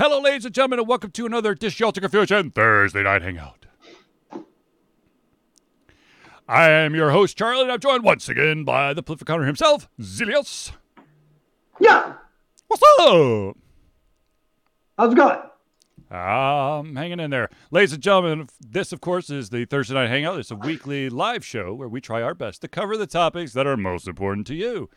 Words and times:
Hello, 0.00 0.18
ladies 0.18 0.46
and 0.46 0.54
gentlemen, 0.54 0.78
and 0.78 0.88
welcome 0.88 1.10
to 1.10 1.26
another 1.26 1.54
Dish 1.54 1.74
Shelter 1.74 2.00
Confusion 2.00 2.52
Thursday 2.52 3.02
Night 3.02 3.20
Hangout. 3.20 3.66
I 6.48 6.70
am 6.70 6.94
your 6.94 7.10
host, 7.10 7.36
Charlie, 7.36 7.64
and 7.64 7.72
I'm 7.72 7.80
joined 7.80 8.02
once 8.02 8.26
again 8.26 8.64
by 8.64 8.94
the 8.94 9.02
prolific 9.02 9.28
hunter 9.28 9.44
himself, 9.44 9.90
Zilius. 10.00 10.72
Yeah. 11.80 12.14
What's 12.66 12.82
up? 12.82 13.58
How's 14.96 15.12
it 15.12 15.16
going? 15.16 15.38
I'm 16.10 16.96
hanging 16.96 17.20
in 17.20 17.30
there. 17.30 17.50
Ladies 17.70 17.92
and 17.92 18.02
gentlemen, 18.02 18.48
this, 18.58 18.94
of 18.94 19.02
course, 19.02 19.28
is 19.28 19.50
the 19.50 19.66
Thursday 19.66 19.92
Night 19.92 20.08
Hangout. 20.08 20.38
It's 20.38 20.50
a 20.50 20.56
weekly 20.56 21.10
live 21.10 21.44
show 21.44 21.74
where 21.74 21.88
we 21.88 22.00
try 22.00 22.22
our 22.22 22.34
best 22.34 22.62
to 22.62 22.68
cover 22.68 22.96
the 22.96 23.06
topics 23.06 23.52
that 23.52 23.66
are 23.66 23.76
most 23.76 24.08
important 24.08 24.46
to 24.46 24.54
you 24.54 24.88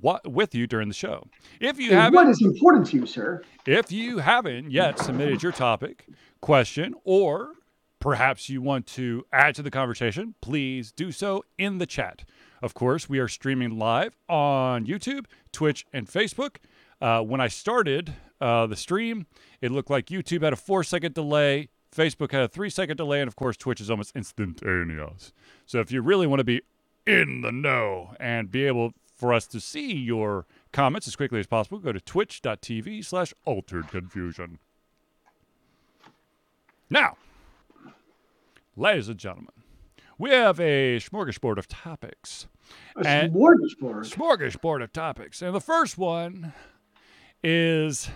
what, 0.00 0.26
with 0.30 0.54
you 0.54 0.66
during 0.66 0.88
the 0.88 0.94
show. 0.94 1.26
If 1.60 1.78
you 1.78 1.92
haven't, 1.92 2.14
what 2.14 2.28
is 2.28 2.42
important 2.42 2.86
to 2.88 2.98
you, 2.98 3.06
sir? 3.06 3.42
if 3.66 3.90
you 3.90 4.18
haven't 4.18 4.70
yet 4.70 4.98
submitted 4.98 5.42
your 5.42 5.52
topic, 5.52 6.06
question, 6.40 6.94
or 7.04 7.52
perhaps 8.00 8.48
you 8.48 8.62
want 8.62 8.86
to 8.86 9.24
add 9.32 9.54
to 9.56 9.62
the 9.62 9.70
conversation, 9.70 10.34
please 10.40 10.92
do 10.92 11.10
so 11.10 11.44
in 11.58 11.78
the 11.78 11.86
chat. 11.86 12.24
Of 12.62 12.74
course, 12.74 13.08
we 13.08 13.18
are 13.18 13.28
streaming 13.28 13.78
live 13.78 14.16
on 14.28 14.86
YouTube, 14.86 15.26
Twitch, 15.52 15.86
and 15.92 16.06
Facebook. 16.06 16.56
Uh, 17.00 17.20
when 17.20 17.40
I 17.40 17.48
started 17.48 18.14
uh, 18.40 18.66
the 18.66 18.76
stream, 18.76 19.26
it 19.60 19.70
looked 19.70 19.90
like 19.90 20.06
YouTube 20.06 20.42
had 20.42 20.52
a 20.52 20.56
four 20.56 20.82
second 20.84 21.14
delay, 21.14 21.68
Facebook 21.94 22.32
had 22.32 22.42
a 22.42 22.48
three 22.48 22.70
second 22.70 22.96
delay, 22.96 23.20
and 23.20 23.28
of 23.28 23.36
course, 23.36 23.56
Twitch 23.56 23.80
is 23.80 23.90
almost 23.90 24.14
instantaneous. 24.14 25.32
So 25.66 25.80
if 25.80 25.90
you 25.90 26.02
really 26.02 26.26
want 26.26 26.40
to 26.40 26.44
be 26.44 26.62
in 27.06 27.40
the 27.40 27.52
know 27.52 28.14
and 28.18 28.50
be 28.50 28.66
able 28.66 28.92
for 29.16 29.32
us 29.32 29.46
to 29.48 29.60
see 29.60 29.92
your 29.94 30.46
comments 30.72 31.08
as 31.08 31.16
quickly 31.16 31.40
as 31.40 31.46
possible, 31.46 31.78
go 31.78 31.90
to 31.92 32.00
twitch.tv 32.00 33.04
slash 33.04 33.32
altered 33.44 33.88
confusion. 33.88 34.58
Now, 36.90 37.16
ladies 38.76 39.08
and 39.08 39.18
gentlemen, 39.18 39.52
we 40.18 40.30
have 40.30 40.60
a 40.60 40.98
smorgasbord 40.98 41.56
of 41.58 41.66
topics. 41.66 42.46
A 42.96 43.06
And- 43.06 43.32
smorgasbord. 43.32 44.12
Smorgasbord 44.14 44.82
of 44.82 44.92
topics. 44.92 45.42
And 45.42 45.54
the 45.54 45.60
first 45.60 45.96
one 45.98 46.52
is 47.42 48.10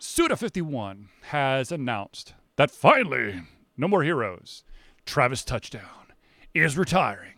Suda51 0.00 1.06
has 1.28 1.72
announced 1.72 2.34
that 2.56 2.70
finally, 2.70 3.42
No 3.76 3.88
More 3.88 4.02
Heroes, 4.02 4.64
Travis 5.06 5.44
Touchdown, 5.44 6.12
is 6.54 6.76
retiring. 6.76 7.34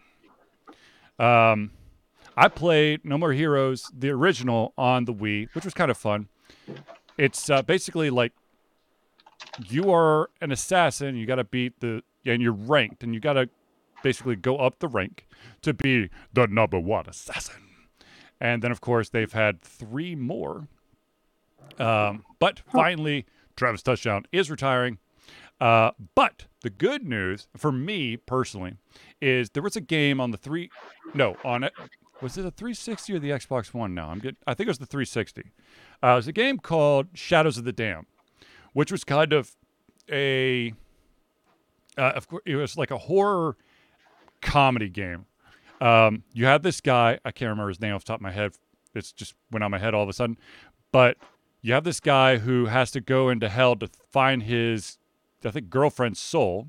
Um, 1.18 1.72
I 2.40 2.48
played 2.48 3.04
No 3.04 3.18
More 3.18 3.34
Heroes, 3.34 3.92
the 3.94 4.08
original, 4.08 4.72
on 4.78 5.04
the 5.04 5.12
Wii, 5.12 5.48
which 5.52 5.66
was 5.66 5.74
kind 5.74 5.90
of 5.90 5.98
fun. 5.98 6.28
It's 7.18 7.50
uh, 7.50 7.60
basically 7.60 8.08
like 8.08 8.32
you 9.68 9.92
are 9.92 10.30
an 10.40 10.50
assassin, 10.50 11.16
you 11.16 11.26
got 11.26 11.34
to 11.34 11.44
beat 11.44 11.80
the, 11.80 12.02
and 12.24 12.40
you're 12.40 12.54
ranked, 12.54 13.02
and 13.02 13.12
you 13.12 13.20
got 13.20 13.34
to 13.34 13.50
basically 14.02 14.36
go 14.36 14.56
up 14.56 14.78
the 14.78 14.88
rank 14.88 15.26
to 15.60 15.74
be 15.74 16.08
the 16.32 16.46
number 16.46 16.80
one 16.80 17.06
assassin. 17.06 17.62
And 18.40 18.62
then, 18.62 18.70
of 18.70 18.80
course, 18.80 19.10
they've 19.10 19.30
had 19.30 19.60
three 19.60 20.14
more. 20.14 20.66
Um, 21.78 22.24
but 22.38 22.60
finally, 22.72 23.26
Travis 23.54 23.82
Touchdown 23.82 24.24
is 24.32 24.50
retiring. 24.50 24.96
Uh, 25.60 25.90
but 26.14 26.46
the 26.62 26.70
good 26.70 27.04
news 27.04 27.48
for 27.54 27.70
me 27.70 28.16
personally 28.16 28.76
is 29.20 29.50
there 29.50 29.62
was 29.62 29.76
a 29.76 29.80
game 29.82 30.18
on 30.18 30.30
the 30.30 30.38
three, 30.38 30.70
no, 31.12 31.36
on 31.44 31.64
it. 31.64 31.74
Was 32.22 32.36
it 32.36 32.44
a 32.44 32.50
360 32.50 33.14
or 33.14 33.18
the 33.18 33.30
Xbox 33.30 33.72
One? 33.72 33.94
No, 33.94 34.04
I'm 34.04 34.18
good. 34.18 34.36
I 34.46 34.54
think 34.54 34.66
it 34.66 34.70
was 34.70 34.78
the 34.78 34.86
360. 34.86 35.42
Uh, 36.02 36.08
it 36.08 36.14
was 36.14 36.28
a 36.28 36.32
game 36.32 36.58
called 36.58 37.08
Shadows 37.14 37.56
of 37.56 37.64
the 37.64 37.72
Damned, 37.72 38.06
which 38.72 38.92
was 38.92 39.04
kind 39.04 39.32
of 39.32 39.56
a, 40.10 40.74
uh, 41.96 42.12
of 42.14 42.28
course, 42.28 42.42
it 42.44 42.56
was 42.56 42.76
like 42.76 42.90
a 42.90 42.98
horror 42.98 43.56
comedy 44.42 44.90
game. 44.90 45.26
Um, 45.80 46.24
you 46.34 46.44
have 46.44 46.62
this 46.62 46.80
guy, 46.80 47.18
I 47.24 47.30
can't 47.30 47.48
remember 47.48 47.68
his 47.68 47.80
name 47.80 47.94
off 47.94 48.04
the 48.04 48.08
top 48.08 48.18
of 48.18 48.22
my 48.22 48.32
head. 48.32 48.52
It's 48.94 49.12
just 49.12 49.34
went 49.50 49.64
on 49.64 49.70
my 49.70 49.78
head 49.78 49.94
all 49.94 50.02
of 50.02 50.08
a 50.08 50.12
sudden. 50.12 50.36
But 50.92 51.16
you 51.62 51.72
have 51.72 51.84
this 51.84 52.00
guy 52.00 52.38
who 52.38 52.66
has 52.66 52.90
to 52.90 53.00
go 53.00 53.30
into 53.30 53.48
hell 53.48 53.76
to 53.76 53.88
find 54.10 54.42
his, 54.42 54.98
I 55.44 55.50
think, 55.50 55.70
girlfriend's 55.70 56.20
soul. 56.20 56.68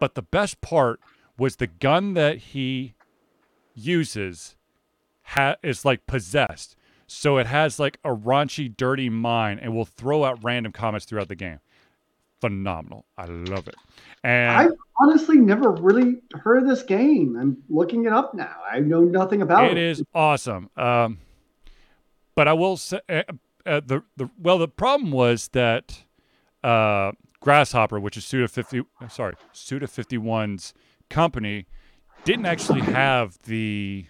But 0.00 0.14
the 0.14 0.22
best 0.22 0.60
part 0.60 1.00
was 1.38 1.56
the 1.56 1.66
gun 1.68 2.14
that 2.14 2.38
he 2.38 2.94
uses 3.74 4.56
ha- 5.24 5.56
is 5.62 5.84
like 5.84 6.06
possessed. 6.06 6.76
So 7.06 7.38
it 7.38 7.46
has 7.46 7.78
like 7.78 7.98
a 8.04 8.10
raunchy, 8.10 8.74
dirty 8.74 9.08
mind 9.10 9.60
and 9.62 9.74
will 9.74 9.84
throw 9.84 10.24
out 10.24 10.42
random 10.42 10.72
comments 10.72 11.04
throughout 11.06 11.28
the 11.28 11.34
game. 11.34 11.60
Phenomenal. 12.40 13.04
I 13.16 13.26
love 13.26 13.68
it. 13.68 13.74
And 14.22 14.52
I 14.52 14.68
honestly 15.00 15.36
never 15.36 15.70
really 15.70 16.16
heard 16.34 16.62
of 16.62 16.68
this 16.68 16.82
game. 16.82 17.36
I'm 17.38 17.58
looking 17.68 18.06
it 18.06 18.12
up 18.12 18.34
now. 18.34 18.54
I 18.70 18.80
know 18.80 19.00
nothing 19.00 19.42
about 19.42 19.64
it. 19.64 19.72
It 19.72 19.78
is 19.78 20.02
awesome. 20.14 20.70
Um, 20.76 21.18
but 22.34 22.48
I 22.48 22.52
will 22.52 22.76
say 22.76 23.00
uh, 23.08 23.22
uh, 23.66 23.80
the 23.84 24.02
the 24.16 24.28
well 24.38 24.58
the 24.58 24.68
problem 24.68 25.10
was 25.10 25.48
that 25.48 26.04
uh, 26.62 27.12
Grasshopper, 27.40 28.00
which 28.00 28.16
is 28.16 28.24
Suda 28.24 28.48
fifty, 28.48 28.82
sorry 29.08 29.34
Suda 29.52 29.86
51's 29.86 30.74
company, 31.08 31.66
didn't 32.24 32.46
actually 32.46 32.80
have 32.80 33.38
the 33.44 34.06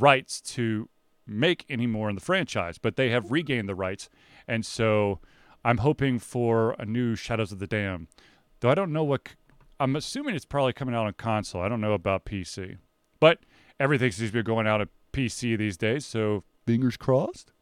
rights 0.00 0.40
to 0.40 0.88
make 1.26 1.64
any 1.68 1.86
more 1.86 2.08
in 2.08 2.14
the 2.14 2.20
franchise, 2.20 2.78
but 2.78 2.96
they 2.96 3.10
have 3.10 3.30
regained 3.30 3.68
the 3.68 3.74
rights, 3.74 4.08
and 4.46 4.64
so 4.64 5.20
I'm 5.64 5.78
hoping 5.78 6.18
for 6.18 6.72
a 6.78 6.84
new 6.84 7.14
Shadows 7.14 7.52
of 7.52 7.58
the 7.58 7.66
Damned. 7.66 8.08
Though 8.60 8.70
I 8.70 8.74
don't 8.74 8.92
know 8.92 9.04
what. 9.04 9.28
I'm 9.80 9.96
assuming 9.96 10.36
it's 10.36 10.44
probably 10.44 10.72
coming 10.72 10.94
out 10.94 11.06
on 11.06 11.12
console. 11.14 11.60
I 11.60 11.68
don't 11.68 11.80
know 11.80 11.94
about 11.94 12.24
PC, 12.24 12.78
but 13.18 13.40
everything 13.80 14.12
seems 14.12 14.30
to 14.30 14.34
be 14.34 14.42
going 14.42 14.66
out 14.66 14.80
at 14.80 14.88
PC 15.12 15.58
these 15.58 15.76
days. 15.76 16.06
So 16.06 16.44
fingers 16.64 16.96
crossed. 16.96 17.52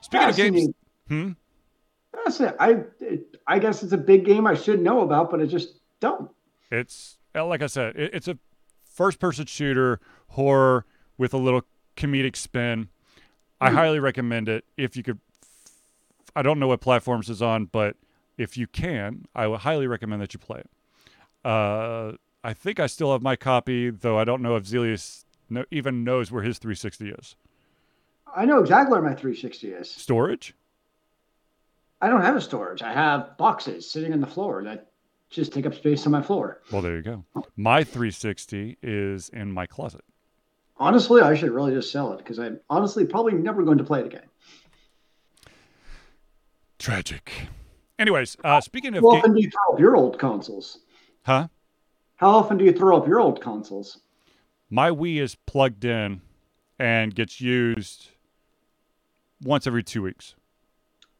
Speaking 0.00 0.28
of 0.28 0.36
games, 0.36 0.56
Fascinating. 0.56 0.74
hmm? 1.08 1.30
That's 2.24 2.40
it. 2.40 2.54
I, 2.60 2.70
it, 3.00 3.36
I 3.46 3.58
guess 3.58 3.82
it's 3.82 3.92
a 3.92 3.98
big 3.98 4.24
game 4.24 4.46
I 4.46 4.54
should 4.54 4.80
know 4.80 5.00
about, 5.00 5.30
but 5.30 5.40
I 5.40 5.46
just 5.46 5.80
don't. 6.00 6.30
It's 6.70 7.18
uh, 7.34 7.44
like 7.46 7.62
I 7.62 7.66
said, 7.66 7.96
it, 7.96 8.14
it's 8.14 8.28
a 8.28 8.38
first-person 8.84 9.46
shooter 9.46 10.00
horror 10.32 10.84
with 11.18 11.32
a 11.34 11.38
little 11.38 11.62
comedic 11.96 12.36
spin. 12.36 12.88
I 13.60 13.70
Hmm. 13.70 13.76
highly 13.76 14.00
recommend 14.00 14.48
it 14.48 14.64
if 14.76 14.96
you 14.96 15.02
could. 15.02 15.20
I 16.34 16.42
don't 16.42 16.58
know 16.58 16.68
what 16.68 16.80
platforms 16.80 17.28
is 17.28 17.42
on, 17.42 17.66
but 17.66 17.96
if 18.38 18.56
you 18.56 18.66
can, 18.66 19.26
I 19.34 19.46
would 19.46 19.60
highly 19.60 19.86
recommend 19.86 20.22
that 20.22 20.32
you 20.34 20.40
play 20.40 20.60
it. 20.60 20.70
Uh, 21.44 22.12
I 22.42 22.54
think 22.54 22.80
I 22.80 22.86
still 22.86 23.12
have 23.12 23.22
my 23.22 23.36
copy, 23.36 23.90
though 23.90 24.18
I 24.18 24.24
don't 24.24 24.42
know 24.42 24.56
if 24.56 24.64
Zelius 24.64 25.24
no, 25.50 25.64
even 25.70 26.02
knows 26.04 26.32
where 26.32 26.42
his 26.42 26.58
360 26.58 27.10
is. 27.10 27.36
I 28.34 28.46
know 28.46 28.58
exactly 28.60 28.92
where 28.92 29.02
my 29.02 29.14
360 29.14 29.68
is. 29.68 29.90
Storage? 29.90 30.54
I 32.00 32.08
don't 32.08 32.22
have 32.22 32.34
a 32.34 32.40
storage. 32.40 32.82
I 32.82 32.92
have 32.92 33.36
boxes 33.36 33.88
sitting 33.88 34.12
on 34.12 34.20
the 34.20 34.26
floor 34.26 34.64
that 34.64 34.90
just 35.30 35.52
take 35.52 35.66
up 35.66 35.74
space 35.74 36.04
on 36.06 36.12
my 36.12 36.22
floor. 36.22 36.60
Well, 36.72 36.82
there 36.82 36.96
you 36.96 37.02
go. 37.02 37.24
My 37.56 37.84
360 37.84 38.78
is 38.82 39.28
in 39.28 39.52
my 39.52 39.66
closet. 39.66 40.02
Honestly, 40.76 41.20
I 41.22 41.34
should 41.34 41.50
really 41.50 41.72
just 41.72 41.92
sell 41.92 42.12
it 42.12 42.18
because 42.18 42.38
I'm 42.38 42.60
honestly 42.68 43.04
probably 43.04 43.34
never 43.34 43.62
going 43.62 43.78
to 43.78 43.84
play 43.84 44.00
it 44.00 44.06
again. 44.06 44.22
Tragic. 46.78 47.32
Anyways, 47.98 48.36
uh, 48.42 48.60
speaking 48.60 48.96
of 48.96 49.02
How 49.02 49.10
often 49.10 49.34
do 49.34 49.40
you 49.40 49.50
throw 49.50 49.74
up 49.74 49.80
your 49.80 49.96
old 49.96 50.18
consoles? 50.18 50.78
huh? 51.24 51.48
How 52.16 52.30
often 52.30 52.56
do 52.56 52.64
you 52.64 52.72
throw 52.72 52.96
up 52.96 53.06
your 53.06 53.20
old 53.20 53.40
consoles? 53.40 54.00
my 54.70 54.90
Wii 54.90 55.20
is 55.20 55.34
plugged 55.34 55.84
in 55.84 56.22
and 56.78 57.14
gets 57.14 57.40
used 57.40 58.08
once 59.42 59.66
every 59.66 59.82
two 59.82 60.02
weeks. 60.02 60.34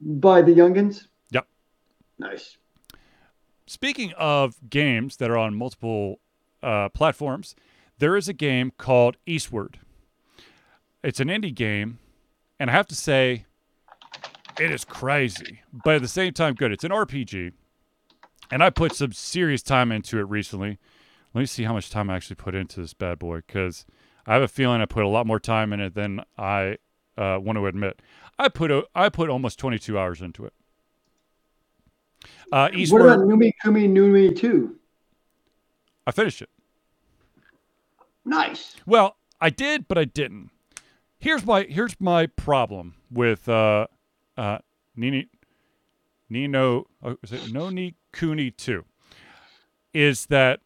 By 0.01 0.41
the 0.43 0.53
youngins? 0.53 1.07
Yep. 1.31 1.47
Nice. 2.19 2.57
Speaking 3.67 4.13
of 4.17 4.57
games 4.69 5.19
that 5.19 5.31
are 5.31 5.37
on 5.37 5.55
multiple 5.55 6.19
uh, 6.63 6.89
platforms, 6.89 7.55
there 8.03 8.17
is 8.17 8.29
a 8.29 8.33
game 8.33 8.73
called 8.79 9.17
Eastward. 9.27 9.79
It's 11.05 11.21
an 11.21 11.29
indie 11.29 11.55
game, 11.55 12.01
and 12.59 12.69
I 12.69 12.73
have 12.73 12.89
to 12.89 12.97
say, 12.97 13.47
it 14.59 14.73
is 14.73 14.85
crazy, 14.85 15.61
but 15.73 15.95
at 15.95 16.03
the 16.03 16.09
same 16.09 16.33
time, 16.33 16.55
good. 16.55 16.73
It's 16.73 16.83
an 16.83 16.91
RPG, 16.91 17.53
and 18.51 18.61
I 18.61 18.71
put 18.71 18.97
some 18.97 19.13
serious 19.13 19.63
time 19.63 19.93
into 19.93 20.19
it 20.19 20.25
recently. 20.25 20.81
Let 21.33 21.39
me 21.43 21.47
see 21.47 21.63
how 21.63 21.75
much 21.75 21.91
time 21.91 22.11
I 22.11 22.17
actually 22.17 22.35
put 22.35 22.57
into 22.57 22.81
this 22.81 22.93
bad 22.93 23.21
boy, 23.21 23.37
because 23.47 23.87
I 24.27 24.33
have 24.33 24.43
a 24.43 24.49
feeling 24.49 24.81
I 24.81 24.87
put 24.87 25.05
a 25.05 25.09
lot 25.09 25.25
more 25.25 25.39
time 25.39 25.73
in 25.73 25.79
it 25.79 25.95
than 25.95 26.23
I 26.37 26.79
uh, 27.17 27.39
want 27.41 27.57
to 27.57 27.69
admit. 27.69 28.03
I 28.37 28.49
put 28.49 28.73
a, 28.73 28.85
I 28.97 29.11
put 29.11 29.31
almost 29.31 29.61
22 29.61 29.97
hours 29.97 30.21
into 30.21 30.45
it. 30.45 30.55
Uh, 32.51 32.63
What 32.63 32.75
Eastward, 32.75 33.03
about 33.03 33.21
Numi 33.21 33.53
Kumi 33.63 33.87
Numi 33.87 34.37
2? 34.37 34.75
I 36.05 36.11
finished 36.11 36.43
it. 36.43 36.51
Nice. 38.25 38.77
Well, 38.87 39.17
I 39.41 39.51
did, 39.51 39.89
but 39.89 39.99
I 39.99 40.05
didn't. 40.05 40.51
Here's 41.19 41.45
my 41.45 41.63
here's 41.63 42.01
my 42.01 42.27
problem 42.27 42.95
with 43.11 43.49
uh, 43.49 43.87
uh, 44.37 44.59
Nini, 44.97 45.29
Nino, 46.29 46.87
oh, 47.03 47.17
is 47.23 47.33
it 47.33 47.53
No 47.53 47.71
Ni 47.71 47.95
Kuni 48.13 48.51
2, 48.51 48.85
is 49.95 50.27
that 50.27 50.61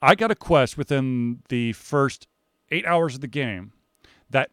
I 0.00 0.14
got 0.14 0.30
a 0.30 0.34
quest 0.34 0.78
within 0.78 1.40
the 1.48 1.72
first 1.72 2.28
eight 2.70 2.86
hours 2.86 3.16
of 3.16 3.20
the 3.20 3.28
game 3.28 3.72
that 4.30 4.50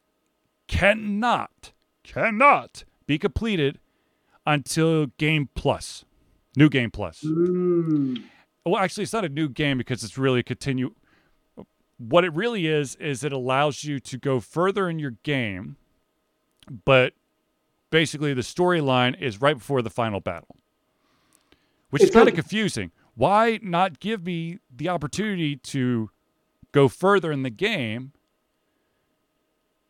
cannot, 0.68 1.72
cannot 2.04 2.84
be 3.06 3.18
completed 3.18 3.80
until 4.46 5.08
Game 5.18 5.50
Plus, 5.56 6.06
New 6.56 6.70
Game 6.70 6.92
Plus. 6.92 7.22
Mm. 7.22 8.24
Well, 8.66 8.78
actually, 8.78 9.04
it's 9.04 9.14
not 9.14 9.26
a 9.26 9.30
new 9.30 9.48
game 9.48 9.78
because 9.78 10.04
it's 10.04 10.18
really 10.18 10.40
a 10.40 10.44
continue. 10.44 10.94
What 11.98 12.26
it 12.26 12.34
really 12.34 12.68
is 12.68 12.96
is 12.96 13.24
it 13.24 13.32
allows 13.32 13.84
you 13.84 14.00
to 14.02 14.18
go 14.18 14.40
further 14.40 14.90
in 14.90 15.00
your 15.00 15.16
game, 15.24 15.78
but 16.84 17.14
basically 17.90 18.34
the 18.34 18.42
storyline 18.42 19.20
is 19.22 19.40
right 19.40 19.58
before 19.58 19.82
the 19.82 19.90
final 19.90 20.20
battle, 20.20 20.58
which 21.90 22.02
It's 22.02 22.10
is 22.10 22.16
kind 22.16 22.28
of 22.28 22.36
confusing. 22.36 22.92
Why 23.16 23.60
not 23.62 24.02
give 24.02 24.26
me 24.26 24.60
the 24.76 24.90
opportunity 24.90 25.56
to 25.56 26.10
go 26.74 26.90
further 26.90 27.32
in 27.32 27.44
the 27.44 27.50
game 27.50 28.12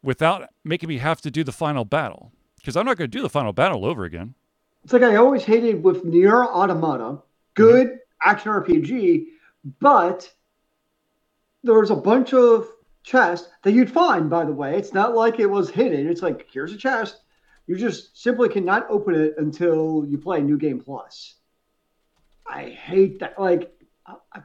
without 0.03 0.49
making 0.63 0.89
me 0.89 0.99
have 0.99 1.21
to 1.21 1.31
do 1.31 1.43
the 1.43 1.51
final 1.51 1.85
battle? 1.85 2.31
Because 2.57 2.77
I'm 2.77 2.85
not 2.85 2.97
going 2.97 3.09
to 3.09 3.17
do 3.17 3.23
the 3.23 3.29
final 3.29 3.53
battle 3.53 3.83
over 3.85 4.05
again. 4.05 4.35
It's 4.83 4.93
like 4.93 5.01
I 5.01 5.15
always 5.15 5.43
hated 5.43 5.83
with 5.83 6.05
Nier 6.05 6.45
Automata, 6.45 7.03
mm-hmm. 7.03 7.19
good 7.55 7.97
action 8.23 8.51
RPG, 8.51 9.25
but 9.79 10.31
there 11.65 11.79
was 11.79 11.91
a 11.91 11.95
bunch 11.95 12.33
of 12.33 12.67
chests 13.03 13.47
that 13.63 13.71
you'd 13.73 13.91
find, 13.91 14.29
by 14.29 14.45
the 14.45 14.51
way. 14.51 14.77
It's 14.77 14.93
not 14.93 15.15
like 15.15 15.39
it 15.39 15.45
was 15.47 15.69
hidden. 15.69 16.07
It's 16.07 16.21
like, 16.21 16.47
here's 16.51 16.73
a 16.73 16.77
chest. 16.77 17.21
You 17.67 17.75
just 17.75 18.21
simply 18.21 18.49
cannot 18.49 18.85
open 18.89 19.15
it 19.15 19.35
until 19.37 20.05
you 20.07 20.17
play 20.17 20.41
New 20.41 20.57
Game 20.57 20.79
Plus. 20.79 21.35
I 22.47 22.69
hate 22.69 23.19
that. 23.19 23.39
Like, 23.39 23.75
I- 24.05 24.15
I- 24.33 24.43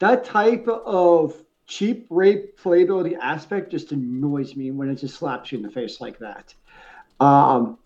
that 0.00 0.24
type 0.24 0.66
of 0.66 1.34
cheap 1.66 2.06
rape 2.10 2.58
playability 2.60 3.16
aspect 3.16 3.70
just 3.70 3.92
annoys 3.92 4.56
me 4.56 4.72
when 4.72 4.90
it 4.90 4.96
just 4.96 5.16
slaps 5.16 5.52
you 5.52 5.58
in 5.58 5.62
the 5.62 5.70
face 5.70 6.00
like 6.00 6.18
that. 6.18 6.52
Um, 7.20 7.78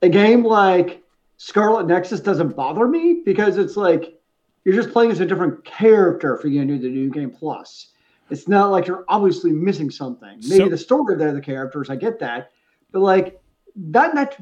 a 0.00 0.08
game 0.08 0.44
like 0.44 1.02
Scarlet 1.36 1.86
Nexus 1.86 2.20
doesn't 2.20 2.56
bother 2.56 2.88
me 2.88 3.22
because 3.24 3.58
it's 3.58 3.76
like 3.76 4.18
you're 4.64 4.74
just 4.74 4.90
playing 4.92 5.10
as 5.10 5.20
a 5.20 5.26
different 5.26 5.64
character 5.64 6.36
for 6.36 6.48
you 6.48 6.60
to 6.60 6.66
do 6.66 6.78
the 6.78 6.88
new 6.88 7.10
game 7.10 7.30
plus. 7.30 7.88
It's 8.30 8.48
not 8.48 8.70
like 8.70 8.86
you're 8.86 9.04
obviously 9.08 9.50
missing 9.52 9.90
something. 9.90 10.36
Maybe 10.48 10.64
So- 10.64 10.68
the 10.68 10.78
story 10.78 11.14
of 11.14 11.34
the 11.34 11.40
characters, 11.40 11.90
I 11.90 11.96
get 11.96 12.18
that, 12.20 12.50
but 12.90 13.00
like 13.00 13.40
that 13.76 14.14
that 14.14 14.36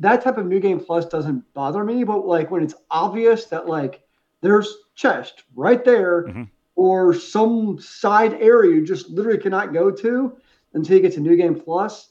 that 0.00 0.22
type 0.22 0.38
of 0.38 0.46
new 0.46 0.60
game 0.60 0.80
plus 0.80 1.06
doesn't 1.06 1.42
bother 1.54 1.84
me. 1.84 2.04
But 2.04 2.26
like 2.26 2.50
when 2.50 2.62
it's 2.62 2.74
obvious 2.90 3.46
that 3.46 3.66
like 3.68 4.02
there's 4.40 4.76
chest 4.94 5.44
right 5.54 5.84
there 5.84 6.24
Mhm. 6.24 6.48
or 6.76 7.12
some 7.12 7.78
side 7.80 8.34
area 8.34 8.74
you 8.76 8.84
just 8.86 9.10
literally 9.10 9.38
cannot 9.38 9.72
go 9.72 9.90
to 9.90 10.36
until 10.74 10.96
you 10.96 11.02
get 11.02 11.12
to 11.14 11.20
new 11.20 11.36
game 11.36 11.54
plus, 11.58 12.10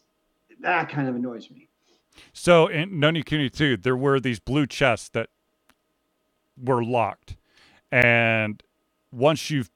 that 0.59 0.89
kind 0.89 1.07
of 1.07 1.15
annoys 1.15 1.49
me. 1.51 1.69
So 2.33 2.67
in 2.67 2.99
Ni 2.99 3.11
no 3.11 3.21
Kuni 3.23 3.49
2, 3.49 3.77
there 3.77 3.95
were 3.97 4.19
these 4.19 4.39
blue 4.39 4.65
chests 4.67 5.09
that 5.09 5.29
were 6.61 6.83
locked. 6.83 7.37
And 7.91 8.61
once 9.11 9.49
you've 9.49 9.69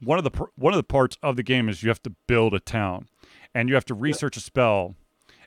one 0.00 0.18
of 0.18 0.24
the 0.24 0.46
one 0.56 0.72
of 0.72 0.78
the 0.78 0.84
parts 0.84 1.16
of 1.22 1.36
the 1.36 1.42
game 1.42 1.68
is 1.68 1.82
you 1.82 1.88
have 1.88 2.02
to 2.02 2.14
build 2.26 2.54
a 2.54 2.60
town 2.60 3.08
and 3.54 3.68
you 3.68 3.74
have 3.74 3.84
to 3.86 3.94
research 3.94 4.36
a 4.36 4.40
spell. 4.40 4.94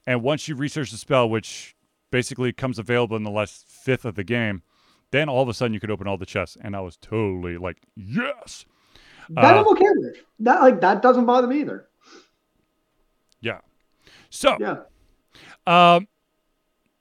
And 0.05 0.21
once 0.21 0.47
you 0.47 0.55
research 0.55 0.91
the 0.91 0.97
spell 0.97 1.29
which 1.29 1.75
basically 2.11 2.51
comes 2.51 2.77
available 2.77 3.15
in 3.15 3.23
the 3.23 3.31
last 3.31 3.67
fifth 3.69 4.03
of 4.03 4.15
the 4.15 4.23
game, 4.23 4.63
then 5.11 5.29
all 5.29 5.41
of 5.41 5.49
a 5.49 5.53
sudden 5.53 5.73
you 5.73 5.79
could 5.79 5.91
open 5.91 6.07
all 6.07 6.17
the 6.17 6.25
chests 6.25 6.57
and 6.61 6.75
I 6.75 6.81
was 6.81 6.97
totally 6.97 7.57
like, 7.57 7.77
"Yes." 7.95 8.65
That 9.29 9.55
Uh, 9.55 9.59
I'm 9.59 9.67
okay 9.69 9.85
with. 9.95 10.17
That 10.39 10.61
like 10.61 10.81
that 10.81 11.01
doesn't 11.01 11.25
bother 11.25 11.47
me 11.47 11.61
either. 11.61 11.87
Yeah. 13.39 13.59
So, 14.29 14.57
Yeah. 14.59 14.83
Um, 15.65 16.07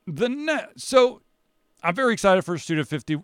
the 0.06 0.28
net. 0.28 0.72
So, 0.76 1.22
I'm 1.82 1.94
very 1.94 2.12
excited 2.12 2.42
for 2.42 2.58
Suda 2.58 2.84
50, 2.84 3.22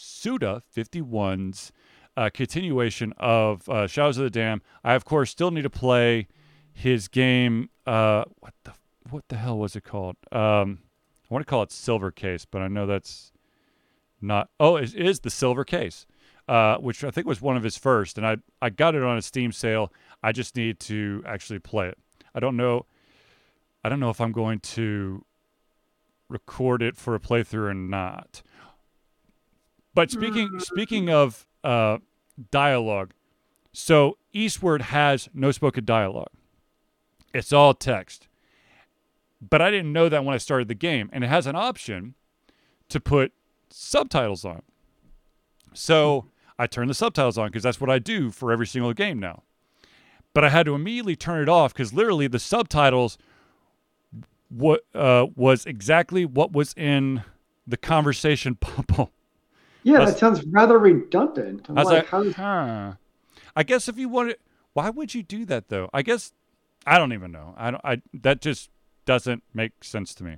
Suda 0.00 0.62
51's 0.76 1.72
uh, 2.16 2.30
continuation 2.32 3.12
of 3.16 3.68
uh, 3.68 3.88
Shadows 3.88 4.16
of 4.16 4.24
the 4.24 4.30
Damned. 4.30 4.62
I 4.84 4.94
of 4.94 5.04
course 5.04 5.30
still 5.30 5.50
need 5.50 5.62
to 5.62 5.70
play 5.70 6.28
his 6.72 7.08
game. 7.08 7.70
Uh, 7.84 8.24
what 8.38 8.54
the 8.62 8.72
what 9.10 9.26
the 9.28 9.36
hell 9.36 9.58
was 9.58 9.74
it 9.74 9.82
called? 9.82 10.16
Um, 10.30 10.80
I 11.28 11.34
want 11.34 11.44
to 11.44 11.50
call 11.50 11.62
it 11.62 11.72
Silver 11.72 12.12
Case, 12.12 12.44
but 12.44 12.62
I 12.62 12.68
know 12.68 12.86
that's 12.86 13.32
not. 14.20 14.50
Oh, 14.60 14.76
it 14.76 14.94
is 14.94 15.20
the 15.20 15.30
Silver 15.30 15.64
Case, 15.64 16.06
uh, 16.46 16.76
which 16.76 17.02
I 17.02 17.10
think 17.10 17.26
was 17.26 17.42
one 17.42 17.56
of 17.56 17.64
his 17.64 17.76
first, 17.76 18.18
and 18.18 18.26
I 18.26 18.36
I 18.62 18.70
got 18.70 18.94
it 18.94 19.02
on 19.02 19.18
a 19.18 19.22
Steam 19.22 19.50
sale. 19.50 19.92
I 20.22 20.30
just 20.30 20.54
need 20.54 20.78
to 20.80 21.24
actually 21.26 21.58
play 21.58 21.88
it. 21.88 21.98
I 22.34 22.40
don't 22.40 22.56
know. 22.56 22.86
I 23.82 23.88
don't 23.88 24.00
know 24.00 24.10
if 24.10 24.20
I'm 24.20 24.32
going 24.32 24.60
to 24.60 25.24
record 26.28 26.82
it 26.82 26.96
for 26.96 27.16
a 27.16 27.20
playthrough 27.20 27.70
or 27.70 27.74
not. 27.74 28.42
But 29.98 30.12
speaking 30.12 30.60
speaking 30.60 31.10
of 31.10 31.44
uh, 31.64 31.98
dialogue, 32.52 33.14
so 33.72 34.16
Eastward 34.32 34.80
has 34.80 35.28
no 35.34 35.50
spoken 35.50 35.84
dialogue. 35.84 36.30
It's 37.34 37.52
all 37.52 37.74
text. 37.74 38.28
But 39.40 39.60
I 39.60 39.72
didn't 39.72 39.92
know 39.92 40.08
that 40.08 40.24
when 40.24 40.36
I 40.36 40.38
started 40.38 40.68
the 40.68 40.76
game, 40.76 41.10
and 41.12 41.24
it 41.24 41.26
has 41.26 41.48
an 41.48 41.56
option 41.56 42.14
to 42.90 43.00
put 43.00 43.32
subtitles 43.70 44.44
on. 44.44 44.62
So 45.74 46.26
I 46.60 46.68
turned 46.68 46.90
the 46.90 46.94
subtitles 46.94 47.36
on 47.36 47.48
because 47.48 47.64
that's 47.64 47.80
what 47.80 47.90
I 47.90 47.98
do 47.98 48.30
for 48.30 48.52
every 48.52 48.68
single 48.68 48.92
game 48.92 49.18
now. 49.18 49.42
But 50.32 50.44
I 50.44 50.50
had 50.50 50.66
to 50.66 50.76
immediately 50.76 51.16
turn 51.16 51.42
it 51.42 51.48
off 51.48 51.74
because 51.74 51.92
literally 51.92 52.28
the 52.28 52.38
subtitles 52.38 53.18
what 54.48 54.84
uh, 54.94 55.26
was 55.34 55.66
exactly 55.66 56.24
what 56.24 56.52
was 56.52 56.72
in 56.74 57.24
the 57.66 57.76
conversation 57.76 58.56
bubble. 58.86 59.10
Yeah, 59.88 59.98
That's- 59.98 60.14
that 60.14 60.20
sounds 60.20 60.44
rather 60.46 60.78
redundant. 60.78 61.66
I'm 61.68 61.78
I 61.78 61.82
was 61.82 61.92
like, 61.92 62.12
like, 62.12 62.34
huh. 62.34 62.92
I 63.56 63.62
guess 63.62 63.88
if 63.88 63.98
you 63.98 64.08
wanted, 64.08 64.36
why 64.74 64.90
would 64.90 65.14
you 65.14 65.22
do 65.22 65.44
that 65.46 65.68
though? 65.68 65.88
I 65.92 66.02
guess 66.02 66.32
I 66.86 66.98
don't 66.98 67.12
even 67.12 67.32
know. 67.32 67.54
I 67.56 67.70
don't. 67.70 67.84
I 67.84 68.02
that 68.14 68.40
just 68.40 68.70
doesn't 69.04 69.42
make 69.54 69.82
sense 69.82 70.14
to 70.16 70.24
me. 70.24 70.36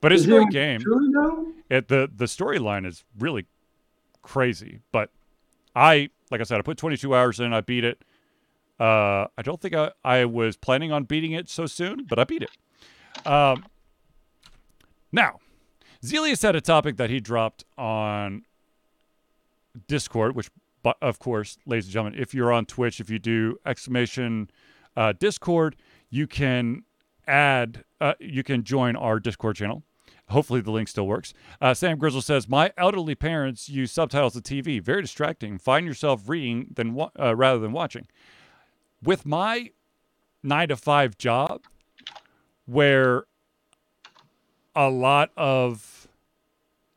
But 0.00 0.12
it's 0.12 0.24
a 0.24 0.28
great 0.28 0.50
game. 0.50 0.80
It, 1.68 1.88
the 1.88 2.08
the 2.14 2.26
storyline 2.26 2.86
is 2.86 3.04
really 3.18 3.46
crazy. 4.22 4.80
But 4.92 5.10
I, 5.74 6.10
like 6.30 6.40
I 6.40 6.44
said, 6.44 6.58
I 6.58 6.62
put 6.62 6.76
22 6.76 7.14
hours 7.14 7.40
in. 7.40 7.52
I 7.52 7.60
beat 7.60 7.84
it. 7.84 8.02
Uh, 8.78 9.26
I 9.36 9.42
don't 9.42 9.60
think 9.60 9.74
I, 9.74 9.92
I 10.04 10.24
was 10.26 10.56
planning 10.56 10.92
on 10.92 11.04
beating 11.04 11.32
it 11.32 11.48
so 11.48 11.66
soon, 11.66 12.04
but 12.04 12.18
I 12.18 12.24
beat 12.24 12.42
it. 12.42 13.26
Um, 13.26 13.64
now, 15.10 15.40
Zelius 16.04 16.42
had 16.42 16.54
a 16.54 16.60
topic 16.60 16.96
that 16.98 17.10
he 17.10 17.20
dropped 17.20 17.64
on 17.76 18.44
Discord, 19.86 20.34
which, 20.34 20.50
bu- 20.82 20.92
of 21.02 21.18
course, 21.18 21.58
ladies 21.66 21.86
and 21.86 21.92
gentlemen, 21.92 22.18
if 22.20 22.34
you're 22.34 22.52
on 22.52 22.66
Twitch, 22.66 23.00
if 23.00 23.10
you 23.10 23.18
do 23.18 23.56
exclamation 23.66 24.50
uh, 24.96 25.12
Discord, 25.12 25.76
you 26.10 26.26
can 26.26 26.84
add, 27.26 27.84
uh, 28.00 28.14
you 28.20 28.42
can 28.42 28.64
join 28.64 28.96
our 28.96 29.18
Discord 29.20 29.56
channel. 29.56 29.82
Hopefully, 30.28 30.60
the 30.60 30.72
link 30.72 30.88
still 30.88 31.06
works. 31.06 31.32
Uh, 31.60 31.72
Sam 31.72 31.98
Grizzle 31.98 32.20
says, 32.22 32.48
"My 32.48 32.72
elderly 32.76 33.14
parents 33.14 33.68
use 33.68 33.92
subtitles 33.92 34.32
to 34.32 34.40
TV. 34.40 34.82
Very 34.82 35.02
distracting. 35.02 35.56
Find 35.56 35.86
yourself 35.86 36.28
reading 36.28 36.72
than 36.74 36.94
wa- 36.94 37.10
uh, 37.18 37.36
rather 37.36 37.60
than 37.60 37.70
watching." 37.70 38.08
With 39.02 39.24
my 39.24 39.70
nine 40.42 40.68
to 40.68 40.76
five 40.76 41.16
job, 41.16 41.62
where 42.64 43.24
a 44.74 44.90
lot 44.90 45.30
of 45.36 45.95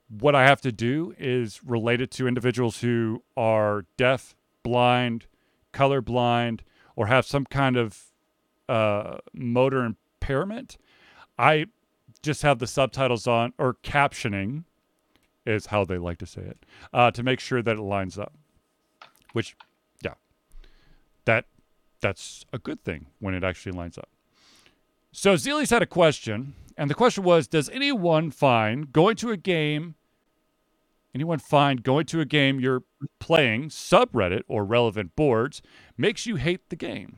what 0.10 0.36
I 0.36 0.46
have 0.46 0.62
to 0.62 0.72
do 0.72 1.14
is 1.18 1.64
related 1.64 2.12
to 2.12 2.28
individuals 2.28 2.82
who 2.82 3.24
are 3.38 3.86
deaf, 3.96 4.36
blind, 4.64 5.28
colorblind, 5.72 6.62
or 6.96 7.08
have 7.08 7.26
some 7.26 7.46
kind 7.46 7.78
of 7.78 8.06
uh, 8.68 9.18
motor 9.34 9.86
impairment. 9.86 10.78
I 11.38 11.68
just 12.22 12.42
have 12.42 12.60
the 12.60 12.68
subtitles 12.68 13.28
on 13.28 13.54
or 13.58 13.76
captioning 13.84 14.64
is 15.46 15.68
how 15.68 15.86
they 15.86 15.98
like 15.98 16.18
to 16.18 16.26
say 16.26 16.42
it 16.42 16.66
uh, 16.94 17.12
to 17.12 17.24
make 17.24 17.40
sure 17.40 17.62
that 17.62 17.78
it 17.78 17.82
lines 17.82 18.18
up. 18.18 18.34
Which, 19.34 19.56
yeah, 20.04 20.16
that 21.26 21.46
that's 22.02 22.46
a 22.52 22.58
good 22.58 22.84
thing 22.84 23.08
when 23.20 23.34
it 23.34 23.44
actually 23.44 23.74
lines 23.74 23.98
up. 23.98 24.10
So 25.12 25.36
Zelius 25.36 25.70
had 25.70 25.82
a 25.82 25.88
question, 25.88 26.56
and 26.78 26.90
the 26.90 26.96
question 26.96 27.24
was: 27.24 27.48
Does 27.48 27.70
anyone 27.70 28.32
find 28.32 28.92
going 28.92 29.16
to 29.18 29.30
a 29.30 29.38
game? 29.38 29.96
Anyone 31.16 31.40
find 31.40 31.82
going 31.84 32.06
to 32.08 32.22
a 32.22 32.26
game 32.26 32.60
you're 32.60 32.84
playing 33.20 33.70
subreddit 33.70 34.44
or 34.48 34.64
relevant 34.64 35.16
boards 35.16 35.62
makes 35.98 36.26
you 36.26 36.36
hate 36.36 36.70
the 36.70 36.76
game? 36.76 37.18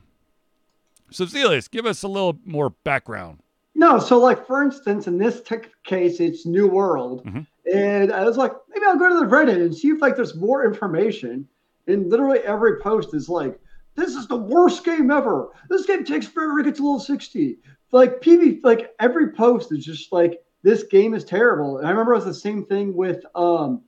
So 1.12 1.26
Zelius, 1.26 1.70
give 1.70 1.86
us 1.86 2.04
a 2.04 2.08
little 2.08 2.40
more 2.46 2.70
background. 2.70 3.40
No, 3.76 4.00
so 4.00 4.18
like 4.18 4.46
for 4.48 4.64
instance, 4.64 5.08
in 5.08 5.18
this 5.18 5.42
tech 5.42 5.70
case, 5.84 6.20
it's 6.20 6.46
New 6.46 6.68
World, 6.68 7.26
Mhm. 7.26 7.48
and 7.74 8.14
I 8.14 8.24
was 8.24 8.38
like, 8.38 8.54
maybe 8.70 8.86
I'll 8.86 8.98
go 8.98 9.10
to 9.10 9.20
the 9.20 9.26
Reddit 9.34 9.62
and 9.62 9.76
see 9.76 9.90
if 9.90 10.02
like 10.02 10.16
there's 10.16 10.36
more 10.36 10.66
information. 10.66 11.48
And 11.88 12.10
literally 12.10 12.40
every 12.40 12.80
post 12.80 13.14
is 13.14 13.28
like, 13.28 13.60
this 13.96 14.16
is 14.16 14.28
the 14.28 14.38
worst 14.38 14.86
game 14.86 15.12
ever. 15.12 15.50
This 15.70 15.86
game 15.86 16.04
takes 16.06 16.28
forever 16.28 16.58
to 16.60 16.64
get 16.64 16.76
to 16.78 16.84
level 16.84 17.00
sixty. 17.00 17.58
Like 17.92 18.22
PV, 18.22 18.62
like 18.64 18.94
every 19.00 19.32
post 19.32 19.72
is 19.74 19.84
just 19.84 20.14
like 20.14 20.42
this 20.63 20.84
game 20.84 21.13
is 21.13 21.24
terrible. 21.24 21.77
And 21.77 21.88
I 21.88 21.89
remember 21.91 22.13
it 22.13 22.18
was 22.18 22.25
the 22.25 22.34
same 22.34 22.65
thing 22.65 22.96
with 22.96 23.24
um 23.36 23.84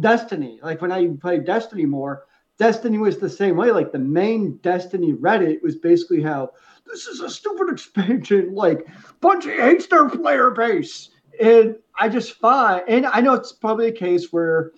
Destiny. 0.00 0.58
Like 0.62 0.80
when 0.80 0.92
I 0.92 1.06
played 1.20 1.44
Destiny 1.44 1.84
more, 1.84 2.24
Destiny 2.58 2.98
was 2.98 3.18
the 3.18 3.28
same 3.28 3.56
way. 3.56 3.70
Like 3.70 3.92
the 3.92 3.98
main 3.98 4.56
Destiny 4.58 5.12
Reddit 5.12 5.62
was 5.62 5.76
basically 5.76 6.22
how 6.22 6.50
this 6.86 7.06
is 7.06 7.20
a 7.20 7.30
stupid 7.30 7.70
expansion. 7.70 8.54
Like 8.54 8.86
Bungie 9.20 9.60
hates 9.60 9.86
their 9.86 10.08
player 10.08 10.50
base, 10.50 11.10
and 11.40 11.76
I 11.98 12.08
just 12.08 12.34
find, 12.34 12.82
and 12.88 13.06
I 13.06 13.20
know 13.20 13.34
it's 13.34 13.52
probably 13.52 13.88
a 13.88 13.92
case 13.92 14.32
where, 14.32 14.72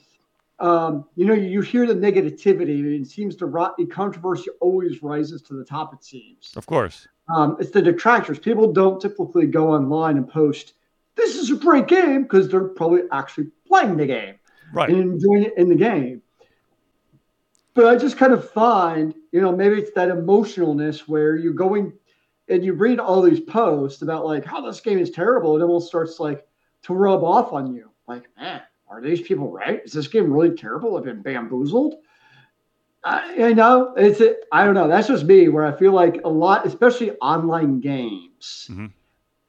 um, 0.59 1.05
you 1.17 1.27
know, 1.27 1.35
you 1.35 1.61
hear 1.61 1.87
the 1.87 1.95
negativity, 1.95 2.79
and 2.81 3.05
it 3.05 3.09
seems 3.09 3.37
to 3.37 3.47
rot. 3.47 3.77
The 3.77 3.87
controversy 3.87 4.51
always 4.61 5.03
rises 5.03 5.43
to 5.43 5.55
the 5.55 5.65
top. 5.65 5.93
It 5.95 6.05
seems. 6.05 6.53
Of 6.57 6.67
course. 6.67 7.07
Um, 7.35 7.57
it's 7.59 7.71
the 7.71 7.83
detractors. 7.83 8.39
People 8.39 8.73
don't 8.73 9.01
typically 9.01 9.47
go 9.47 9.73
online 9.73 10.17
and 10.17 10.29
post, 10.29 10.75
"This 11.17 11.37
is 11.37 11.51
a 11.51 11.57
great 11.57 11.87
game," 11.89 12.23
because 12.23 12.49
they're 12.49 12.65
probably 12.69 13.03
actually 13.13 13.49
playing 13.67 13.97
the 13.97 14.07
game 14.07 14.35
Right. 14.73 14.91
and 14.91 14.99
enjoying 14.99 15.45
it 15.45 15.55
in 15.57 15.69
the 15.69 15.75
game. 15.75 16.23
But 17.75 17.87
I 17.87 17.97
just 17.97 18.17
kind 18.17 18.33
of 18.33 18.49
find, 18.51 19.15
you 19.33 19.41
know, 19.41 19.55
maybe 19.55 19.77
it's 19.77 19.91
that 19.93 20.09
emotionalness 20.09 21.01
where 21.01 21.37
you're 21.37 21.53
going 21.53 21.93
and 22.49 22.65
you 22.65 22.75
read 22.75 23.01
all 23.01 23.23
these 23.23 23.41
posts 23.41 24.03
about 24.03 24.25
like 24.25 24.45
how 24.45 24.61
this 24.61 24.81
game 24.81 24.99
is 24.99 25.11
terrible, 25.11 25.57
it 25.57 25.63
almost 25.63 25.89
starts 25.89 26.21
like 26.21 26.47
to 26.83 26.95
rub 26.95 27.25
off 27.25 27.53
on 27.53 27.73
you. 27.75 27.91
Like, 28.07 28.25
man, 28.37 28.61
are 28.89 29.01
these 29.01 29.23
people 29.23 29.51
right? 29.51 29.81
Is 29.85 29.93
this 29.93 30.09
game 30.09 30.33
really 30.33 30.55
terrible? 30.55 30.97
I've 30.97 31.05
been 31.05 31.23
bamboozled. 31.23 31.97
I, 33.03 33.45
I 33.45 33.53
know 33.53 33.93
it's 33.97 34.21
I 34.53 34.65
don't 34.65 34.75
know. 34.75 34.89
That's 34.89 35.09
just 35.09 35.25
me 35.25 35.49
where 35.49 35.65
I 35.67 35.77
feel 35.77 35.93
like 35.93 36.21
a 36.25 36.29
lot, 36.29 36.67
especially 36.67 37.13
online 37.13 37.81
games. 37.81 38.69
Mhm. 38.71 38.93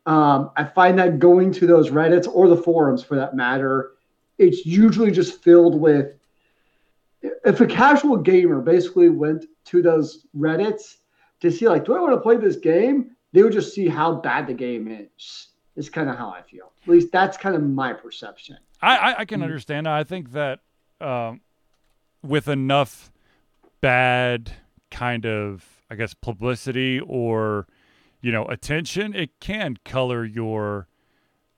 Um, 0.06 0.52
I 0.56 0.64
find 0.64 1.00
that 1.00 1.20
going 1.20 1.52
to 1.54 1.68
those 1.68 1.90
Reddits 1.90 2.28
or 2.32 2.48
the 2.48 2.58
forums 2.58 3.04
for 3.04 3.16
that 3.16 3.36
matter, 3.36 3.92
it's 4.38 4.66
usually 4.66 5.12
just 5.12 5.42
filled 5.42 5.80
with. 5.80 6.14
If 7.22 7.60
a 7.60 7.66
casual 7.66 8.18
gamer 8.18 8.62
basically 8.62 9.10
went 9.10 9.46
to 9.66 9.82
those 9.82 10.28
Reddits 10.38 10.98
to 11.42 11.52
see 11.52 11.68
like, 11.68 11.86
do 11.86 11.96
I 11.96 12.00
want 12.00 12.14
to 12.14 12.20
play 12.22 12.38
this 12.38 12.56
game? 12.56 13.16
They 13.34 13.42
would 13.44 13.54
just 13.54 13.74
see 13.74 13.88
how 13.88 14.16
bad 14.16 14.48
the 14.48 14.54
game 14.54 14.88
is. 14.88 15.48
Is 15.76 15.90
kind 15.90 16.10
of 16.10 16.18
how 16.18 16.30
I 16.30 16.42
feel. 16.42 16.72
At 16.84 16.88
least 16.88 17.12
that's 17.12 17.36
kind 17.36 17.54
of 17.54 17.62
my 17.62 17.92
perception. 17.92 18.58
I, 18.82 18.96
I, 18.96 19.20
I 19.20 19.26
can 19.26 19.44
understand. 19.44 19.90
I 19.90 20.06
think 20.06 20.32
that 20.32 20.62
um, 21.02 21.42
with 22.24 22.48
enough 22.48 23.12
bad 23.82 24.54
kind 24.90 25.26
of, 25.26 25.66
I 25.90 25.96
guess, 25.96 26.14
publicity 26.14 27.02
or, 27.02 27.68
you 28.25 28.32
know, 28.32 28.46
attention, 28.46 29.13
it 29.13 29.39
can 29.39 29.77
color 29.86 30.25
your 30.25 30.88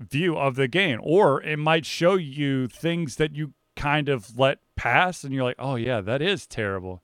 view 0.01 0.35
of 0.35 0.55
the 0.55 0.67
game. 0.67 0.99
Or 1.01 1.41
it 1.41 1.55
might 1.55 1.85
show 1.85 2.15
you 2.15 2.67
things 2.67 3.15
that 3.15 3.33
you 3.33 3.53
kind 3.77 4.09
of 4.09 4.37
let 4.37 4.59
pass 4.75 5.23
and 5.23 5.33
you're 5.33 5.45
like, 5.45 5.55
oh, 5.59 5.75
yeah, 5.75 6.01
that 6.01 6.21
is 6.21 6.45
terrible. 6.45 7.01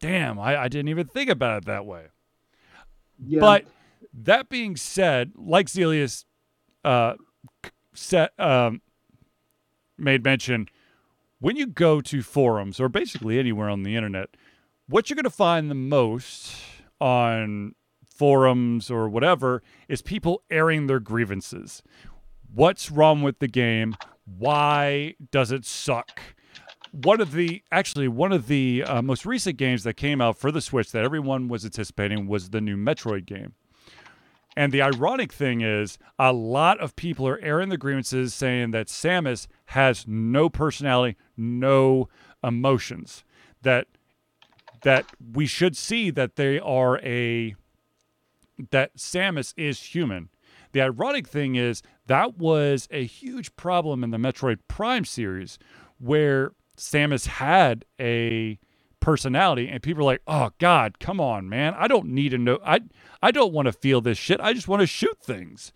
Damn, 0.00 0.38
I, 0.38 0.62
I 0.62 0.68
didn't 0.68 0.88
even 0.88 1.08
think 1.08 1.28
about 1.28 1.58
it 1.58 1.66
that 1.66 1.84
way. 1.84 2.06
Yeah. 3.22 3.40
But 3.40 3.66
that 4.14 4.48
being 4.48 4.76
said, 4.76 5.32
like 5.36 5.66
Zelius 5.66 6.24
uh, 6.82 7.16
set, 7.92 8.32
um, 8.40 8.80
made 9.98 10.24
mention, 10.24 10.68
when 11.38 11.56
you 11.56 11.66
go 11.66 12.00
to 12.00 12.22
forums 12.22 12.80
or 12.80 12.88
basically 12.88 13.38
anywhere 13.38 13.68
on 13.68 13.82
the 13.82 13.94
internet, 13.94 14.30
what 14.88 15.10
you're 15.10 15.16
going 15.16 15.24
to 15.24 15.28
find 15.28 15.70
the 15.70 15.74
most 15.74 16.56
on 16.98 17.74
forums 18.12 18.90
or 18.90 19.08
whatever 19.08 19.62
is 19.88 20.02
people 20.02 20.42
airing 20.50 20.86
their 20.86 21.00
grievances. 21.00 21.82
What's 22.54 22.90
wrong 22.90 23.22
with 23.22 23.38
the 23.38 23.48
game? 23.48 23.96
Why 24.24 25.14
does 25.30 25.50
it 25.50 25.64
suck? 25.64 26.20
One 26.92 27.20
of 27.20 27.32
the 27.32 27.62
actually 27.72 28.08
one 28.08 28.32
of 28.32 28.48
the 28.48 28.84
uh, 28.86 29.00
most 29.00 29.24
recent 29.24 29.56
games 29.56 29.82
that 29.84 29.94
came 29.94 30.20
out 30.20 30.36
for 30.36 30.52
the 30.52 30.60
Switch 30.60 30.92
that 30.92 31.04
everyone 31.04 31.48
was 31.48 31.64
anticipating 31.64 32.26
was 32.26 32.50
the 32.50 32.60
new 32.60 32.76
Metroid 32.76 33.24
game. 33.24 33.54
And 34.54 34.70
the 34.70 34.82
ironic 34.82 35.32
thing 35.32 35.62
is, 35.62 35.98
a 36.18 36.32
lot 36.32 36.78
of 36.78 36.94
people 36.94 37.26
are 37.26 37.40
airing 37.40 37.70
the 37.70 37.78
grievances 37.78 38.34
saying 38.34 38.72
that 38.72 38.88
Samus 38.88 39.46
has 39.66 40.06
no 40.06 40.50
personality, 40.50 41.16
no 41.36 42.08
emotions. 42.44 43.24
That 43.62 43.86
that 44.82 45.06
we 45.32 45.46
should 45.46 45.76
see 45.76 46.10
that 46.10 46.36
they 46.36 46.58
are 46.58 46.98
a 46.98 47.54
that 48.70 48.96
Samus 48.96 49.54
is 49.56 49.80
human. 49.80 50.28
The 50.72 50.80
ironic 50.80 51.28
thing 51.28 51.54
is 51.54 51.82
that 52.06 52.38
was 52.38 52.88
a 52.90 53.04
huge 53.04 53.54
problem 53.56 54.02
in 54.02 54.10
the 54.10 54.18
Metroid 54.18 54.58
Prime 54.68 55.04
series 55.04 55.58
where 55.98 56.52
Samus 56.76 57.26
had 57.26 57.84
a 58.00 58.58
personality 59.00 59.68
and 59.68 59.82
people 59.82 60.02
are 60.02 60.06
like, 60.06 60.22
"Oh 60.26 60.50
god, 60.58 60.98
come 60.98 61.20
on, 61.20 61.48
man. 61.48 61.74
I 61.76 61.88
don't 61.88 62.06
need 62.08 62.30
to 62.30 62.38
know 62.38 62.58
I 62.64 62.80
I 63.22 63.30
don't 63.30 63.52
want 63.52 63.66
to 63.66 63.72
feel 63.72 64.00
this 64.00 64.18
shit. 64.18 64.40
I 64.40 64.52
just 64.52 64.68
want 64.68 64.80
to 64.80 64.86
shoot 64.86 65.18
things." 65.22 65.72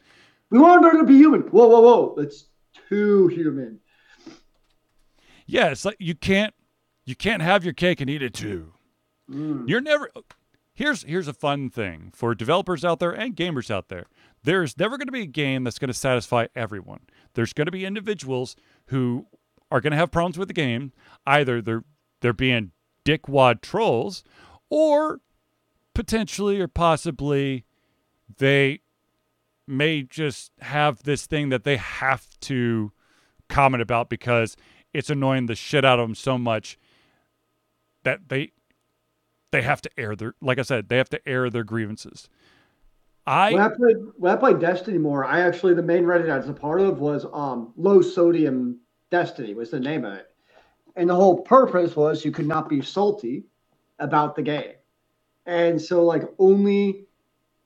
we 0.51 0.59
want 0.59 0.85
her 0.85 0.99
to 0.99 1.05
be 1.05 1.17
human. 1.17 1.43
Whoa, 1.43 1.67
whoa, 1.67 1.81
whoa! 1.81 2.15
That's 2.17 2.49
too 2.89 3.29
human. 3.29 3.81
Yeah, 5.47 5.69
it's 5.69 5.85
like 5.85 5.97
you 5.99 6.15
can't 6.15 6.55
you 7.05 7.15
can't 7.15 7.43
have 7.43 7.65
your 7.65 7.75
cake 7.75 8.01
and 8.01 8.11
eat 8.11 8.23
it 8.23 8.35
too. 8.35 8.73
Mm. 9.31 9.69
You're 9.69 9.81
never 9.81 10.11
Here's 10.77 11.05
here's 11.05 11.27
a 11.27 11.33
fun 11.33 11.71
thing 11.71 12.13
for 12.15 12.35
developers 12.35 12.85
out 12.85 13.01
there 13.01 13.11
and 13.11 13.35
gamers 13.35 13.71
out 13.71 13.89
there. 13.89 14.05
There's 14.45 14.79
never 14.79 14.99
going 14.99 15.07
to 15.07 15.13
be 15.13 15.23
a 15.23 15.27
game 15.27 15.65
that's 15.65 15.79
going 15.79 15.89
to 15.89 15.95
satisfy 15.95 16.49
everyone. 16.55 17.01
There's 17.33 17.55
going 17.55 17.65
to 17.65 17.73
be 17.73 17.87
individuals 17.87 18.57
who 18.89 19.27
are 19.71 19.81
going 19.81 19.93
to 19.93 19.97
have 19.97 20.11
problems 20.11 20.37
with 20.37 20.49
the 20.49 20.55
game. 20.55 20.93
Either 21.27 21.63
they're 21.63 21.85
they're 22.21 22.35
being 22.35 22.73
dickwad 23.07 23.63
trolls 23.63 24.23
or 24.69 25.21
potentially 25.95 26.61
or 26.61 26.69
possibly 26.69 27.65
they 28.37 28.81
may 29.67 30.03
just 30.03 30.53
have 30.61 31.05
this 31.05 31.25
thing 31.25 31.49
that 31.49 31.65
they 31.65 31.79
have 31.79 32.29
to 32.41 32.93
comment 33.49 33.81
about 33.81 34.11
because 34.11 34.59
it's 34.93 35.09
annoying 35.09 35.47
the 35.47 35.55
shit 35.55 35.87
out 35.87 35.99
of 35.99 36.07
them 36.07 36.15
so 36.15 36.37
much 36.37 36.79
that 38.05 38.29
they 38.29 38.53
they 39.53 39.63
have 39.63 39.83
to 39.83 39.91
air 39.99 40.17
their 40.17 40.35
like 40.41 40.59
I 40.59 40.63
said, 40.63 40.89
they 40.89 40.97
have 40.97 41.11
to 41.11 41.29
air 41.29 41.51
their 41.51 41.65
grievances. 41.65 42.29
I 43.27 43.53
when 43.53 43.63
I 43.63 43.69
played 43.69 43.97
when 44.17 44.33
I 44.33 44.37
played 44.37 44.61
Destiny 44.61 44.99
more, 44.99 45.25
I 45.25 45.41
actually 45.41 45.75
the 45.75 45.83
main 45.83 46.05
Reddit 46.05 46.31
I 46.31 46.37
was 46.37 46.49
a 46.49 46.55
part 46.55 46.81
of 46.81 47.01
was 47.01 47.27
um 47.33 47.73
low 47.77 48.01
sodium 48.03 48.81
Destiny 49.11 49.55
was 49.55 49.71
the 49.71 49.81
name 49.81 50.05
of 50.05 50.15
it. 50.15 50.27
And 50.97 51.11
the 51.11 51.15
whole 51.15 51.43
purpose 51.43 51.95
was 51.95 52.25
you 52.25 52.33
could 52.33 52.47
not 52.47 52.69
be 52.69 52.81
salty 52.81 53.45
about 53.99 54.35
the 54.35 54.43
game. 54.43 54.75
And 55.45 55.81
so 55.81 56.05
like 56.05 56.23
only 56.39 57.07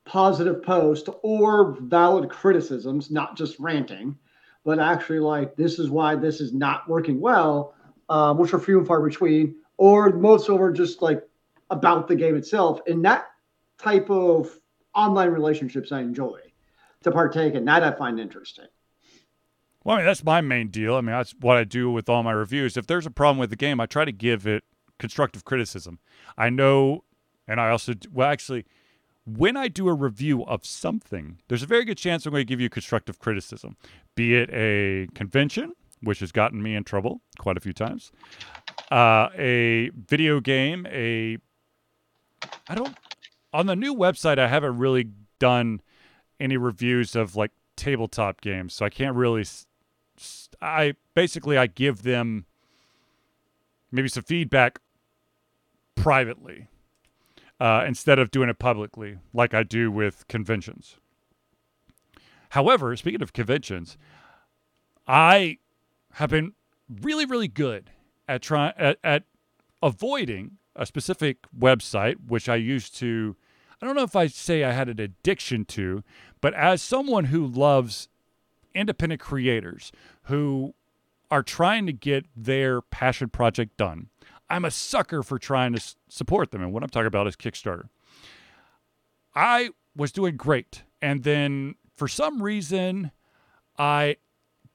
positive 0.04 0.62
post 0.62 1.08
or 1.22 1.76
valid 1.80 2.28
criticisms, 2.28 3.10
not 3.10 3.36
just 3.36 3.58
ranting, 3.58 4.18
but 4.64 4.78
actually 4.78 5.20
like 5.20 5.56
this 5.56 5.78
is 5.78 5.88
why 5.88 6.16
this 6.16 6.40
is 6.40 6.52
not 6.52 6.88
working 6.88 7.20
well, 7.20 7.74
um, 8.08 8.38
which 8.38 8.52
are 8.52 8.58
few 8.58 8.78
and 8.78 8.86
far 8.86 9.00
between, 9.00 9.54
or 9.76 10.10
most 10.10 10.48
of 10.48 10.54
them 10.54 10.62
are 10.62 10.72
just 10.72 11.00
like 11.00 11.22
about 11.70 12.08
the 12.08 12.16
game 12.16 12.36
itself. 12.36 12.80
And 12.86 13.04
that 13.04 13.26
type 13.78 14.10
of 14.10 14.58
online 14.94 15.30
relationships 15.30 15.92
I 15.92 16.00
enjoy 16.00 16.40
to 17.02 17.10
partake 17.10 17.54
in. 17.54 17.64
That 17.64 17.82
I 17.82 17.92
find 17.92 18.20
interesting. 18.20 18.66
Well, 19.82 19.96
I 19.96 20.00
mean, 20.00 20.06
that's 20.06 20.22
my 20.22 20.40
main 20.42 20.68
deal. 20.68 20.96
I 20.96 21.00
mean, 21.00 21.16
that's 21.16 21.34
what 21.40 21.56
I 21.56 21.64
do 21.64 21.90
with 21.90 22.08
all 22.08 22.22
my 22.22 22.32
reviews. 22.32 22.76
If 22.76 22.86
there's 22.86 23.06
a 23.06 23.10
problem 23.10 23.38
with 23.38 23.50
the 23.50 23.56
game, 23.56 23.80
I 23.80 23.86
try 23.86 24.04
to 24.04 24.12
give 24.12 24.46
it 24.46 24.64
constructive 24.98 25.44
criticism. 25.44 26.00
I 26.36 26.50
know, 26.50 27.04
and 27.48 27.58
I 27.58 27.70
also, 27.70 27.94
well, 28.12 28.28
actually, 28.28 28.66
when 29.24 29.56
I 29.56 29.68
do 29.68 29.88
a 29.88 29.94
review 29.94 30.44
of 30.44 30.66
something, 30.66 31.38
there's 31.48 31.62
a 31.62 31.66
very 31.66 31.84
good 31.86 31.96
chance 31.96 32.26
I'm 32.26 32.32
going 32.32 32.42
to 32.42 32.44
give 32.44 32.60
you 32.60 32.68
constructive 32.68 33.18
criticism, 33.18 33.76
be 34.14 34.34
it 34.34 34.50
a 34.52 35.08
convention, 35.14 35.72
which 36.02 36.20
has 36.20 36.32
gotten 36.32 36.62
me 36.62 36.74
in 36.74 36.84
trouble 36.84 37.22
quite 37.38 37.56
a 37.56 37.60
few 37.60 37.72
times, 37.72 38.12
uh, 38.90 39.28
a 39.36 39.90
video 39.94 40.40
game, 40.40 40.86
a, 40.90 41.38
I 42.68 42.74
don't, 42.74 42.96
on 43.52 43.66
the 43.66 43.76
new 43.76 43.94
website, 43.94 44.38
I 44.38 44.48
haven't 44.48 44.78
really 44.78 45.08
done 45.38 45.80
any 46.38 46.56
reviews 46.56 47.14
of 47.16 47.36
like 47.36 47.50
tabletop 47.76 48.40
games, 48.40 48.74
so 48.74 48.84
I 48.84 48.90
can't 48.90 49.16
really. 49.16 49.44
I 50.60 50.94
basically 51.14 51.56
I 51.56 51.66
give 51.66 52.02
them 52.02 52.44
maybe 53.90 54.08
some 54.08 54.22
feedback 54.22 54.80
privately 55.94 56.68
uh, 57.58 57.84
instead 57.86 58.18
of 58.18 58.30
doing 58.30 58.48
it 58.48 58.58
publicly, 58.58 59.18
like 59.32 59.54
I 59.54 59.62
do 59.62 59.90
with 59.90 60.26
conventions. 60.28 60.96
However, 62.50 62.96
speaking 62.96 63.22
of 63.22 63.32
conventions, 63.32 63.96
I 65.06 65.58
have 66.14 66.30
been 66.30 66.54
really, 67.02 67.24
really 67.24 67.48
good 67.48 67.90
at 68.28 68.42
trying 68.42 68.72
at, 68.76 68.98
at 69.04 69.24
avoiding 69.82 70.58
a 70.76 70.86
specific 70.86 71.38
website, 71.58 72.16
which 72.26 72.48
I 72.48 72.56
used 72.56 72.96
to. 72.96 73.36
I 73.80 73.86
don't 73.86 73.96
know 73.96 74.02
if 74.02 74.16
I 74.16 74.26
say 74.26 74.62
I 74.62 74.72
had 74.72 74.88
an 74.88 75.00
addiction 75.00 75.64
to, 75.66 76.04
but 76.40 76.52
as 76.54 76.82
someone 76.82 77.26
who 77.26 77.46
loves 77.46 78.08
independent 78.74 79.20
creators 79.20 79.90
who 80.24 80.74
are 81.30 81.42
trying 81.42 81.86
to 81.86 81.92
get 81.92 82.26
their 82.36 82.82
passion 82.82 83.30
project 83.30 83.76
done, 83.76 84.08
I'm 84.50 84.64
a 84.64 84.70
sucker 84.70 85.22
for 85.22 85.38
trying 85.38 85.72
to 85.74 85.94
support 86.08 86.50
them. 86.50 86.62
And 86.62 86.72
what 86.72 86.82
I'm 86.82 86.90
talking 86.90 87.06
about 87.06 87.26
is 87.26 87.36
Kickstarter. 87.36 87.88
I 89.34 89.70
was 89.96 90.12
doing 90.12 90.36
great. 90.36 90.82
And 91.00 91.22
then 91.22 91.76
for 91.96 92.08
some 92.08 92.42
reason, 92.42 93.12
I 93.78 94.16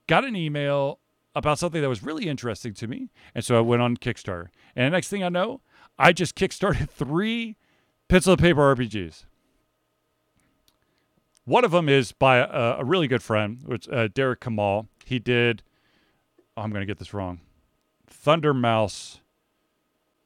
got 0.06 0.24
an 0.24 0.34
email 0.34 1.00
about 1.34 1.58
something 1.58 1.82
that 1.82 1.88
was 1.88 2.02
really 2.02 2.26
interesting 2.28 2.72
to 2.74 2.88
me. 2.88 3.10
And 3.34 3.44
so 3.44 3.58
I 3.58 3.60
went 3.60 3.82
on 3.82 3.98
Kickstarter. 3.98 4.48
And 4.74 4.86
the 4.86 4.96
next 4.96 5.08
thing 5.08 5.22
I 5.22 5.28
know, 5.28 5.60
I 5.98 6.12
just 6.12 6.34
kickstarted 6.34 6.88
three 6.90 7.56
pencil 8.08 8.32
and 8.32 8.40
paper 8.40 8.74
RPGs. 8.74 9.24
One 11.44 11.64
of 11.64 11.70
them 11.70 11.88
is 11.88 12.12
by 12.12 12.38
a, 12.38 12.78
a 12.78 12.84
really 12.84 13.06
good 13.06 13.22
friend, 13.22 13.60
which 13.64 13.88
uh, 13.88 14.08
Derek 14.08 14.40
Kamal. 14.40 14.88
He 15.04 15.18
did. 15.18 15.62
Oh, 16.56 16.62
I'm 16.62 16.70
going 16.70 16.80
to 16.82 16.86
get 16.86 16.98
this 16.98 17.14
wrong. 17.14 17.40
Thunder 18.08 18.52
Mouse 18.52 19.20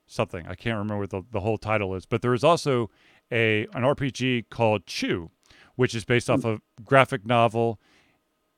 something. 0.06 0.46
I 0.46 0.54
can't 0.54 0.78
remember 0.78 0.98
what 0.98 1.10
the, 1.10 1.22
the 1.30 1.40
whole 1.40 1.58
title 1.58 1.94
is, 1.94 2.06
but 2.06 2.22
there 2.22 2.34
is 2.34 2.42
also 2.42 2.90
a 3.30 3.66
an 3.74 3.82
RPG 3.82 4.46
called 4.50 4.86
Chew, 4.86 5.30
which 5.76 5.94
is 5.94 6.04
based 6.04 6.28
off 6.28 6.44
a 6.44 6.60
graphic 6.84 7.24
novel, 7.24 7.78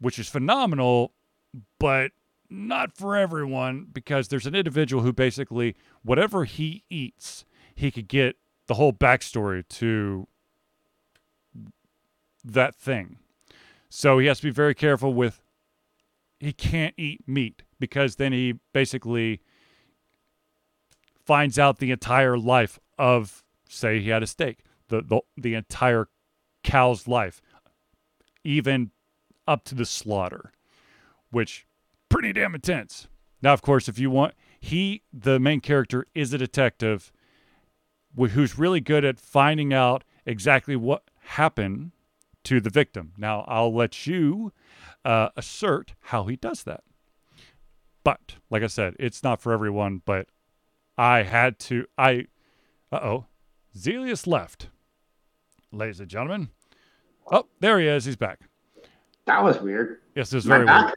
which 0.01 0.19
is 0.19 0.29
phenomenal, 0.29 1.13
but 1.79 2.13
not 2.53 2.97
for 2.97 3.17
everyone 3.17 3.87
because 3.93 4.29
there's 4.29 4.47
an 4.47 4.55
individual 4.55 5.03
who 5.03 5.13
basically 5.13 5.75
whatever 6.03 6.45
he 6.45 6.85
eats, 6.91 7.45
he 7.75 7.91
could 7.91 8.09
get 8.09 8.37
the 8.67 8.75
whole 8.75 8.93
backstory 8.93 9.67
to 9.69 10.29
that 12.45 12.75
thing. 12.75 13.19
So 13.89 14.19
he 14.19 14.27
has 14.27 14.39
to 14.39 14.45
be 14.45 14.51
very 14.51 14.75
careful 14.75 15.15
with 15.15 15.43
he 16.39 16.53
can't 16.53 16.95
eat 16.99 17.27
meat 17.27 17.63
because 17.79 18.17
then 18.17 18.33
he 18.33 18.55
basically 18.73 19.41
finds 21.25 21.59
out 21.59 21.79
the 21.79 21.91
entire 21.91 22.37
life 22.37 22.79
of 22.99 23.45
say 23.69 24.01
he 24.01 24.11
had 24.11 24.23
a 24.23 24.27
steak 24.27 24.65
the 24.89 25.03
the, 25.03 25.21
the 25.37 25.55
entire 25.55 26.09
cow's 26.65 27.07
life 27.07 27.41
even 28.45 28.91
up 29.47 29.65
to 29.65 29.75
the 29.75 29.85
slaughter 29.85 30.53
which 31.31 31.67
pretty 32.13 32.33
damn 32.33 32.55
intense 32.55 33.09
now 33.43 33.53
of 33.53 33.63
course 33.63 33.89
if 33.89 33.99
you 33.99 34.11
want 34.11 34.35
he 34.61 35.03
the 35.13 35.41
main 35.41 35.61
character 35.61 36.07
is 36.15 36.33
a 36.33 36.39
detective 36.39 37.13
who's 38.17 38.59
really 38.59 38.81
good 38.81 39.05
at 39.05 39.19
finding 39.19 39.73
out 39.73 40.05
exactly 40.27 40.77
what 40.77 41.05
happened 41.21 41.93
to 42.45 42.61
the 42.61 42.71
victim 42.71 43.13
now 43.17 43.45
i'll 43.49 43.75
let 43.75 44.07
you 44.07 44.53
uh, 45.05 45.29
assert 45.37 45.95
how 46.01 46.25
he 46.25 46.37
does 46.37 46.65
that 46.65 46.83
but 48.05 48.37
like 48.51 48.63
i 48.63 48.67
said 48.67 48.95
it's 48.99 49.23
not 49.23 49.41
for 49.41 49.53
everyone 49.53 50.03
but 50.05 50.29
I 50.97 51.23
had 51.23 51.59
to. 51.61 51.87
I. 51.97 52.27
Uh 52.91 53.01
oh. 53.03 53.27
Zelius 53.77 54.27
left. 54.27 54.69
Ladies 55.73 56.01
and 56.01 56.09
gentlemen. 56.09 56.51
Oh, 57.31 57.47
there 57.61 57.81
he 57.81 57.87
is. 57.87 58.05
He's 58.05 58.17
back. 58.17 58.41
That 59.27 59.43
was 59.43 59.61
weird. 59.61 60.01
Yes, 60.15 60.33
it's 60.33 60.45
Am 60.47 60.53
I 60.53 60.57
very 60.57 60.67
weird. 60.67 60.95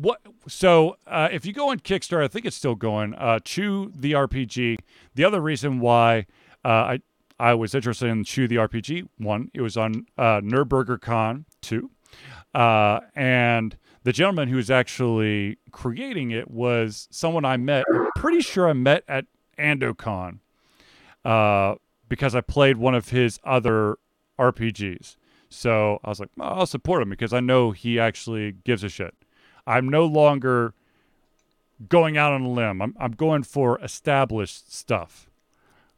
What? 0.00 0.20
So, 0.46 0.96
uh, 1.08 1.28
if 1.32 1.44
you 1.44 1.52
go 1.52 1.70
on 1.70 1.80
Kickstarter, 1.80 2.22
I 2.22 2.28
think 2.28 2.46
it's 2.46 2.56
still 2.56 2.76
going. 2.76 3.14
Uh, 3.14 3.40
Chew 3.40 3.92
the 3.94 4.12
RPG. 4.12 4.78
The 5.16 5.24
other 5.24 5.40
reason 5.40 5.80
why 5.80 6.26
uh, 6.64 6.68
I 6.68 7.00
I 7.40 7.54
was 7.54 7.74
interested 7.74 8.06
in 8.06 8.22
Chew 8.22 8.46
the 8.46 8.56
RPG 8.56 9.08
one, 9.18 9.50
it 9.54 9.60
was 9.60 9.76
on 9.76 10.06
uh, 10.16 10.40
Nerdburger 10.40 11.00
Con 11.00 11.46
two, 11.60 11.90
uh, 12.54 13.00
and 13.16 13.76
the 14.04 14.12
gentleman 14.12 14.48
who 14.48 14.56
was 14.56 14.70
actually 14.70 15.58
creating 15.72 16.30
it 16.30 16.48
was 16.48 17.08
someone 17.10 17.44
I 17.44 17.56
met. 17.56 17.84
I'm 17.92 18.08
pretty 18.16 18.40
sure 18.40 18.68
I 18.68 18.74
met 18.74 19.02
at 19.08 19.26
AndoCon 19.58 20.38
uh, 21.24 21.74
because 22.08 22.36
I 22.36 22.40
played 22.40 22.76
one 22.76 22.94
of 22.94 23.08
his 23.08 23.40
other 23.44 23.98
RPGs. 24.38 25.16
So 25.50 25.98
I 26.04 26.08
was 26.08 26.20
like, 26.20 26.30
I'll 26.38 26.66
support 26.66 27.02
him 27.02 27.10
because 27.10 27.32
I 27.32 27.40
know 27.40 27.70
he 27.72 27.98
actually 27.98 28.52
gives 28.52 28.84
a 28.84 28.88
shit. 28.88 29.14
I'm 29.68 29.88
no 29.88 30.06
longer 30.06 30.72
going 31.88 32.16
out 32.16 32.32
on 32.32 32.42
a 32.42 32.48
limb. 32.48 32.80
I'm, 32.80 32.96
I'm 32.98 33.12
going 33.12 33.42
for 33.42 33.78
established 33.80 34.74
stuff 34.74 35.28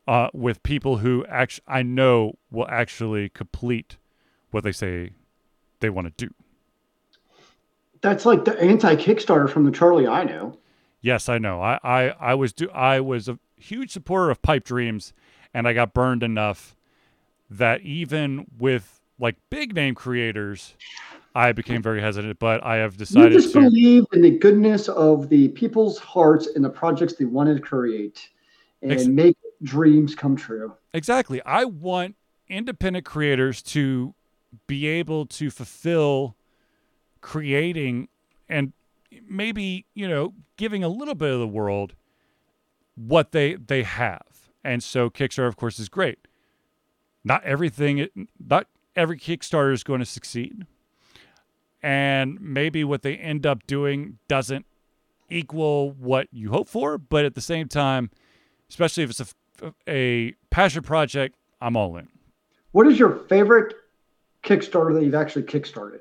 uh, 0.09 0.28
with 0.33 0.62
people 0.62 0.98
who 0.98 1.24
actually 1.26 1.64
I 1.68 1.83
know 1.83 2.37
will 2.50 2.66
actually 2.68 3.28
complete 3.28 3.96
what 4.50 4.64
they 4.64 4.72
say 4.72 5.12
they 5.78 5.88
want 5.88 6.16
to 6.16 6.26
do. 6.26 6.35
That's 8.00 8.26
like 8.26 8.44
the 8.44 8.61
anti 8.61 8.96
Kickstarter 8.96 9.48
from 9.48 9.64
the 9.64 9.70
Charlie 9.70 10.06
I 10.06 10.24
know. 10.24 10.59
Yes, 11.00 11.28
I 11.28 11.38
know. 11.38 11.62
I, 11.62 11.78
I, 11.83 12.09
I 12.20 12.35
was 12.35 12.52
do 12.52 12.68
I 12.70 13.00
was 13.00 13.28
a 13.28 13.38
huge 13.56 13.92
supporter 13.92 14.30
of 14.30 14.42
Pipe 14.42 14.64
Dreams, 14.64 15.12
and 15.54 15.68
I 15.68 15.72
got 15.74 15.94
burned 15.94 16.22
enough 16.22 16.74
that 17.48 17.83
even 17.83 18.46
with 18.59 19.00
like 19.18 19.37
big 19.48 19.74
name 19.74 19.94
creators, 19.94 20.74
I 21.34 21.52
became 21.52 21.82
very 21.82 22.00
hesitant. 22.00 22.38
But 22.38 22.64
I 22.64 22.76
have 22.76 22.96
decided. 22.96 23.32
You 23.32 23.38
just 23.40 23.52
to. 23.54 23.60
believe 23.60 24.04
in 24.12 24.22
the 24.22 24.30
goodness 24.30 24.88
of 24.88 25.28
the 25.28 25.48
people's 25.48 25.98
hearts 25.98 26.48
and 26.54 26.64
the 26.64 26.70
projects 26.70 27.14
they 27.14 27.24
wanted 27.24 27.56
to 27.56 27.60
create 27.60 28.28
and 28.82 28.92
Ex- 28.92 29.06
make 29.06 29.36
dreams 29.62 30.14
come 30.14 30.36
true. 30.36 30.74
Exactly. 30.94 31.40
I 31.44 31.64
want 31.64 32.16
independent 32.48 33.04
creators 33.04 33.62
to 33.62 34.14
be 34.66 34.86
able 34.86 35.26
to 35.26 35.50
fulfill 35.50 36.36
creating 37.20 38.08
and 38.48 38.72
maybe, 39.28 39.86
you 39.94 40.08
know, 40.08 40.34
giving 40.56 40.82
a 40.82 40.88
little 40.88 41.14
bit 41.14 41.32
of 41.32 41.38
the 41.38 41.46
world 41.46 41.94
what 42.96 43.32
they 43.32 43.54
they 43.54 43.82
have. 43.82 44.22
And 44.64 44.82
so 44.82 45.08
Kickstarter 45.08 45.48
of 45.48 45.56
course 45.56 45.78
is 45.78 45.88
great. 45.88 46.26
Not 47.22 47.44
everything 47.44 48.08
not 48.38 48.66
every 48.96 49.18
Kickstarter 49.18 49.72
is 49.72 49.84
going 49.84 50.00
to 50.00 50.06
succeed. 50.06 50.66
And 51.82 52.38
maybe 52.40 52.84
what 52.84 53.02
they 53.02 53.16
end 53.16 53.46
up 53.46 53.66
doing 53.66 54.18
doesn't 54.28 54.66
equal 55.30 55.92
what 55.92 56.28
you 56.30 56.50
hope 56.50 56.68
for, 56.68 56.98
but 56.98 57.24
at 57.24 57.34
the 57.34 57.40
same 57.40 57.68
time, 57.68 58.10
especially 58.68 59.04
if 59.04 59.10
it's 59.10 59.34
a, 59.62 59.72
a 59.86 60.32
passion 60.50 60.82
project, 60.82 61.36
I'm 61.60 61.76
all 61.76 61.96
in. 61.96 62.08
What 62.72 62.86
is 62.86 62.98
your 62.98 63.10
favorite 63.28 63.74
Kickstarter 64.42 64.94
that 64.94 65.04
you've 65.04 65.14
actually 65.14 65.42
kickstarted? 65.42 66.00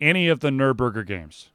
Any 0.00 0.28
of 0.28 0.40
the 0.40 0.50
Nerdburger 0.50 1.06
games. 1.06 1.50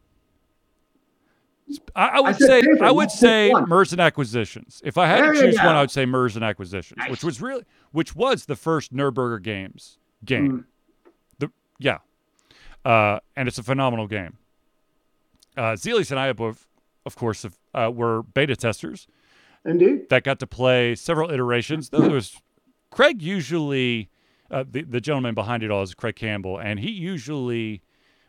I, 1.96 2.08
I 2.08 2.20
would 2.20 2.36
said 2.36 2.48
say 2.48 2.62
favorite, 2.62 2.82
I 2.82 2.92
would 2.92 3.12
say. 3.12 3.54
Mergers 3.68 3.94
and 3.94 4.02
Acquisitions. 4.02 4.82
If 4.84 4.98
I 4.98 5.08
had 5.08 5.24
There 5.24 5.34
to 5.34 5.42
choose 5.42 5.58
one. 5.58 5.68
I 5.68 5.82
would 5.82 5.92
say 5.92 6.06
Mergers 6.06 6.36
and 6.36 6.44
Acquisitions, 6.44 6.98
Nice. 6.98 7.10
which 7.12 7.24
was 7.24 7.42
really 7.42 7.64
which 7.92 8.16
was 8.16 8.46
the 8.46 8.56
first 8.56 8.94
Nerdburger 8.94 9.42
games 9.42 9.98
game. 10.26 10.52
Mm. 10.52 10.66
The 11.40 11.52
yeah, 11.80 12.00
uh, 12.86 13.20
and 13.36 13.48
it's 13.48 13.58
a 13.58 13.64
phenomenal 13.64 14.08
game. 14.08 14.38
Uh, 15.56 15.76
and 15.86 16.20
I 16.20 16.34
both, 16.34 16.68
of 17.06 17.16
course, 17.16 17.44
have, 17.44 17.58
uh, 17.74 17.92
were 17.94 18.24
beta 18.24 18.56
testers 18.56 19.08
Indeed. 19.66 20.10
that 20.10 20.24
got 20.24 20.40
to 20.40 20.48
play 20.48 20.96
several 20.96 21.30
iterations. 21.30 21.90
There 21.90 22.10
was 22.10 22.42
Craig 22.92 23.22
usually 23.22 24.10
uh, 24.50 24.64
the 24.70 24.84
the 24.84 25.02
gentleman 25.02 25.34
behind 25.36 25.64
it 25.64 25.72
all 25.72 25.84
is 25.84 25.94
Craig 25.94 26.16
Campbell, 26.16 26.58
and 26.58 26.80
he 26.80 26.92
usually 26.92 27.82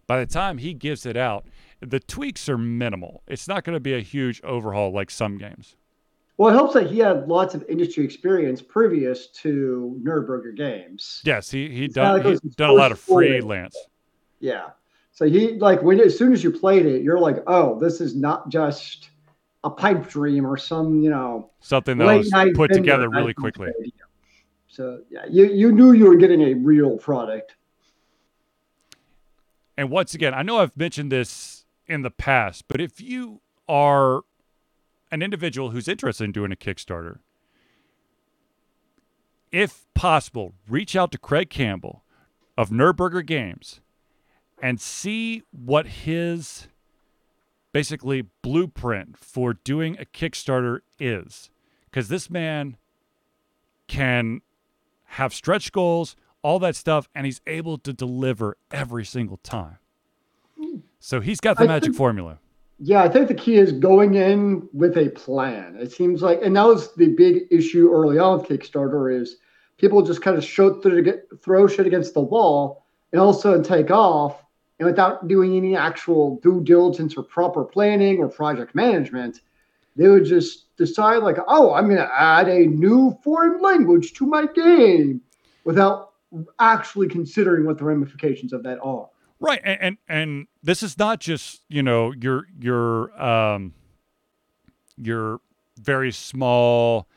by 0.06 0.18
the 0.18 0.26
time 0.26 0.58
he 0.58 0.74
gives 0.74 1.06
it 1.06 1.16
out, 1.16 1.46
the 1.80 2.00
tweaks 2.00 2.48
are 2.48 2.58
minimal. 2.58 3.22
It's 3.26 3.48
not 3.48 3.64
going 3.64 3.74
to 3.74 3.80
be 3.80 3.94
a 3.94 4.00
huge 4.00 4.40
overhaul 4.42 4.92
like 4.92 5.10
some 5.10 5.38
games. 5.38 5.76
Well, 6.36 6.50
it 6.50 6.54
helps 6.54 6.74
that 6.74 6.90
he 6.90 6.98
had 6.98 7.28
lots 7.28 7.54
of 7.54 7.64
industry 7.68 8.04
experience 8.04 8.60
previous 8.60 9.28
to 9.28 10.00
Nerdburger 10.02 10.56
Games. 10.56 11.22
Yes, 11.24 11.50
he 11.50 11.68
he 11.70 11.88
done 11.88 12.18
like 12.18 12.26
he's 12.26 12.40
done 12.40 12.70
a 12.70 12.74
lot 12.74 12.90
of 12.90 12.98
freelance. 12.98 13.76
Yeah. 14.44 14.70
So 15.12 15.24
he 15.24 15.54
like 15.54 15.82
when 15.82 15.98
as 16.00 16.18
soon 16.18 16.34
as 16.34 16.44
you 16.44 16.52
played 16.52 16.84
it, 16.84 17.02
you're 17.02 17.18
like, 17.18 17.42
oh, 17.46 17.80
this 17.80 18.00
is 18.02 18.14
not 18.14 18.50
just 18.50 19.08
a 19.64 19.70
pipe 19.70 20.06
dream 20.06 20.46
or 20.46 20.58
some, 20.58 21.00
you 21.00 21.08
know, 21.08 21.50
Something 21.60 21.96
that 21.96 22.18
was 22.18 22.30
put 22.54 22.70
together 22.70 23.08
really 23.08 23.32
quickly. 23.32 23.72
So 24.68 25.00
yeah, 25.08 25.24
you 25.30 25.46
you 25.46 25.72
knew 25.72 25.92
you 25.92 26.06
were 26.06 26.16
getting 26.16 26.42
a 26.42 26.54
real 26.54 26.98
product. 26.98 27.56
And 29.78 29.88
once 29.88 30.14
again, 30.14 30.34
I 30.34 30.42
know 30.42 30.58
I've 30.58 30.76
mentioned 30.76 31.10
this 31.10 31.64
in 31.86 32.02
the 32.02 32.10
past, 32.10 32.64
but 32.68 32.82
if 32.82 33.00
you 33.00 33.40
are 33.66 34.22
an 35.10 35.22
individual 35.22 35.70
who's 35.70 35.88
interested 35.88 36.24
in 36.24 36.32
doing 36.32 36.52
a 36.52 36.56
Kickstarter, 36.56 37.20
if 39.50 39.86
possible, 39.94 40.52
reach 40.68 40.94
out 40.94 41.12
to 41.12 41.18
Craig 41.18 41.48
Campbell 41.48 42.04
of 42.58 42.68
Nerdburger 42.68 43.24
Games 43.24 43.80
and 44.62 44.80
see 44.80 45.42
what 45.50 45.86
his 45.86 46.68
basically 47.72 48.24
blueprint 48.42 49.16
for 49.18 49.54
doing 49.54 49.96
a 49.98 50.04
Kickstarter 50.04 50.80
is. 50.98 51.50
Because 51.90 52.08
this 52.08 52.30
man 52.30 52.76
can 53.88 54.40
have 55.04 55.34
stretch 55.34 55.72
goals, 55.72 56.16
all 56.42 56.58
that 56.60 56.76
stuff, 56.76 57.08
and 57.14 57.26
he's 57.26 57.40
able 57.46 57.78
to 57.78 57.92
deliver 57.92 58.56
every 58.70 59.04
single 59.04 59.36
time. 59.38 59.78
So 60.98 61.20
he's 61.20 61.40
got 61.40 61.56
the 61.58 61.64
I 61.64 61.68
magic 61.68 61.88
think- 61.88 61.96
formula. 61.96 62.38
Yeah, 62.80 63.04
I 63.04 63.08
think 63.08 63.28
the 63.28 63.34
key 63.34 63.54
is 63.56 63.70
going 63.70 64.14
in 64.14 64.68
with 64.72 64.96
a 64.98 65.08
plan. 65.10 65.76
It 65.78 65.92
seems 65.92 66.22
like, 66.22 66.40
and 66.42 66.56
that 66.56 66.66
was 66.66 66.92
the 66.96 67.06
big 67.08 67.44
issue 67.52 67.92
early 67.92 68.18
on 68.18 68.38
with 68.40 68.48
Kickstarter 68.48 69.14
is 69.20 69.36
people 69.78 70.02
just 70.02 70.22
kind 70.22 70.36
of 70.36 70.44
show 70.44 70.80
through 70.80 71.04
throw 71.40 71.68
shit 71.68 71.86
against 71.86 72.14
the 72.14 72.20
wall 72.20 72.84
and 73.12 73.20
all 73.20 73.30
of 73.30 73.36
a 73.36 73.38
sudden 73.38 73.62
take 73.62 73.92
off, 73.92 74.43
and 74.84 74.92
without 74.92 75.26
doing 75.28 75.56
any 75.56 75.74
actual 75.74 76.38
due 76.42 76.62
diligence 76.62 77.16
or 77.16 77.22
proper 77.22 77.64
planning 77.64 78.18
or 78.18 78.28
project 78.28 78.74
management, 78.74 79.40
they 79.96 80.08
would 80.08 80.24
just 80.24 80.76
decide 80.76 81.18
like, 81.18 81.36
oh, 81.48 81.72
I'm 81.72 81.86
going 81.86 81.96
to 81.96 82.20
add 82.20 82.48
a 82.48 82.66
new 82.66 83.18
foreign 83.22 83.62
language 83.62 84.12
to 84.14 84.26
my 84.26 84.46
game, 84.46 85.20
without 85.64 86.10
actually 86.58 87.08
considering 87.08 87.64
what 87.64 87.78
the 87.78 87.84
ramifications 87.84 88.52
of 88.52 88.62
that 88.64 88.78
are. 88.82 89.08
Right, 89.40 89.60
and, 89.64 89.78
and 89.80 89.98
and 90.08 90.46
this 90.62 90.82
is 90.82 90.98
not 90.98 91.20
just 91.20 91.62
you 91.68 91.82
know 91.82 92.12
your 92.12 92.46
your 92.58 93.22
um 93.22 93.74
your 94.96 95.40
very 95.78 96.12
small 96.12 97.08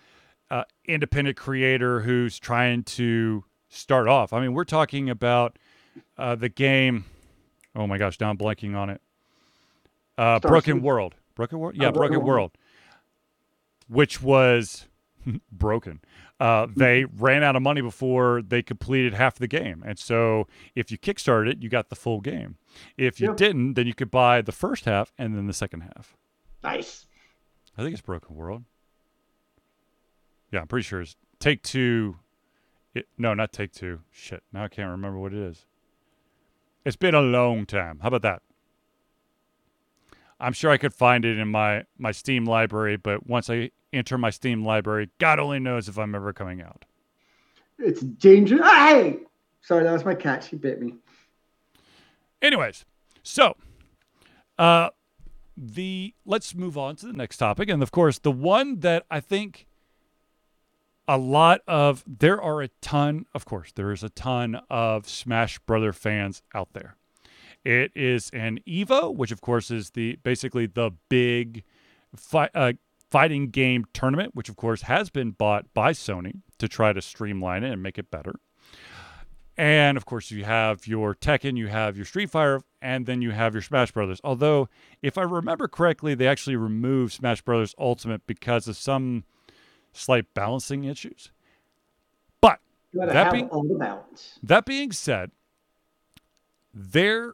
uh, 0.49 0.63
independent 0.86 1.38
creator 1.38 2.01
who's 2.01 2.39
trying 2.39 2.84
to 2.84 3.43
start 3.69 4.08
off. 4.08 4.34
I 4.34 4.41
mean, 4.41 4.53
we're 4.53 4.65
talking 4.65 5.10
about 5.10 5.58
uh, 6.17 6.36
the 6.36 6.49
game. 6.49 7.06
Oh 7.77 7.87
my 7.87 7.97
gosh, 7.97 8.19
now 8.19 8.29
I'm 8.29 8.37
blanking 8.37 8.75
on 8.75 8.89
it. 8.89 9.01
Uh, 10.17 10.39
Broken 10.39 10.81
World. 10.81 11.15
Broken 11.35 11.59
World. 11.59 11.75
Yeah, 11.77 11.89
Oh, 11.89 11.91
Broken 11.91 12.13
Broken 12.13 12.25
World. 12.27 12.27
World. 12.27 12.51
Which 13.87 14.21
was 14.21 14.87
broken. 15.51 16.01
Uh, 16.39 16.67
they 16.75 17.05
ran 17.05 17.43
out 17.43 17.55
of 17.55 17.61
money 17.61 17.81
before 17.81 18.41
they 18.41 18.61
completed 18.61 19.13
half 19.13 19.35
the 19.35 19.47
game, 19.47 19.83
and 19.85 19.97
so 19.97 20.47
if 20.75 20.91
you 20.91 20.97
kickstarted 20.97 21.49
it, 21.51 21.61
you 21.63 21.69
got 21.69 21.89
the 21.89 21.95
full 21.95 22.19
game. 22.19 22.57
If 22.97 23.19
you 23.21 23.33
didn't, 23.33 23.73
then 23.75 23.87
you 23.87 23.93
could 23.95 24.11
buy 24.11 24.41
the 24.41 24.51
first 24.51 24.85
half 24.85 25.11
and 25.17 25.35
then 25.35 25.47
the 25.47 25.53
second 25.53 25.81
half. 25.81 26.15
Nice. 26.63 27.07
I 27.77 27.81
think 27.81 27.93
it's 27.93 28.01
Broken 28.01 28.35
World. 28.35 28.63
Yeah, 30.51 30.61
I'm 30.61 30.67
pretty 30.67 30.83
sure 30.83 31.01
it's 31.01 31.15
Take 31.39 31.61
Two. 31.63 32.17
It, 32.93 33.07
no, 33.17 33.33
not 33.33 33.51
Take 33.51 33.71
Two. 33.73 33.99
Shit, 34.11 34.43
now 34.51 34.63
I 34.63 34.67
can't 34.67 34.89
remember 34.89 35.17
what 35.19 35.33
it 35.33 35.39
is. 35.39 35.65
It's 36.88 36.95
been 36.95 37.15
a 37.15 37.21
long 37.21 37.65
time. 37.65 38.00
How 38.02 38.08
about 38.08 38.21
that? 38.21 38.41
I'm 40.39 40.54
sure 40.54 40.71
I 40.71 40.78
could 40.78 40.93
find 40.93 41.26
it 41.26 41.38
in 41.38 41.50
my 41.50 41.84
my 41.97 42.13
Steam 42.13 42.45
library, 42.45 42.95
but 42.95 43.28
once 43.28 43.50
I 43.50 43.71
enter 43.91 44.17
my 44.17 44.30
Steam 44.30 44.63
library, 44.63 45.10
God 45.17 45.38
only 45.38 45.60
knows 45.60 45.89
if 45.89 46.00
I'm 46.00 46.15
ever 46.15 46.32
coming 46.32 46.62
out. 46.62 46.86
It's 47.78 48.00
dangerous. 48.00 48.62
Hey! 48.65 49.19
Sorry, 49.60 49.84
that 49.84 49.91
was 49.91 50.06
my 50.06 50.15
cat. 50.15 50.47
She 50.50 50.56
bit 50.56 50.82
me. 50.82 50.93
Anyways, 52.41 52.86
so 53.21 53.58
uh 54.58 54.91
the 55.58 56.13
let's 56.26 56.56
move 56.56 56.78
on 56.78 56.95
to 56.95 57.08
the 57.08 57.13
next 57.13 57.36
topic 57.36 57.67
and 57.67 57.84
of 57.84 57.91
course 57.91 58.19
the 58.19 58.32
one 58.32 58.80
that 58.80 59.06
I 59.12 59.19
think 59.19 59.67
a 61.08 61.17
lot 61.17 61.62
of 61.67 62.04
there 62.06 62.41
are 62.41 62.62
a 62.62 62.67
ton 62.82 63.26
of 63.34 63.46
course 63.46 63.72
there 63.76 63.91
is 63.91 64.04
a 64.04 64.10
ton 64.10 64.60
of 64.70 65.08
Smash 65.08 65.60
Brother 65.60 65.93
fans 65.93 66.41
out 66.54 66.74
there. 66.74 66.96
It 67.63 67.91
is 67.96 68.30
an 68.32 68.60
Evo, 68.67 69.13
which 69.13 69.32
of 69.32 69.41
course 69.41 69.72
is 69.72 69.91
the 69.91 70.17
basically 70.24 70.67
the 70.67 70.91
big 71.10 71.63
fi- 72.15 72.50
uh, 72.54 72.74
fighting 73.12 73.50
game 73.50 73.86
tournament, 73.93 74.36
which 74.36 74.50
of 74.50 74.56
course 74.56 74.84
has 74.84 75.10
been 75.10 75.32
bought 75.32 75.74
by 75.74 75.91
Sony 75.91 76.41
to 76.60 76.67
try 76.67 76.93
to 76.93 77.02
streamline 77.02 77.63
it 77.63 77.72
and 77.72 77.84
make 77.84 77.98
it 77.98 78.12
better. 78.12 78.36
And 79.58 79.98
of 79.98 80.06
course, 80.06 80.30
you 80.30 80.43
have 80.46 80.86
your 80.86 81.15
Tekken, 81.15 81.58
you 81.58 81.67
have 81.67 81.98
your 81.98 82.06
Street 82.06 82.30
Fighter, 82.30 82.62
and 82.80 83.08
then 83.08 83.24
you 83.24 83.32
have 83.32 83.54
your 83.54 83.63
Smash 83.63 83.91
Brothers. 83.91 84.22
Although, 84.24 84.70
if 85.02 85.17
I 85.17 85.24
remember 85.24 85.67
correctly, 85.67 86.13
they 86.13 86.28
actually 86.28 86.56
removed 86.56 87.13
Smash 87.13 87.41
Brothers 87.41 87.74
Ultimate 87.80 88.28
because 88.28 88.67
of 88.67 88.78
some 88.78 89.24
slight 89.97 90.33
balancing 90.33 90.83
issues. 90.83 91.31
But 92.41 92.60
That 92.93 93.13
have 93.15 93.33
being- 93.33 93.49
all 93.49 93.63
the 93.63 93.75
balance. 93.75 94.39
that 94.43 94.65
being 94.65 94.91
said, 94.91 95.31
there 96.73 97.33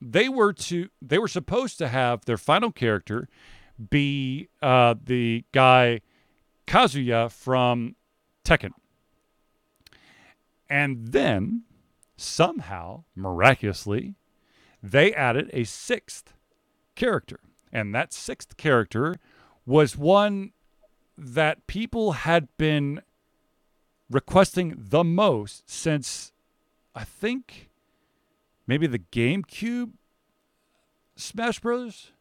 they 0.00 0.28
were 0.28 0.52
to 0.52 0.90
they 1.00 1.18
were 1.18 1.28
supposed 1.28 1.78
to 1.78 1.88
have 1.88 2.24
their 2.26 2.36
final 2.36 2.70
character 2.70 3.28
be 3.90 4.48
uh, 4.62 4.94
the 5.02 5.44
guy 5.52 6.00
Kazuya 6.66 7.30
from 7.30 7.96
Tekken. 8.44 8.72
And 10.68 11.08
then 11.08 11.62
somehow, 12.16 13.04
miraculously, 13.14 14.14
they 14.82 15.12
added 15.14 15.50
a 15.52 15.64
sixth 15.64 16.32
character. 16.94 17.40
And 17.72 17.94
that 17.94 18.12
sixth 18.12 18.56
character 18.56 19.16
was 19.64 19.96
one 19.96 20.52
that 21.18 21.66
people 21.66 22.12
had 22.12 22.48
been 22.58 23.00
requesting 24.10 24.74
the 24.76 25.02
most 25.04 25.68
since 25.70 26.32
I 26.94 27.04
think 27.04 27.70
maybe 28.66 28.86
the 28.86 28.98
GameCube 28.98 29.92
Smash 31.16 31.60
Brothers, 31.60 32.12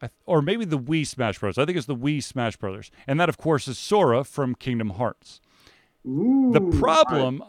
I 0.00 0.06
th- 0.06 0.12
or 0.26 0.40
maybe 0.40 0.64
the 0.64 0.78
Wii 0.78 1.06
Smash 1.06 1.38
Brothers. 1.38 1.58
I 1.58 1.64
think 1.64 1.76
it's 1.76 1.86
the 1.86 1.96
Wii 1.96 2.22
Smash 2.22 2.56
Brothers, 2.56 2.90
and 3.06 3.20
that 3.20 3.28
of 3.28 3.36
course 3.36 3.68
is 3.68 3.78
Sora 3.78 4.24
from 4.24 4.54
Kingdom 4.54 4.90
Hearts. 4.90 5.40
Ooh, 6.06 6.50
The 6.52 6.60
problem 6.78 7.42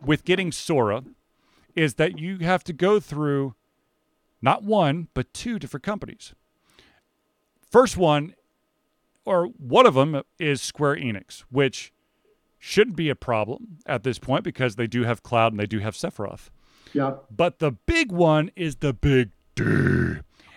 with 0.00 0.24
getting 0.24 0.52
Sora 0.52 1.04
is 1.74 1.94
that 1.94 2.18
you 2.18 2.38
have 2.38 2.64
to 2.64 2.72
go 2.72 3.00
through 3.00 3.54
not 4.40 4.62
one 4.62 5.08
but 5.12 5.32
two 5.34 5.58
different 5.58 5.84
companies. 5.84 6.34
First 7.70 7.96
one, 7.96 8.34
or 9.30 9.44
one 9.58 9.86
of 9.86 9.94
them, 9.94 10.22
is 10.40 10.60
Square 10.60 10.96
Enix, 10.96 11.44
which 11.50 11.92
shouldn't 12.58 12.96
be 12.96 13.08
a 13.08 13.14
problem 13.14 13.78
at 13.86 14.02
this 14.02 14.18
point 14.18 14.42
because 14.42 14.74
they 14.74 14.88
do 14.88 15.04
have 15.04 15.22
Cloud 15.22 15.52
and 15.52 15.60
they 15.60 15.66
do 15.66 15.78
have 15.78 15.94
Sephiroth. 15.94 16.50
Yeah. 16.92 17.14
But 17.30 17.60
the 17.60 17.70
big 17.70 18.10
one 18.10 18.50
is 18.56 18.76
the 18.76 18.92
big 18.92 19.30
D. 19.54 19.62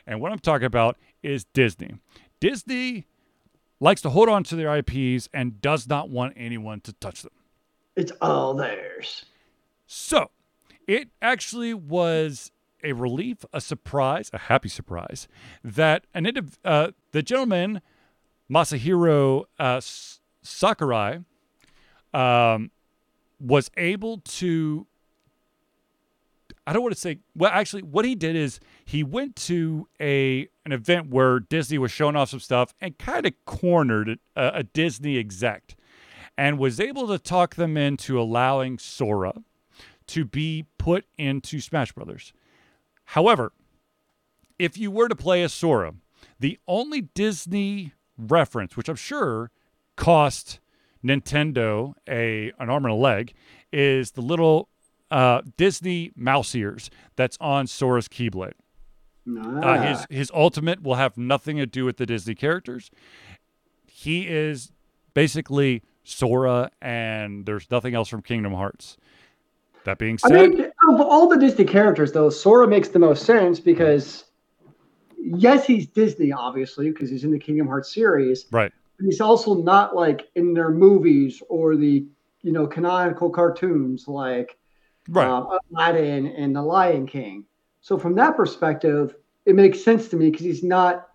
And 0.08 0.20
what 0.20 0.32
I'm 0.32 0.40
talking 0.40 0.66
about 0.66 0.98
is 1.22 1.46
Disney. 1.54 1.92
Disney 2.40 3.06
likes 3.80 4.02
to 4.02 4.10
hold 4.10 4.28
on 4.28 4.44
to 4.46 4.56
their 4.56 4.76
IPs 4.76 5.30
and 5.32 5.62
does 5.62 5.88
not 5.88 6.10
want 6.10 6.34
anyone 6.36 6.82
to 6.82 6.94
touch 6.94 7.22
them. 7.22 7.32
It's 7.96 8.12
all 8.22 8.56
theirs. 8.56 9.26
So 9.86 10.32
it 10.88 11.10
actually 11.22 11.76
was 11.76 12.52
a 12.84 12.94
relief, 12.94 13.46
a 13.54 13.62
surprise, 13.62 14.32
a 14.34 14.40
happy 14.40 14.68
surprise 14.68 15.28
that 15.64 16.06
an 16.16 16.26
indiv- 16.26 16.58
uh, 16.66 16.90
the 17.12 17.22
gentleman 17.22 17.82
Masahiro 18.52 19.46
uh, 19.60 19.82
Sakurai 20.42 21.20
um, 22.14 22.72
was 23.40 23.72
able 23.78 24.20
to. 24.20 24.88
I 26.66 26.72
don't 26.72 26.82
want 26.82 26.94
to 26.96 27.00
say. 27.00 27.20
Well, 27.36 27.52
actually, 27.54 27.84
what 27.84 28.06
he 28.06 28.16
did 28.16 28.36
is 28.36 28.60
he 28.86 29.04
went 29.04 29.36
to 29.38 29.88
a 30.00 30.48
an 30.66 30.72
event 30.72 31.10
where 31.10 31.40
Disney 31.40 31.78
was 31.78 31.92
showing 31.92 32.16
off 32.16 32.30
some 32.30 32.40
stuff 32.40 32.74
and 32.80 32.98
kind 32.98 33.26
of 33.26 33.34
cornered 33.46 34.20
a, 34.36 34.52
a 34.56 34.64
Disney 34.64 35.18
exec, 35.18 35.76
and 36.38 36.58
was 36.58 36.80
able 36.80 37.08
to 37.08 37.20
talk 37.20 37.56
them 37.56 37.76
into 37.76 38.20
allowing 38.20 38.78
Sora 38.78 39.34
to 40.08 40.26
be 40.26 40.66
put 40.78 41.06
into 41.18 41.60
Smash 41.60 41.92
Brothers. 41.92 42.34
However, 43.06 43.52
if 44.60 44.78
you 44.78 44.92
were 44.92 45.10
to 45.10 45.16
play 45.16 45.44
as 45.44 45.54
Sora, 45.54 45.96
the 46.40 46.60
only 46.68 47.02
Disney 47.02 47.94
reference, 48.17 48.76
which 48.78 48.89
I'm 48.89 48.95
sure 48.95 49.52
cost 49.95 50.60
Nintendo 51.04 51.93
a 52.08 52.52
an 52.60 52.69
arm 52.69 52.86
and 52.86 52.93
a 52.93 52.97
leg, 52.97 53.34
is 53.71 54.12
the 54.12 54.21
little 54.21 54.69
uh, 55.12 55.41
Disney 55.58 56.12
mouse 56.15 56.56
ears 56.56 56.89
that's 57.15 57.38
on 57.39 57.67
Sora's 57.67 58.08
Keyblade. 58.08 58.54
Uh, 59.28 59.62
Ah, 59.63 59.78
his 59.78 60.06
his 60.10 60.32
ultimate 60.34 60.82
will 60.84 60.95
have 60.95 61.17
nothing 61.17 61.58
to 61.58 61.65
do 61.65 61.86
with 61.86 61.97
the 61.97 62.06
Disney 62.06 62.36
characters. 62.36 62.91
He 63.88 64.28
is 64.28 64.71
basically 65.13 65.84
Sora, 66.04 66.69
and 66.82 67.45
there's 67.45 67.69
nothing 67.71 67.95
else 67.95 68.10
from 68.10 68.21
Kingdom 68.21 68.54
Hearts. 68.54 68.97
That 69.86 69.97
being 69.97 70.17
I 70.23 70.30
said, 70.30 70.49
mean, 70.49 70.71
of 70.89 71.02
all 71.02 71.28
the 71.28 71.38
Disney 71.38 71.65
characters, 71.65 72.13
though, 72.13 72.30
Sora 72.30 72.67
makes 72.67 72.89
the 72.89 72.99
most 72.99 73.26
sense 73.26 73.60
because, 73.60 74.26
yes, 75.24 75.66
he's 75.66 75.88
Disney, 75.88 76.32
obviously, 76.32 76.90
because 76.90 77.10
he's 77.10 77.24
in 77.24 77.32
the 77.32 77.40
Kingdom 77.40 77.68
Hearts 77.68 77.94
series. 77.94 78.46
right? 78.52 78.72
he's 79.02 79.20
also 79.20 79.56
not 79.56 79.96
like 79.96 80.30
in 80.36 80.54
their 80.54 80.70
movies 80.70 81.42
or 81.50 81.76
the 81.76 82.06
you 82.42 82.52
know 82.52 82.68
canonical 82.68 83.30
cartoons 83.30 84.08
like 84.08 84.58
Right. 85.10 85.28
uh, 85.28 85.60
Aladdin 85.72 86.28
and 86.28 86.56
The 86.56 86.62
Lion 86.62 87.06
King. 87.06 87.44
So 87.82 87.98
from 87.98 88.16
that 88.16 88.38
perspective, 88.38 89.16
it 89.46 89.56
makes 89.56 89.84
sense 89.84 90.08
to 90.10 90.16
me 90.16 90.30
because 90.30 90.46
he's 90.46 90.64
not 90.64 91.10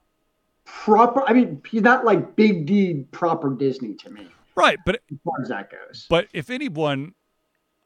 proper. 0.67 1.23
I 1.27 1.33
mean, 1.33 1.63
he's 1.71 1.81
not 1.83 2.05
like 2.05 2.37
Big 2.37 2.67
D 2.67 3.05
proper 3.11 3.49
Disney 3.51 3.95
to 3.95 4.11
me 4.11 4.29
right. 4.59 4.79
But 4.85 4.97
as 5.11 5.19
far 5.25 5.41
as 5.41 5.49
that 5.49 5.71
goes. 5.71 6.07
But 6.11 6.29
if 6.35 6.51
anyone, 6.51 7.15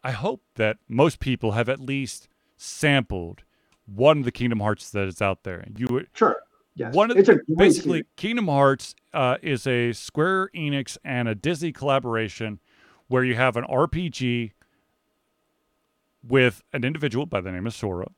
I 0.02 0.12
hope 0.12 0.42
that 0.56 0.78
most 0.88 1.20
people 1.20 1.52
have 1.52 1.68
at 1.68 1.78
least 1.78 2.28
sampled 2.56 3.42
one 3.94 4.18
of 4.18 4.24
the 4.24 4.32
Kingdom 4.32 4.60
Hearts 4.60 4.90
that 4.90 5.06
is 5.06 5.20
out 5.20 5.44
there. 5.44 5.66
You 5.76 5.86
would 5.90 6.08
Sure. 6.14 6.36
Yes. 6.74 6.94
one 6.94 7.10
of 7.10 7.18
it's 7.18 7.28
the, 7.28 7.40
basically 7.54 7.98
series. 7.98 8.04
Kingdom 8.16 8.48
Hearts 8.48 8.94
uh, 9.12 9.36
is 9.42 9.66
a 9.66 9.92
Square 9.92 10.50
Enix 10.54 10.96
and 11.04 11.28
a 11.28 11.34
Disney 11.34 11.70
collaboration 11.70 12.60
where 13.08 13.24
you 13.24 13.34
have 13.34 13.56
an 13.56 13.64
RPG 13.64 14.52
with 16.26 16.62
an 16.72 16.84
individual 16.84 17.26
by 17.26 17.40
the 17.40 17.52
name 17.52 17.66
of 17.66 17.74
Sora, 17.74 18.08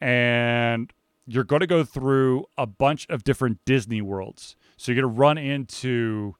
and 0.00 0.92
you're 1.26 1.44
going 1.44 1.60
to 1.60 1.66
go 1.66 1.84
through 1.84 2.46
a 2.58 2.66
bunch 2.66 3.06
of 3.08 3.24
different 3.24 3.58
Disney 3.64 4.02
worlds. 4.02 4.56
So 4.76 4.92
you're 4.92 5.02
going 5.02 5.14
to 5.14 5.18
run 5.18 5.38
into 5.38 6.34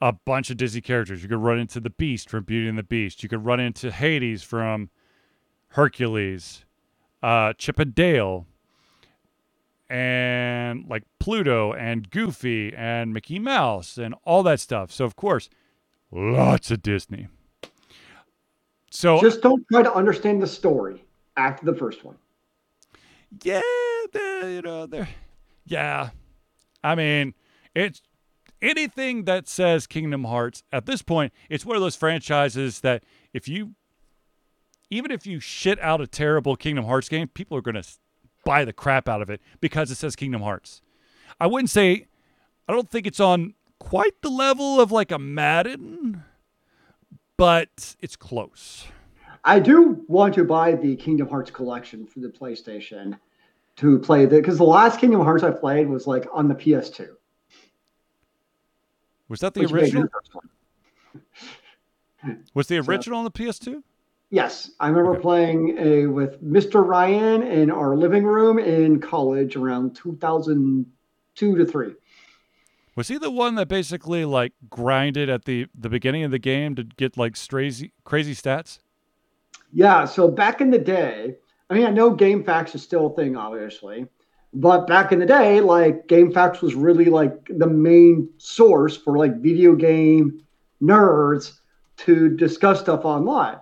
a 0.00 0.12
bunch 0.12 0.50
of 0.50 0.56
Disney 0.56 0.80
characters. 0.80 1.22
You 1.22 1.28
could 1.28 1.38
run 1.38 1.58
into 1.58 1.80
the 1.80 1.90
Beast 1.90 2.30
from 2.30 2.44
Beauty 2.44 2.68
and 2.68 2.78
the 2.78 2.82
Beast. 2.82 3.22
You 3.22 3.28
could 3.28 3.44
run 3.44 3.60
into 3.60 3.90
Hades 3.90 4.42
from 4.42 4.90
Hercules, 5.70 6.64
uh, 7.22 7.52
Chip 7.54 7.78
and 7.78 7.94
Dale, 7.94 8.46
and 9.90 10.86
like 10.88 11.04
Pluto 11.20 11.72
and 11.72 12.10
Goofy 12.10 12.74
and 12.76 13.12
Mickey 13.14 13.38
Mouse 13.38 13.98
and 13.98 14.14
all 14.24 14.42
that 14.44 14.60
stuff. 14.60 14.92
So 14.92 15.04
of 15.04 15.16
course, 15.16 15.50
lots 16.12 16.70
of 16.70 16.82
Disney. 16.82 17.28
So 18.90 19.20
Just 19.20 19.42
don't 19.42 19.64
try 19.72 19.82
to 19.82 19.92
understand 19.94 20.42
the 20.42 20.46
story 20.46 21.04
after 21.36 21.66
the 21.66 21.74
first 21.74 22.04
one. 22.04 22.16
yeah, 23.44 23.60
you 24.14 24.62
know, 24.62 24.86
there, 24.86 25.08
yeah. 25.66 26.10
I 26.84 26.94
mean, 26.94 27.34
it's 27.74 28.02
anything 28.62 29.24
that 29.24 29.48
says 29.48 29.86
Kingdom 29.86 30.24
Hearts 30.24 30.62
at 30.72 30.86
this 30.86 31.02
point. 31.02 31.32
It's 31.50 31.66
one 31.66 31.76
of 31.76 31.82
those 31.82 31.96
franchises 31.96 32.80
that 32.80 33.04
if 33.32 33.48
you, 33.48 33.74
even 34.90 35.10
if 35.10 35.26
you 35.26 35.40
shit 35.40 35.78
out 35.80 36.00
a 36.00 36.06
terrible 36.06 36.56
Kingdom 36.56 36.84
Hearts 36.86 37.08
game, 37.08 37.28
people 37.28 37.56
are 37.56 37.62
gonna 37.62 37.82
buy 38.44 38.64
the 38.64 38.72
crap 38.72 39.08
out 39.08 39.22
of 39.22 39.30
it 39.30 39.40
because 39.60 39.90
it 39.90 39.96
says 39.96 40.16
Kingdom 40.16 40.42
Hearts. 40.42 40.82
I 41.40 41.46
wouldn't 41.46 41.70
say, 41.70 42.06
I 42.68 42.72
don't 42.72 42.90
think 42.90 43.06
it's 43.06 43.20
on 43.20 43.54
quite 43.78 44.20
the 44.22 44.30
level 44.30 44.80
of 44.80 44.90
like 44.90 45.12
a 45.12 45.18
Madden, 45.18 46.24
but 47.36 47.96
it's 48.00 48.16
close. 48.16 48.86
I 49.44 49.60
do 49.60 50.04
want 50.08 50.34
to 50.34 50.44
buy 50.44 50.74
the 50.74 50.96
Kingdom 50.96 51.28
Hearts 51.28 51.50
collection 51.50 52.06
for 52.06 52.20
the 52.20 52.28
PlayStation 52.28 53.18
to 53.76 53.98
play 54.00 54.24
the 54.26 54.36
because 54.36 54.58
the 54.58 54.64
last 54.64 54.98
Kingdom 54.98 55.20
Hearts 55.20 55.44
I 55.44 55.50
played 55.50 55.88
was 55.88 56.06
like 56.06 56.26
on 56.32 56.48
the 56.48 56.54
PS2. 56.54 57.08
Was 59.28 59.40
that 59.40 59.54
the 59.54 59.60
which 59.60 59.72
original? 59.72 60.02
the 60.04 60.08
first 60.10 60.34
one. 60.34 60.48
Was 62.54 62.66
the 62.66 62.76
So- 62.82 62.90
original 62.90 63.18
on 63.18 63.24
the 63.24 63.30
PS2? 63.30 63.82
Yes, 64.30 64.70
I 64.80 64.88
remember 64.88 65.14
Okay. 65.14 65.20
playing 65.20 65.76
a 65.78 66.06
with 66.06 66.42
Mr. 66.42 66.80
Ryan 66.82 67.42
in 67.42 67.70
our 67.70 67.96
living 67.96 68.24
room 68.24 68.58
in 68.58 69.00
college 69.00 69.56
around 69.56 69.96
2002 69.96 71.56
to 71.56 71.64
three. 71.66 71.94
Was 72.94 73.08
he 73.08 73.16
the 73.18 73.30
one 73.30 73.54
that 73.54 73.68
basically 73.68 74.24
like 74.24 74.52
grinded 74.68 75.28
at 75.30 75.44
the 75.44 75.66
the 75.74 75.88
beginning 75.88 76.24
of 76.24 76.30
the 76.30 76.38
game 76.38 76.74
to 76.74 76.84
get 76.84 77.16
like 77.16 77.36
crazy 77.48 77.92
crazy 78.04 78.34
stats? 78.34 78.80
Yeah, 79.72 80.04
so 80.06 80.28
back 80.28 80.60
in 80.60 80.70
the 80.70 80.78
day, 80.78 81.36
I 81.68 81.74
mean, 81.74 81.86
I 81.86 81.90
know 81.90 82.14
GameFAQs 82.14 82.74
is 82.74 82.82
still 82.82 83.06
a 83.08 83.14
thing, 83.14 83.36
obviously, 83.36 84.06
but 84.54 84.86
back 84.86 85.12
in 85.12 85.18
the 85.18 85.26
day, 85.26 85.60
like 85.60 86.06
GameFAQs 86.06 86.62
was 86.62 86.74
really 86.74 87.06
like 87.06 87.32
the 87.50 87.66
main 87.66 88.30
source 88.38 88.96
for 88.96 89.18
like 89.18 89.40
video 89.42 89.74
game 89.74 90.40
nerds 90.82 91.58
to 91.98 92.30
discuss 92.36 92.80
stuff 92.80 93.04
online. 93.04 93.58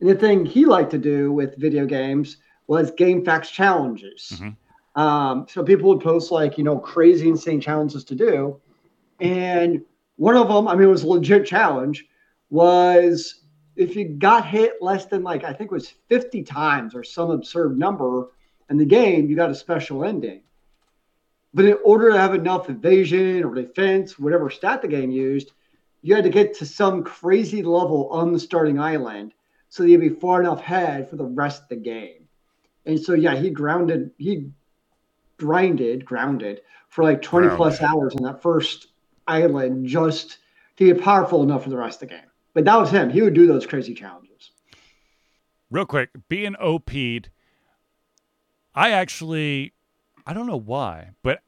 And 0.00 0.08
the 0.08 0.14
thing 0.14 0.46
he 0.46 0.64
liked 0.64 0.90
to 0.92 0.98
do 0.98 1.32
with 1.32 1.56
video 1.56 1.86
games 1.86 2.38
was 2.66 2.92
GameFAQs 2.92 3.50
challenges. 3.52 4.40
Mhm. 4.40 4.56
Um, 4.96 5.46
so 5.48 5.62
people 5.62 5.88
would 5.90 6.00
post 6.00 6.32
like 6.32 6.58
you 6.58 6.64
know 6.64 6.78
crazy, 6.78 7.28
insane 7.28 7.60
challenges 7.60 8.04
to 8.04 8.14
do, 8.14 8.60
and 9.20 9.82
one 10.16 10.36
of 10.36 10.48
them, 10.48 10.68
I 10.68 10.74
mean, 10.74 10.84
it 10.84 10.90
was 10.90 11.04
a 11.04 11.08
legit 11.08 11.46
challenge, 11.46 12.06
was 12.50 13.42
if 13.76 13.96
you 13.96 14.08
got 14.08 14.44
hit 14.44 14.82
less 14.82 15.06
than 15.06 15.22
like 15.22 15.44
I 15.44 15.52
think 15.52 15.70
it 15.70 15.74
was 15.74 15.88
50 16.08 16.42
times 16.42 16.94
or 16.94 17.04
some 17.04 17.30
absurd 17.30 17.78
number 17.78 18.28
in 18.68 18.76
the 18.76 18.84
game, 18.84 19.28
you 19.28 19.36
got 19.36 19.50
a 19.50 19.54
special 19.54 20.04
ending. 20.04 20.42
But 21.54 21.64
in 21.64 21.78
order 21.84 22.10
to 22.12 22.18
have 22.18 22.34
enough 22.34 22.68
evasion 22.68 23.42
or 23.44 23.54
defense, 23.54 24.18
whatever 24.18 24.50
stat 24.50 24.82
the 24.82 24.88
game 24.88 25.10
used, 25.10 25.52
you 26.02 26.14
had 26.14 26.24
to 26.24 26.30
get 26.30 26.54
to 26.58 26.66
some 26.66 27.02
crazy 27.02 27.62
level 27.62 28.08
on 28.10 28.32
the 28.32 28.38
starting 28.38 28.78
island 28.78 29.34
so 29.70 29.82
that 29.82 29.88
you'd 29.88 30.00
be 30.00 30.08
far 30.10 30.40
enough 30.40 30.60
ahead 30.60 31.08
for 31.08 31.16
the 31.16 31.24
rest 31.24 31.62
of 31.62 31.68
the 31.68 31.76
game. 31.76 32.28
And 32.84 33.00
so 33.00 33.14
yeah, 33.14 33.36
he 33.36 33.50
grounded 33.50 34.10
he 34.18 34.50
grinded, 35.38 36.04
grounded 36.04 36.60
for 36.88 37.02
like 37.02 37.22
20 37.22 37.56
plus 37.56 37.80
hours 37.80 38.14
on 38.16 38.24
that 38.24 38.42
first 38.42 38.88
island 39.26 39.86
just 39.86 40.38
to 40.76 40.84
get 40.84 41.02
powerful 41.02 41.42
enough 41.42 41.64
for 41.64 41.70
the 41.70 41.76
rest 41.76 42.02
of 42.02 42.08
the 42.08 42.14
game. 42.14 42.24
But 42.52 42.64
that 42.64 42.76
was 42.76 42.90
him. 42.90 43.10
He 43.10 43.22
would 43.22 43.34
do 43.34 43.46
those 43.46 43.64
crazy 43.64 43.94
challenges. 43.94 44.50
Real 45.70 45.86
quick, 45.86 46.10
being 46.28 46.56
OP'd, 46.56 47.30
I 48.74 48.90
actually 48.90 49.72
I 50.26 50.32
don't 50.32 50.46
know 50.46 50.58
why, 50.58 51.10
but 51.22 51.42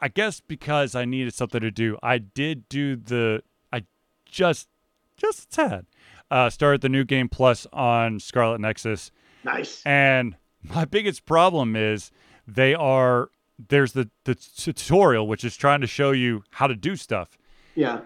I 0.00 0.08
guess 0.08 0.40
because 0.40 0.94
I 0.94 1.04
needed 1.04 1.34
something 1.34 1.60
to 1.60 1.70
do, 1.70 1.98
I 2.02 2.18
did 2.18 2.68
do 2.68 2.96
the 2.96 3.42
I 3.72 3.84
just 4.24 4.68
just 5.16 5.44
a 5.44 5.48
tad. 5.48 5.86
Uh 6.34 6.50
started 6.50 6.80
the 6.80 6.88
new 6.88 7.04
game 7.04 7.28
plus 7.28 7.66
on 7.72 8.18
Scarlet 8.18 8.60
Nexus. 8.60 9.12
Nice. 9.44 9.82
And 9.86 10.36
my 10.62 10.84
biggest 10.84 11.26
problem 11.26 11.76
is 11.76 12.10
they 12.48 12.74
are 12.74 13.30
there's 13.68 13.92
the 13.92 14.10
the 14.24 14.34
tutorial 14.34 15.28
which 15.28 15.44
is 15.44 15.56
trying 15.56 15.80
to 15.80 15.86
show 15.86 16.10
you 16.10 16.42
how 16.50 16.66
to 16.66 16.74
do 16.74 16.96
stuff. 16.96 17.38
Yeah. 17.76 18.00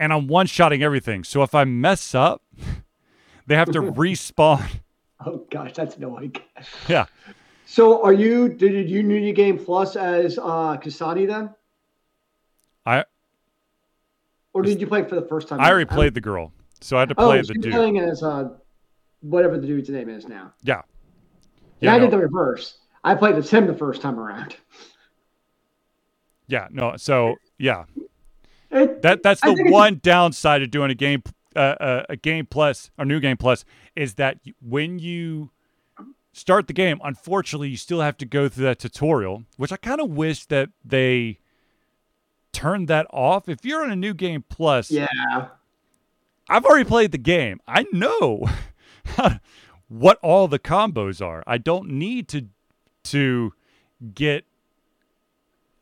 and 0.00 0.12
I'm 0.12 0.26
one 0.26 0.46
shotting 0.46 0.82
everything. 0.82 1.22
So 1.24 1.42
if 1.42 1.54
I 1.54 1.64
mess 1.64 2.14
up, 2.14 2.42
they 3.46 3.54
have 3.54 3.70
to 3.72 3.80
respawn. 4.02 4.66
Oh 5.24 5.44
gosh, 5.50 5.74
that's 5.74 5.96
annoying. 5.96 6.34
Yeah. 6.88 7.06
So 7.66 8.02
are 8.02 8.12
you 8.12 8.48
did 8.48 8.90
you 8.90 9.02
new 9.04 9.32
game 9.32 9.58
plus 9.64 9.94
as 9.94 10.38
uh 10.38 10.76
Kasane 10.82 11.26
then? 11.28 11.54
I 12.84 13.04
Or 14.54 14.62
did 14.62 14.80
you 14.80 14.88
play 14.88 15.04
for 15.04 15.14
the 15.14 15.26
first 15.28 15.46
time? 15.48 15.60
I 15.60 15.70
already 15.70 15.84
played 15.86 16.14
the 16.14 16.20
girl, 16.20 16.52
so 16.82 16.96
I 16.96 17.00
had 17.00 17.08
to 17.10 17.14
Oh, 17.18 17.26
play 17.28 17.42
so 17.42 17.52
the 17.52 17.58
dude. 17.58 17.72
playing 17.72 17.98
as 17.98 18.22
uh 18.22 18.50
whatever 19.20 19.58
the 19.58 19.66
dude's 19.66 19.88
name 19.88 20.08
is 20.08 20.26
now. 20.28 20.52
Yeah. 20.62 20.82
Yeah, 21.80 21.90
Yeah, 21.90 21.94
I 21.94 21.98
no, 21.98 22.04
did 22.04 22.12
the 22.12 22.18
reverse. 22.18 22.78
I 23.04 23.14
played 23.14 23.34
as 23.36 23.50
him 23.50 23.66
the 23.66 23.74
first 23.74 24.02
time 24.02 24.18
around. 24.18 24.56
yeah, 26.46 26.68
no. 26.70 26.96
So 26.96 27.36
yeah, 27.58 27.84
It, 28.70 29.02
that 29.02 29.22
that's 29.22 29.40
the 29.40 29.54
one 29.70 30.00
downside 30.02 30.62
of 30.62 30.70
doing 30.70 30.90
a 30.90 30.94
game, 30.94 31.22
uh, 31.56 31.58
uh, 31.58 32.02
a 32.08 32.16
game 32.16 32.46
plus 32.46 32.90
or 32.98 33.04
new 33.04 33.20
game 33.20 33.36
plus 33.36 33.64
is 33.96 34.14
that 34.14 34.38
when 34.60 34.98
you 34.98 35.50
start 36.32 36.66
the 36.66 36.72
game, 36.72 37.00
unfortunately, 37.04 37.68
you 37.68 37.76
still 37.76 38.00
have 38.00 38.16
to 38.18 38.26
go 38.26 38.48
through 38.48 38.64
that 38.64 38.78
tutorial, 38.78 39.44
which 39.56 39.72
I 39.72 39.76
kind 39.76 40.00
of 40.00 40.10
wish 40.10 40.46
that 40.46 40.70
they 40.84 41.38
turned 42.52 42.88
that 42.88 43.06
off. 43.10 43.48
If 43.48 43.64
you're 43.64 43.82
on 43.82 43.90
a 43.90 43.96
new 43.96 44.14
game 44.14 44.44
plus, 44.48 44.90
yeah. 44.90 45.06
I've 46.52 46.66
already 46.66 46.84
played 46.84 47.12
the 47.12 47.18
game. 47.18 47.60
I 47.66 47.86
know 47.92 48.46
what 49.88 50.18
all 50.22 50.48
the 50.48 50.58
combos 50.58 51.24
are. 51.24 51.42
I 51.46 51.56
don't 51.56 51.88
need 51.88 52.28
to 52.28 52.48
to 53.04 53.54
get 54.14 54.44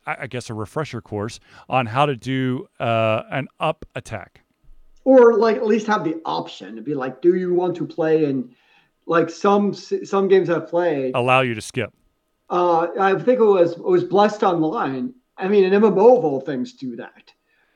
I, 0.07 0.17
I 0.21 0.27
guess 0.29 0.49
a 0.49 0.55
refresher 0.55 1.01
course 1.01 1.41
on 1.69 1.87
how 1.87 2.07
to 2.07 2.15
do 2.15 2.69
uh, 2.79 3.23
an 3.33 3.49
up 3.59 3.85
attack. 3.97 4.43
or 5.05 5.37
like 5.39 5.57
at 5.57 5.67
least 5.67 5.89
have 5.89 6.05
the 6.05 6.21
option 6.25 6.77
to 6.77 6.83
be 6.83 6.95
like, 6.95 7.21
do 7.21 7.35
you 7.35 7.53
want 7.53 7.75
to 7.79 7.85
play 7.85 8.25
in 8.25 8.55
like 9.07 9.29
some 9.29 9.75
some 9.75 10.29
games 10.29 10.49
I've 10.49 10.69
played? 10.69 11.17
Allow 11.17 11.41
you 11.41 11.55
to 11.55 11.61
skip. 11.61 11.93
Uh, 12.49 12.87
I 12.99 13.15
think 13.15 13.41
it 13.41 13.45
was 13.45 13.73
it 13.73 13.83
was 13.83 14.05
Bless 14.05 14.41
Online. 14.45 15.15
I 15.37 15.49
mean, 15.49 15.65
an 15.65 15.83
MMO 15.83 16.19
of 16.19 16.25
all 16.25 16.41
things 16.41 16.75
do 16.75 16.95
that, 16.95 17.33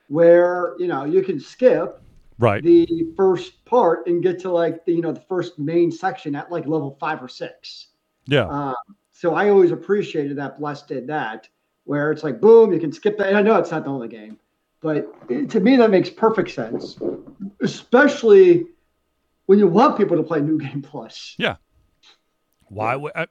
where 0.07 0.75
you 0.79 0.87
know 0.87 1.03
you 1.03 1.21
can 1.21 1.41
skip 1.41 2.01
Right. 2.37 2.61
the 2.63 3.07
first 3.15 3.63
part 3.65 4.07
and 4.07 4.21
get 4.21 4.39
to 4.41 4.51
like 4.51 4.83
the 4.85 4.93
you 4.93 5.01
know 5.01 5.11
the 5.13 5.21
first 5.21 5.57
main 5.57 5.91
section 5.91 6.35
at 6.35 6.51
like 6.51 6.65
level 6.67 6.97
five 6.99 7.21
or 7.23 7.27
six. 7.29 7.87
yeah. 8.27 8.45
Uh, 8.45 8.73
so 9.11 9.33
I 9.33 9.49
always 9.49 9.71
appreciated 9.71 10.37
that 10.37 10.59
Bless 10.59 10.81
did 10.81 11.07
that, 11.07 11.47
where 11.85 12.11
it's 12.11 12.23
like 12.23 12.41
boom, 12.41 12.73
you 12.73 12.79
can 12.79 12.91
skip 12.91 13.17
that. 13.17 13.27
And 13.27 13.37
I 13.37 13.41
know 13.41 13.55
it's 13.57 13.71
not 13.71 13.85
the 13.85 13.89
only 13.89 14.09
game, 14.09 14.37
But 14.81 15.07
it- 15.29 15.49
to 15.51 15.59
me, 15.61 15.77
that 15.77 15.89
makes 15.89 16.09
perfect 16.09 16.51
sense, 16.51 16.97
especially 17.61 18.65
when 19.45 19.59
you 19.59 19.67
want 19.67 19.97
people 19.97 20.17
to 20.17 20.23
play 20.23 20.41
New 20.41 20.57
Game 20.59 20.81
Plus. 20.81 21.35
Yeah 21.37 21.55
why 22.67 22.95
would 22.95 23.11
I, 23.15 23.27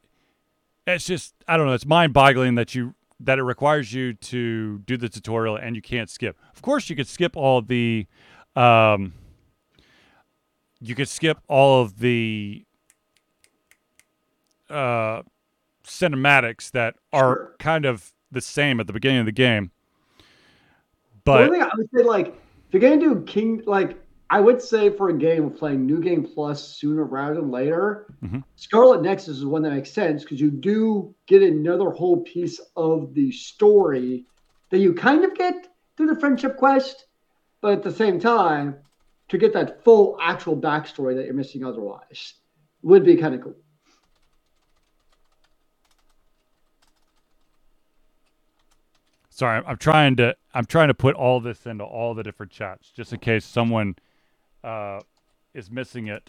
it's 0.87 1.05
just 1.05 1.35
I 1.49 1.57
don't 1.57 1.67
know, 1.67 1.73
it's 1.73 1.85
mind-boggling 1.85 2.55
that 2.55 2.75
you 2.75 2.95
that 3.21 3.39
it 3.39 3.43
requires 3.43 3.93
you 3.93 4.13
to 4.15 4.79
do 4.81 4.97
the 4.97 5.09
tutorial 5.09 5.57
and 5.57 5.75
you 5.75 5.83
can't 5.83 6.09
skip. 6.09 6.37
Of 6.55 6.63
course 6.63 6.89
you 6.89 6.97
could 6.97 7.09
skip 7.09 7.37
all 7.37 7.61
the 7.61 8.07
um 8.57 9.13
you 10.81 10.95
could 10.95 11.09
skip 11.09 11.39
all 11.49 11.83
of 11.83 11.99
the 11.99 12.65
uh 14.71 15.23
cinematics 15.87 16.71
that 16.71 16.95
are 17.13 17.35
Sure. 17.35 17.55
kind 17.59 17.85
of 17.85 18.13
the 18.31 18.41
same 18.41 18.81
at 18.81 18.87
the 18.87 18.93
beginning 18.93 19.21
of 19.21 19.27
the 19.27 19.33
game. 19.33 19.71
But 21.25 21.51
thing 21.51 21.63
I 21.63 21.71
would 21.77 21.89
say, 21.95 22.03
like, 22.03 22.29
if 22.29 22.35
you're 22.73 22.81
gonna 22.81 23.01
do 23.01 23.23
King, 23.23 23.63
like, 23.67 23.99
I 24.31 24.41
would 24.41 24.61
say 24.61 24.91
for 24.91 25.11
a 25.11 25.17
game 25.17 25.51
playing 25.51 25.87
New 25.87 26.01
Game 26.01 26.25
Plus 26.25 26.77
sooner 26.77 27.05
rather 27.05 27.37
than 27.37 27.51
later, 27.51 28.07
Mhm. 28.23 28.43
Scarlet 28.57 29.03
Nexus 29.03 29.39
is 29.39 29.45
one 29.47 29.63
that 29.63 29.71
makes 29.73 29.91
sense 29.93 30.23
because 30.23 30.41
you 30.41 30.51
do 30.51 31.15
get 31.27 31.43
another 31.43 31.91
whole 31.91 32.23
piece 32.23 32.61
of 32.77 33.15
the 33.15 33.31
story 33.31 34.27
that 34.71 34.79
you 34.79 34.93
kind 34.95 35.25
of 35.25 35.35
get 35.35 35.69
through 35.97 36.07
the 36.09 36.19
friendship 36.21 36.57
quest, 36.57 37.07
but 37.65 37.73
at 37.73 37.83
the 37.83 37.91
same 37.91 38.21
time, 38.21 38.77
to 39.27 39.39
get 39.39 39.55
that 39.55 39.83
full 39.83 40.19
actual 40.21 40.55
backstory 40.55 41.17
that 41.17 41.25
you're 41.25 41.33
missing 41.33 41.65
otherwise 41.65 42.35
would 42.83 43.07
be 43.07 43.17
kind 43.17 43.35
of 43.35 43.41
cool. 43.41 43.57
Sorry, 49.31 49.65
I'm- 49.65 49.79
trying 49.79 50.17
to 50.17 50.37
I'm 50.53 50.67
trying 50.67 50.89
to 50.89 50.95
put 50.95 51.17
all 51.17 51.41
this 51.41 51.65
into 51.65 51.85
all 51.85 52.13
the 52.13 52.23
different 52.23 52.53
chats 52.53 52.91
just 52.91 53.15
in 53.15 53.21
case 53.21 53.47
someone 53.47 53.97
uh, 54.63 55.01
is 55.55 55.71
missing 55.71 56.09
it. 56.09 56.29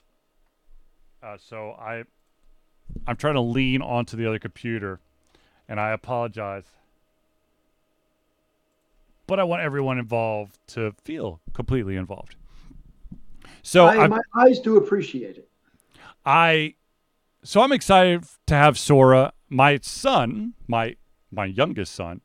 Uh, 1.22 1.36
so 1.38 1.72
I 1.72 2.06
I'm 3.06 3.18
trying 3.18 3.34
to 3.34 3.42
lean 3.42 3.82
onto 3.82 4.16
the 4.16 4.26
other 4.26 4.40
computer, 4.40 5.02
and 5.68 5.82
I 5.82 5.92
apologize. 5.92 6.64
But 9.28 9.40
I 9.40 9.44
want 9.44 9.62
everyone 9.64 9.98
involved 9.98 10.58
to 10.68 10.94
feel 11.04 11.42
completely 11.54 11.96
involved. 11.96 12.36
So 13.64 13.88
I, 13.88 14.08
my 14.08 14.20
eyes 14.38 14.60
do 14.60 14.78
appreciate 14.78 15.38
it. 15.38 15.50
I 16.26 16.76
so 17.44 17.62
I'm 17.62 17.72
excited 17.72 18.26
to 18.48 18.56
have 18.56 18.78
Sora. 18.78 19.34
My 19.50 19.80
son, 19.82 20.54
my 20.68 20.96
my 21.32 21.46
youngest 21.46 21.94
son, 21.94 22.22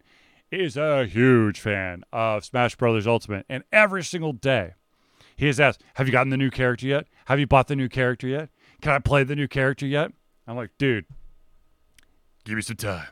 is 0.51 0.77
a 0.77 1.07
huge 1.07 1.61
fan 1.61 2.03
of 2.13 2.45
Smash 2.45 2.75
Brothers 2.77 3.07
Ultimate, 3.07 3.47
and 3.49 3.63
every 3.73 4.03
single 4.03 4.33
day 4.33 4.75
he 5.37 5.47
has 5.47 5.61
asked, 5.61 5.83
"Have 5.95 6.07
you 6.07 6.13
gotten 6.13 6.31
the 6.31 6.37
new 6.37 6.51
character 6.51 6.87
yet? 6.87 7.07
Have 7.27 7.39
you 7.39 7.47
bought 7.47 7.69
the 7.69 7.77
new 7.77 7.89
character 7.89 8.27
yet? 8.27 8.49
Can 8.81 8.93
I 8.93 8.99
play 8.99 9.25
the 9.25 9.37
new 9.37 9.49
character 9.49 9.87
yet?" 9.87 10.13
I'm 10.47 10.57
like, 10.57 10.71
"Dude, 10.79 11.05
give 12.45 12.57
me 12.57 12.63
some 12.63 12.77
time. 12.77 13.09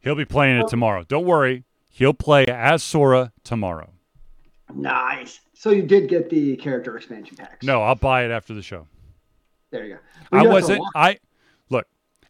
He'll 0.00 0.14
be 0.14 0.24
playing 0.24 0.60
it 0.60 0.68
tomorrow. 0.68 1.04
Don't 1.04 1.26
worry, 1.26 1.64
he'll 1.96 2.12
play 2.12 2.44
as 2.46 2.82
Sora 2.82 3.32
tomorrow. 3.42 3.90
Nice. 4.74 5.40
So 5.54 5.70
you 5.70 5.82
did 5.82 6.08
get 6.10 6.28
the 6.28 6.56
character 6.56 6.94
expansion 6.96 7.36
packs. 7.36 7.64
No, 7.64 7.82
I'll 7.82 7.94
buy 7.94 8.24
it 8.24 8.30
after 8.30 8.52
the 8.52 8.60
show. 8.62 8.86
There 9.70 9.86
you 9.86 9.94
go. 9.94 10.00
I 10.30 10.42
You 10.42 10.48
to 10.48 10.52
wasn't. 10.52 10.82
I 10.94 11.18
look 11.70 11.86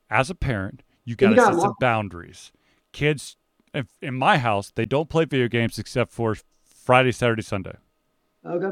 as 0.09 0.31
a 0.31 0.35
parent. 0.37 0.83
You 1.05 1.17
got 1.17 1.31
to 1.31 1.37
gotta 1.37 1.55
set 1.55 1.63
some 1.63 1.75
boundaries. 1.81 2.53
Kids, 2.93 3.37
if, 3.75 3.87
in 4.01 4.15
my 4.15 4.39
house, 4.39 4.71
they 4.75 4.87
don't 4.87 5.09
play 5.09 5.25
video 5.25 5.49
games 5.49 5.79
except 5.79 6.13
for 6.13 6.37
Friday, 6.65 7.11
Saturday, 7.13 7.43
Sunday 7.43 7.75
Okay. 8.45 8.71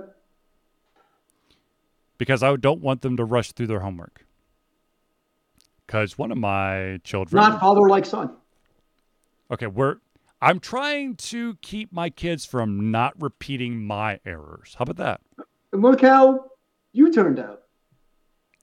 because 2.19 2.43
I 2.45 2.55
don't 2.57 2.81
want 2.81 3.03
them 3.03 3.17
to 3.17 3.25
rush 3.25 3.51
through 3.53 3.67
their 3.67 3.81
homework. 3.81 4.25
Because 5.87 6.17
one 6.17 6.31
of 6.31 6.39
my 6.39 7.01
children, 7.03 7.43
Not 7.43 7.61
father 7.61 7.89
like 7.89 8.07
son. 8.07 8.37
okay, 9.51 9.67
we're. 9.67 9.97
I'm 10.45 10.61
trying 10.61 11.17
to 11.17 11.55
keep 11.63 11.91
my 11.91 12.11
kids 12.11 12.45
from 12.45 12.91
not 12.91 13.15
repeating 13.19 13.83
my 13.83 14.21
errors. 14.27 14.77
How 14.79 14.83
about 14.83 14.97
that? 14.97 15.23
And 15.73 15.81
look 15.81 16.03
how 16.03 16.51
you 16.93 17.11
turned 17.11 17.39
out. 17.39 17.63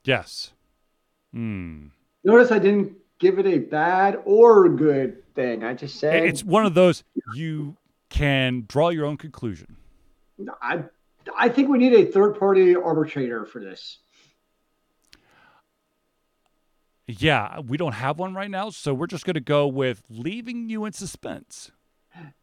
Yes. 0.03 0.53
Hmm. 1.33 1.87
Notice 2.23 2.51
I 2.51 2.59
didn't 2.59 2.93
give 3.17 3.39
it 3.39 3.47
a 3.47 3.57
bad 3.57 4.19
or 4.25 4.69
good 4.69 5.33
thing. 5.33 5.63
I 5.63 5.73
just 5.73 5.99
said 5.99 6.23
It's 6.23 6.43
one 6.43 6.67
of 6.67 6.75
those 6.75 7.03
you 7.33 7.75
can 8.09 8.65
draw 8.67 8.89
your 8.89 9.07
own 9.07 9.17
conclusion. 9.17 9.75
I 10.61 10.83
I 11.35 11.49
think 11.49 11.69
we 11.69 11.79
need 11.79 11.93
a 11.93 12.05
third 12.05 12.37
party 12.37 12.75
arbitrator 12.75 13.43
for 13.45 13.59
this. 13.59 13.97
Yeah, 17.19 17.59
we 17.59 17.77
don't 17.77 17.93
have 17.93 18.19
one 18.19 18.33
right 18.33 18.49
now, 18.49 18.69
so 18.69 18.93
we're 18.93 19.07
just 19.07 19.25
going 19.25 19.33
to 19.33 19.39
go 19.39 19.67
with 19.67 20.03
leaving 20.09 20.69
you 20.69 20.85
in 20.85 20.93
suspense 20.93 21.71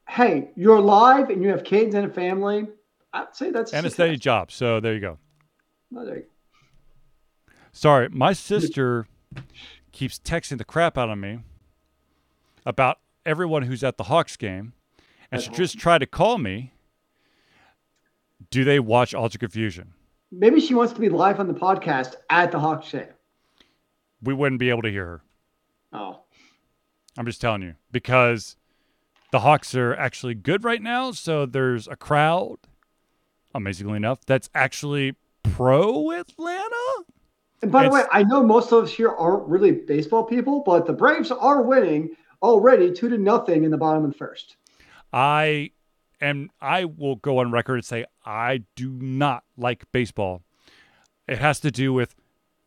Hey, 0.08 0.50
you're 0.56 0.76
alive 0.76 1.30
and 1.30 1.42
you 1.42 1.50
have 1.50 1.64
kids 1.64 1.94
and 1.94 2.06
a 2.06 2.12
family. 2.12 2.66
I'd 3.12 3.34
say 3.34 3.50
that's 3.50 3.72
and 3.72 3.86
a 3.86 3.90
success. 3.90 3.94
steady 3.94 4.16
job. 4.16 4.50
So 4.50 4.80
there 4.80 4.94
you 4.94 5.00
go. 5.00 5.18
Oh, 5.96 6.04
there 6.04 6.16
you 6.16 6.22
go. 6.22 7.52
Sorry, 7.72 8.08
my 8.08 8.32
sister 8.32 9.06
keeps 9.92 10.18
texting 10.18 10.58
the 10.58 10.64
crap 10.64 10.98
out 10.98 11.10
of 11.10 11.18
me 11.18 11.40
about 12.64 12.98
everyone 13.24 13.62
who's 13.62 13.84
at 13.84 13.98
the 13.98 14.04
Hawks 14.04 14.36
game, 14.36 14.72
and 15.30 15.40
That's 15.40 15.44
she 15.44 15.50
just 15.50 15.78
tried 15.78 15.98
to 15.98 16.06
call 16.06 16.38
me. 16.38 16.72
Do 18.50 18.64
they 18.64 18.80
watch 18.80 19.14
Alter 19.14 19.38
Confusion? 19.38 19.92
Maybe 20.32 20.60
she 20.60 20.74
wants 20.74 20.92
to 20.94 21.00
be 21.00 21.08
live 21.08 21.38
on 21.38 21.46
the 21.46 21.54
podcast 21.54 22.16
at 22.30 22.50
the 22.50 22.58
Hawks 22.58 22.90
game. 22.90 23.08
We 24.22 24.34
wouldn't 24.34 24.58
be 24.58 24.70
able 24.70 24.82
to 24.82 24.90
hear 24.90 25.06
her. 25.06 25.22
Oh, 25.92 26.20
I'm 27.16 27.26
just 27.26 27.40
telling 27.40 27.62
you 27.62 27.74
because 27.92 28.56
the 29.30 29.40
Hawks 29.40 29.74
are 29.74 29.94
actually 29.94 30.34
good 30.34 30.64
right 30.64 30.82
now. 30.82 31.12
So 31.12 31.46
there's 31.46 31.88
a 31.88 31.96
crowd, 31.96 32.58
amazingly 33.54 33.96
enough, 33.96 34.24
that's 34.26 34.48
actually 34.54 35.16
pro 35.42 36.12
Atlanta. 36.12 37.04
and 37.62 37.72
by 37.72 37.84
the 37.84 37.90
way, 37.90 38.04
I 38.10 38.22
know 38.22 38.42
most 38.42 38.72
of 38.72 38.84
us 38.84 38.92
here 38.92 39.10
aren't 39.10 39.48
really 39.48 39.72
baseball 39.72 40.24
people, 40.24 40.62
but 40.64 40.86
the 40.86 40.92
Braves 40.92 41.30
are 41.30 41.62
winning 41.62 42.10
already 42.42 42.92
two 42.92 43.08
to 43.08 43.18
nothing 43.18 43.64
in 43.64 43.70
the 43.70 43.78
bottom 43.78 44.04
of 44.04 44.12
the 44.12 44.16
first. 44.16 44.56
I 45.12 45.70
am. 46.20 46.50
I 46.60 46.84
will 46.84 47.16
go 47.16 47.38
on 47.38 47.50
record 47.50 47.76
and 47.76 47.84
say 47.84 48.04
I 48.24 48.64
do 48.76 48.90
not 48.90 49.44
like 49.56 49.90
baseball. 49.92 50.42
It 51.26 51.38
has 51.38 51.60
to 51.60 51.70
do 51.70 51.92
with 51.92 52.14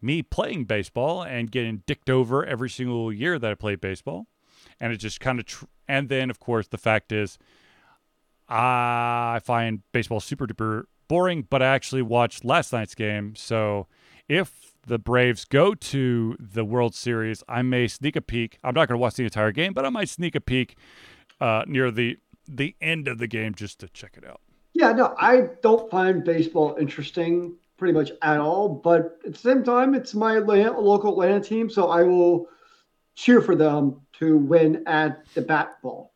me 0.01 0.21
playing 0.21 0.65
baseball 0.65 1.23
and 1.23 1.51
getting 1.51 1.83
dicked 1.85 2.09
over 2.09 2.45
every 2.45 2.69
single 2.69 3.11
year 3.11 3.37
that 3.39 3.51
I 3.51 3.55
played 3.55 3.81
baseball, 3.81 4.27
and 4.79 4.91
it 4.93 4.97
just 4.97 5.19
kind 5.19 5.39
of. 5.39 5.45
Tr- 5.45 5.65
and 5.87 6.09
then, 6.09 6.29
of 6.29 6.39
course, 6.39 6.67
the 6.67 6.77
fact 6.77 7.11
is, 7.11 7.37
I 8.47 9.39
find 9.43 9.81
baseball 9.91 10.19
super 10.19 10.47
duper 10.47 10.83
boring. 11.07 11.45
But 11.49 11.61
I 11.61 11.67
actually 11.67 12.01
watched 12.01 12.45
last 12.45 12.71
night's 12.71 12.95
game, 12.95 13.35
so 13.35 13.87
if 14.29 14.73
the 14.87 14.97
Braves 14.97 15.45
go 15.45 15.75
to 15.75 16.35
the 16.39 16.63
World 16.63 16.95
Series, 16.95 17.43
I 17.47 17.61
may 17.61 17.87
sneak 17.87 18.15
a 18.15 18.21
peek. 18.21 18.57
I'm 18.63 18.73
not 18.73 18.87
going 18.87 18.97
to 18.97 19.01
watch 19.01 19.15
the 19.15 19.23
entire 19.23 19.51
game, 19.51 19.73
but 19.73 19.85
I 19.85 19.89
might 19.89 20.09
sneak 20.09 20.35
a 20.35 20.41
peek 20.41 20.77
uh, 21.39 21.63
near 21.67 21.91
the 21.91 22.17
the 22.47 22.75
end 22.81 23.07
of 23.07 23.17
the 23.17 23.27
game 23.27 23.53
just 23.53 23.79
to 23.79 23.89
check 23.89 24.15
it 24.17 24.27
out. 24.27 24.41
Yeah, 24.73 24.93
no, 24.93 25.13
I 25.17 25.49
don't 25.61 25.89
find 25.91 26.23
baseball 26.23 26.75
interesting 26.79 27.57
pretty 27.81 27.97
much 27.97 28.11
at 28.21 28.39
all. 28.39 28.69
But 28.69 29.17
at 29.25 29.33
the 29.33 29.39
same 29.39 29.63
time, 29.63 29.95
it's 29.95 30.13
my 30.13 30.37
Atlanta, 30.37 30.79
local 30.79 31.13
Atlanta 31.13 31.43
team, 31.43 31.67
so 31.67 31.89
I 31.89 32.03
will 32.03 32.45
cheer 33.15 33.41
for 33.41 33.55
them 33.55 34.01
to 34.19 34.37
win 34.37 34.83
at 34.85 35.25
the 35.33 35.41
bat 35.41 35.81
ball. 35.81 36.13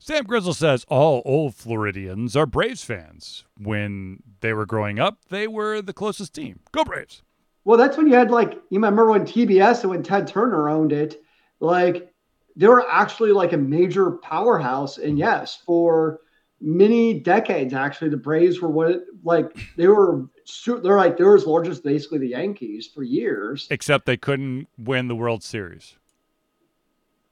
Sam 0.00 0.24
Grizzle 0.24 0.52
says 0.52 0.84
all 0.88 1.22
old 1.24 1.54
Floridians 1.54 2.34
are 2.34 2.44
Braves 2.44 2.82
fans. 2.82 3.44
When 3.56 4.20
they 4.40 4.52
were 4.52 4.66
growing 4.66 4.98
up, 4.98 5.18
they 5.28 5.46
were 5.46 5.80
the 5.80 5.92
closest 5.92 6.34
team. 6.34 6.58
Go 6.72 6.82
Braves! 6.82 7.22
Well, 7.64 7.78
that's 7.78 7.96
when 7.96 8.08
you 8.08 8.14
had 8.14 8.32
like 8.32 8.54
you 8.54 8.78
remember 8.78 9.08
when 9.08 9.22
TBS 9.22 9.82
and 9.82 9.90
when 9.90 10.02
Ted 10.02 10.26
Turner 10.26 10.68
owned 10.68 10.92
it, 10.92 11.22
like 11.60 12.12
they 12.56 12.66
were 12.66 12.84
actually 12.90 13.30
like 13.30 13.52
a 13.52 13.56
major 13.58 14.10
powerhouse. 14.10 14.98
And 14.98 15.10
mm-hmm. 15.10 15.18
yes, 15.18 15.62
for 15.64 16.18
many 16.60 17.20
decades, 17.20 17.72
actually, 17.74 18.10
the 18.10 18.16
Braves 18.16 18.60
were 18.60 18.68
what 18.70 19.02
like 19.24 19.56
they 19.76 19.88
were. 19.88 20.26
They're 20.66 20.96
like 20.96 21.16
they're 21.16 21.34
as 21.34 21.44
large 21.46 21.66
as 21.68 21.80
basically 21.80 22.18
the 22.18 22.28
Yankees 22.28 22.88
for 22.94 23.02
years. 23.02 23.66
Except 23.70 24.06
they 24.06 24.16
couldn't 24.16 24.68
win 24.78 25.08
the 25.08 25.16
World 25.16 25.42
Series 25.42 25.96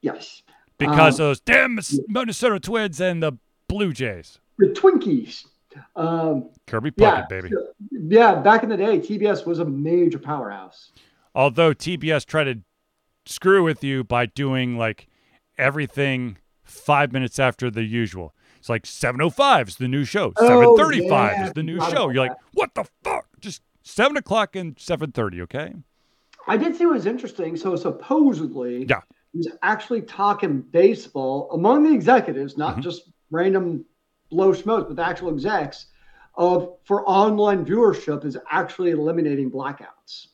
Yes, 0.00 0.42
because 0.78 1.18
Um, 1.20 1.26
those 1.26 1.40
damn 1.40 1.78
Minnesota 2.08 2.58
Twins 2.60 3.00
and 3.00 3.22
the 3.22 3.32
Blue 3.68 3.92
Jays. 3.92 4.38
the 4.58 4.66
Twinkies. 4.66 5.46
Um, 5.96 6.50
Kirby 6.66 6.92
yeah, 6.96 7.22
Puckett, 7.22 7.28
baby. 7.28 7.50
yeah. 7.90 8.34
Back 8.36 8.62
in 8.62 8.68
the 8.68 8.76
day, 8.76 8.98
TBS 8.98 9.46
was 9.46 9.58
a 9.60 9.64
major 9.64 10.18
powerhouse. 10.18 10.92
Although 11.34 11.72
TBS 11.72 12.24
tried 12.26 12.44
to 12.44 12.60
screw 13.26 13.64
with 13.64 13.82
you 13.82 14.04
by 14.04 14.26
doing 14.26 14.76
like 14.76 15.08
everything 15.56 16.36
five 16.64 17.12
minutes 17.12 17.38
after 17.38 17.70
the 17.70 17.82
usual. 17.84 18.34
It's 18.64 18.70
like 18.70 18.84
7.05 18.84 19.68
is 19.68 19.76
the 19.76 19.88
new 19.88 20.06
show. 20.06 20.32
Oh, 20.36 20.74
7.35 20.78 21.10
yeah, 21.10 21.46
is 21.46 21.52
the 21.52 21.62
new 21.62 21.78
show. 21.82 22.08
You're 22.08 22.24
like, 22.28 22.32
what 22.54 22.74
the 22.74 22.84
fuck? 23.02 23.26
Just 23.38 23.60
7 23.82 24.16
o'clock 24.16 24.56
and 24.56 24.74
7.30, 24.76 25.42
okay? 25.42 25.74
I 26.48 26.56
did 26.56 26.74
see 26.74 26.86
what 26.86 26.94
was 26.94 27.04
interesting. 27.04 27.58
So 27.58 27.76
supposedly, 27.76 28.86
Yeah. 28.88 29.02
he 29.32 29.38
was 29.40 29.48
actually 29.62 30.00
talking 30.00 30.62
baseball 30.62 31.50
among 31.52 31.82
the 31.82 31.92
executives, 31.92 32.56
not 32.56 32.76
Mhm. 32.78 32.80
just 32.80 33.12
random 33.30 33.84
blow 34.30 34.52
schmoes, 34.52 34.86
but 34.88 34.96
the 34.96 35.04
actual 35.04 35.28
execs 35.28 35.88
of 36.34 36.74
for 36.84 37.06
online 37.06 37.66
viewership 37.66 38.24
is 38.24 38.38
actually 38.50 38.92
eliminating 38.92 39.50
blackouts 39.50 40.28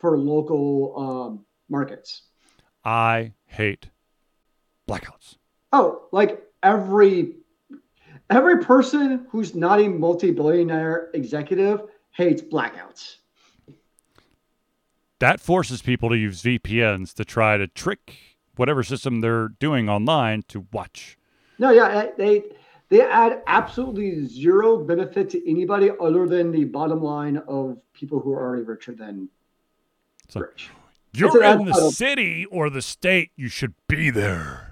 for 0.00 0.18
local 0.18 0.98
um, 0.98 1.44
markets. 1.68 2.22
I 2.84 3.34
hate 3.46 3.88
blackouts. 4.88 5.36
Oh, 5.72 6.08
like 6.10 6.42
every 6.64 7.36
every 8.30 8.62
person 8.62 9.26
who's 9.30 9.54
not 9.54 9.80
a 9.80 9.88
multi-billionaire 9.88 11.10
executive 11.14 11.82
hates 12.10 12.42
blackouts. 12.42 13.16
That 15.20 15.40
forces 15.40 15.82
people 15.82 16.10
to 16.10 16.16
use 16.16 16.42
VPNs 16.42 17.12
to 17.14 17.24
try 17.24 17.56
to 17.56 17.66
trick 17.66 18.14
whatever 18.56 18.82
system 18.82 19.20
they're 19.20 19.48
doing 19.48 19.88
online 19.88 20.44
to 20.48 20.66
watch. 20.72 21.16
No, 21.58 21.70
yeah, 21.70 22.06
they 22.16 22.44
they 22.88 23.02
add 23.02 23.42
absolutely 23.46 24.24
zero 24.26 24.78
benefit 24.78 25.28
to 25.30 25.50
anybody 25.50 25.90
other 26.00 26.26
than 26.26 26.52
the 26.52 26.64
bottom 26.64 27.02
line 27.02 27.38
of 27.48 27.78
people 27.92 28.20
who 28.20 28.32
are 28.32 28.40
already 28.40 28.62
richer 28.62 28.92
than 28.92 29.28
So- 30.28 30.40
rich. 30.40 30.70
You're 31.14 31.42
in 31.42 31.64
the 31.64 31.90
city 31.90 32.44
or 32.46 32.68
the 32.70 32.82
state. 32.82 33.30
You 33.34 33.48
should 33.48 33.74
be 33.88 34.10
there. 34.10 34.67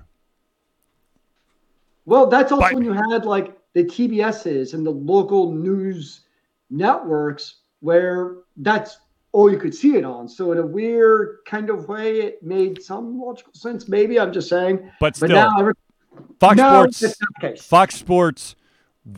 Well, 2.07 2.27
that's 2.29 2.51
also 2.53 2.63
Bite 2.63 2.75
when 2.75 2.85
you 2.85 2.93
had 2.93 3.25
like 3.27 3.57
the 3.75 3.85
TBSs 3.85 4.73
and 4.75 4.87
the 4.87 4.91
local 4.91 5.53
news 5.53 6.23
networks 6.71 7.57
where 7.81 8.37
that's 8.57 8.99
all 9.33 9.51
you 9.51 9.59
could 9.59 9.75
see 9.75 9.97
it 9.97 10.05
on. 10.05 10.29
So 10.29 10.53
in 10.53 10.59
a 10.59 10.67
weird 10.67 11.39
kind 11.47 11.69
of 11.69 11.89
way, 11.89 12.21
it 12.23 12.43
made 12.43 12.83
some 12.83 13.21
logical 13.21 13.53
sense. 13.53 13.89
Maybe 13.89 14.19
I'm 14.19 14.33
just 14.33 14.49
saying, 14.49 14.79
But 15.01 15.19
but 15.21 15.29
still, 15.29 15.29
now 15.29 15.73
Fox 16.41 16.57
no, 16.57 16.71
Sports 16.83 17.01
that's 17.01 17.21
not 17.21 17.29
the 17.41 17.49
case. 17.49 17.63
Fox 17.67 17.95
Sports 17.97 18.57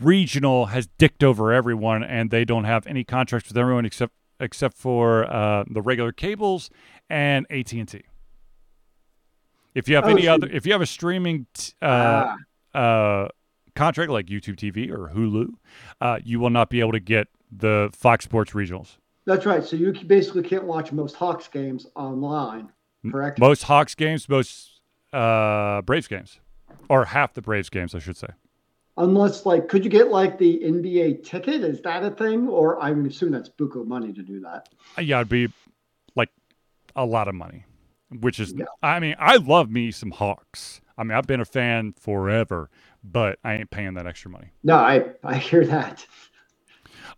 Regional 0.01 0.67
has 0.67 0.87
dicked 0.97 1.23
over 1.23 1.51
everyone, 1.53 2.03
and 2.03 2.29
they 2.29 2.43
don't 2.45 2.65
have 2.65 2.85
any 2.85 3.03
contracts 3.03 3.49
with 3.49 3.57
everyone 3.57 3.85
except 3.85 4.13
except 4.41 4.77
for 4.77 5.25
uh, 5.31 5.63
the 5.69 5.81
regular 5.81 6.11
cables 6.11 6.69
and 7.09 7.45
AT 7.49 7.71
and 7.73 7.87
T. 7.87 8.01
If 9.75 9.87
you 9.87 9.95
have 9.95 10.05
Oh, 10.05 10.09
any 10.09 10.23
so- 10.23 10.33
other, 10.33 10.47
if 10.47 10.65
you 10.65 10.71
have 10.73 10.81
a 10.81 10.85
streaming 10.85 11.45
t- 11.53 11.73
uh, 11.81 11.85
Ah. 11.85 12.35
Uh, 12.79 13.27
contract 13.75 14.11
like 14.11 14.27
YouTube 14.27 14.55
TV 14.55 14.89
or 14.89 15.09
Hulu, 15.13 15.47
uh, 16.01 16.19
you 16.23 16.39
will 16.39 16.49
not 16.49 16.69
be 16.69 16.79
able 16.79 16.93
to 16.93 16.99
get 16.99 17.27
the 17.51 17.89
Fox 17.93 18.25
Sports 18.25 18.51
regionals. 18.51 18.97
That's 19.25 19.45
right. 19.45 19.63
So 19.63 19.75
you 19.75 19.91
basically 19.91 20.43
can't 20.43 20.63
watch 20.63 20.91
most 20.91 21.15
Hawks 21.15 21.47
games 21.47 21.85
online, 21.95 22.71
correct? 23.11 23.39
Most 23.39 23.63
Hawks 23.63 23.95
games, 23.95 24.27
most 24.29 24.81
uh, 25.13 25.81
Braves 25.81 26.07
games, 26.07 26.39
or 26.89 27.05
half 27.05 27.33
the 27.33 27.41
Braves 27.41 27.69
games, 27.69 27.93
I 27.93 27.99
should 27.99 28.17
say. 28.17 28.29
Unless, 28.97 29.45
like, 29.45 29.69
could 29.69 29.83
you 29.83 29.89
get 29.89 30.09
like 30.09 30.37
the 30.37 30.59
NBA 30.63 31.23
ticket? 31.23 31.63
Is 31.63 31.81
that 31.81 32.03
a 32.03 32.11
thing? 32.11 32.47
Or 32.47 32.81
I 32.81 32.91
would 32.91 33.05
assume 33.05 33.31
that's 33.31 33.49
buku 33.49 33.85
money 33.85 34.11
to 34.13 34.21
do 34.21 34.39
that. 34.41 34.67
Uh, 34.97 35.01
Yeah, 35.01 35.17
it'd 35.19 35.29
be 35.29 35.47
like 36.15 36.29
a 36.95 37.05
lot 37.05 37.27
of 37.27 37.35
money, 37.35 37.65
which 38.19 38.39
is, 38.39 38.53
Yeah. 38.53 38.65
I 38.83 38.99
mean, 38.99 39.15
I 39.19 39.37
love 39.37 39.69
me 39.69 39.91
some 39.91 40.11
Hawks. 40.11 40.81
I 40.99 41.03
mean, 41.03 41.17
I've 41.17 41.25
been 41.25 41.39
a 41.39 41.45
fan 41.45 41.93
forever, 41.93 42.69
but 43.01 43.39
I 43.41 43.53
ain't 43.53 43.71
paying 43.71 43.93
that 43.93 44.05
extra 44.05 44.29
money. 44.29 44.49
No, 44.63 44.75
I 44.75 45.05
I 45.23 45.37
hear 45.37 45.65
that. 45.65 46.05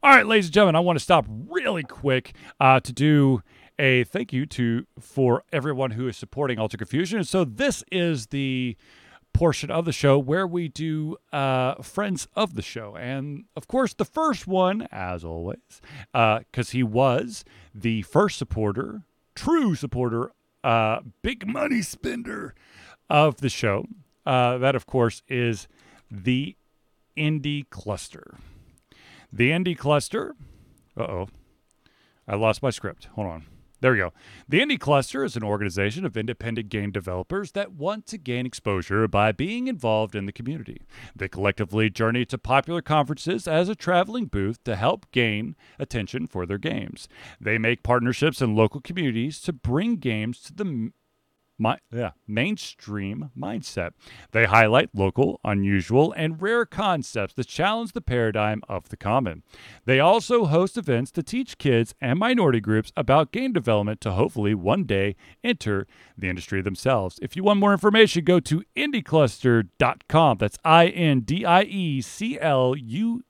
All 0.04 0.12
right, 0.12 0.26
ladies 0.26 0.46
and 0.46 0.54
gentlemen, 0.54 0.76
I 0.76 0.82
want 0.82 1.00
to 1.00 1.04
stop 1.04 1.26
really 1.28 1.84
quick 1.84 2.34
uh, 2.60 2.80
to 2.80 2.94
do 2.94 3.42
a 3.80 4.04
thank 4.04 4.32
you 4.32 4.46
to 4.46 4.86
for 5.00 5.44
everyone 5.52 5.92
who 5.92 6.08
is 6.08 6.16
supporting 6.16 6.60
Alter 6.60 6.78
Confusion. 6.78 7.18
And 7.18 7.28
so 7.28 7.44
this 7.44 7.84
is 7.92 8.28
the 8.28 8.78
portion 9.34 9.72
of 9.72 9.86
the 9.86 9.92
show 9.92 10.20
where 10.20 10.46
we 10.46 10.68
do 10.68 11.18
uh, 11.34 11.82
friends 11.82 12.28
of 12.36 12.54
the 12.54 12.62
show, 12.62 12.96
and 12.96 13.46
of 13.56 13.68
course 13.68 13.96
the 13.96 14.06
first 14.06 14.46
one, 14.46 14.88
as 14.92 15.24
always, 15.24 15.82
because 16.14 16.70
he 16.70 16.84
was 16.84 17.44
the 17.74 18.04
first 18.04 18.38
supporter, 18.38 19.02
true 19.34 19.74
supporter, 19.74 20.32
uh, 20.64 21.00
big 21.24 21.48
money 21.48 21.82
spender 21.82 22.54
of 23.12 23.42
the 23.42 23.50
show. 23.50 23.86
Uh, 24.26 24.58
that 24.58 24.76
of 24.76 24.88
course 24.88 25.22
is 25.28 25.68
the 26.10 26.56
Indie 27.18 27.70
Cluster. 27.70 28.38
The 29.32 29.52
Indie 29.52 29.78
Cluster. 29.78 30.36
Uh 30.98 31.04
oh. 31.04 31.30
I 32.28 32.36
lost 32.36 32.64
my 32.64 32.70
script. 32.70 33.10
Hold 33.16 33.28
on. 33.28 33.46
There 33.82 33.94
we 33.94 33.98
go. 33.98 34.14
The 34.48 34.60
Indie 34.60 34.80
Cluster 34.80 35.24
is 35.24 35.36
an 35.36 35.44
organization 35.44 36.06
of 36.06 36.16
independent 36.16 36.70
game 36.70 36.92
developers 36.92 37.54
that 37.54 37.72
want 37.72 38.06
to 38.08 38.18
gain 38.20 38.46
exposure 38.46 39.08
by 39.08 39.32
being 39.32 39.68
involved 39.68 40.16
in 40.16 40.28
the 40.28 40.32
community. 40.32 40.84
They 41.16 41.28
collectively 41.28 41.90
journey 41.90 42.24
to 42.26 42.38
popular 42.38 42.84
conferences 42.84 43.48
as 43.48 43.70
a 43.70 43.76
traveling 43.76 44.28
booth 44.28 44.64
to 44.66 44.76
help 44.76 45.10
gain 45.12 45.56
attention 45.80 46.28
for 46.28 46.46
their 46.46 46.60
games. 46.60 47.08
They 47.40 47.58
make 47.58 47.82
partnerships 47.82 48.40
in 48.40 48.56
local 48.56 48.82
communities 48.82 49.42
to 49.42 49.52
bring 49.52 49.96
games 49.96 50.42
to 50.42 50.54
the 50.54 50.92
m- 51.64 51.78
mi- 51.92 52.00
yeah, 52.00 52.12
mainstream 52.28 53.32
mindset. 53.38 53.92
They 54.32 54.46
highlight 54.46 54.90
local, 54.94 55.40
unusual, 55.44 56.14
and 56.16 56.42
rare 56.42 56.66
concepts 56.66 57.34
that 57.36 57.48
challenge 57.48 57.92
the 57.94 58.02
paradigm 58.02 58.62
of 58.68 58.90
the 58.90 58.98
common. 58.98 59.44
They 59.86 60.00
also 60.00 60.46
host 60.46 60.78
events 60.78 61.12
to 61.12 61.24
teach 61.24 61.58
kids 61.58 61.94
and 62.02 62.20
minority 62.20 62.60
groups 62.60 62.92
about 62.96 63.32
game 63.32 63.54
development 63.54 64.02
to 64.02 64.12
hopefully 64.12 64.54
one 64.56 64.84
day 64.86 65.16
enter 65.44 65.88
the 66.18 66.30
industry 66.30 66.62
themselves. 66.62 67.20
If 67.22 67.36
you 67.36 67.44
want 67.44 67.60
more 67.60 67.74
information, 67.74 68.24
go 68.24 68.40
to 68.40 68.64
indiecluster.com. 68.76 70.38
That's 70.38 70.58
I 70.64 70.88
N 70.88 71.22
D 71.22 71.46
I 71.46 71.64
E 71.64 72.02
C 72.02 72.40
L 72.40 72.76
U 72.76 73.24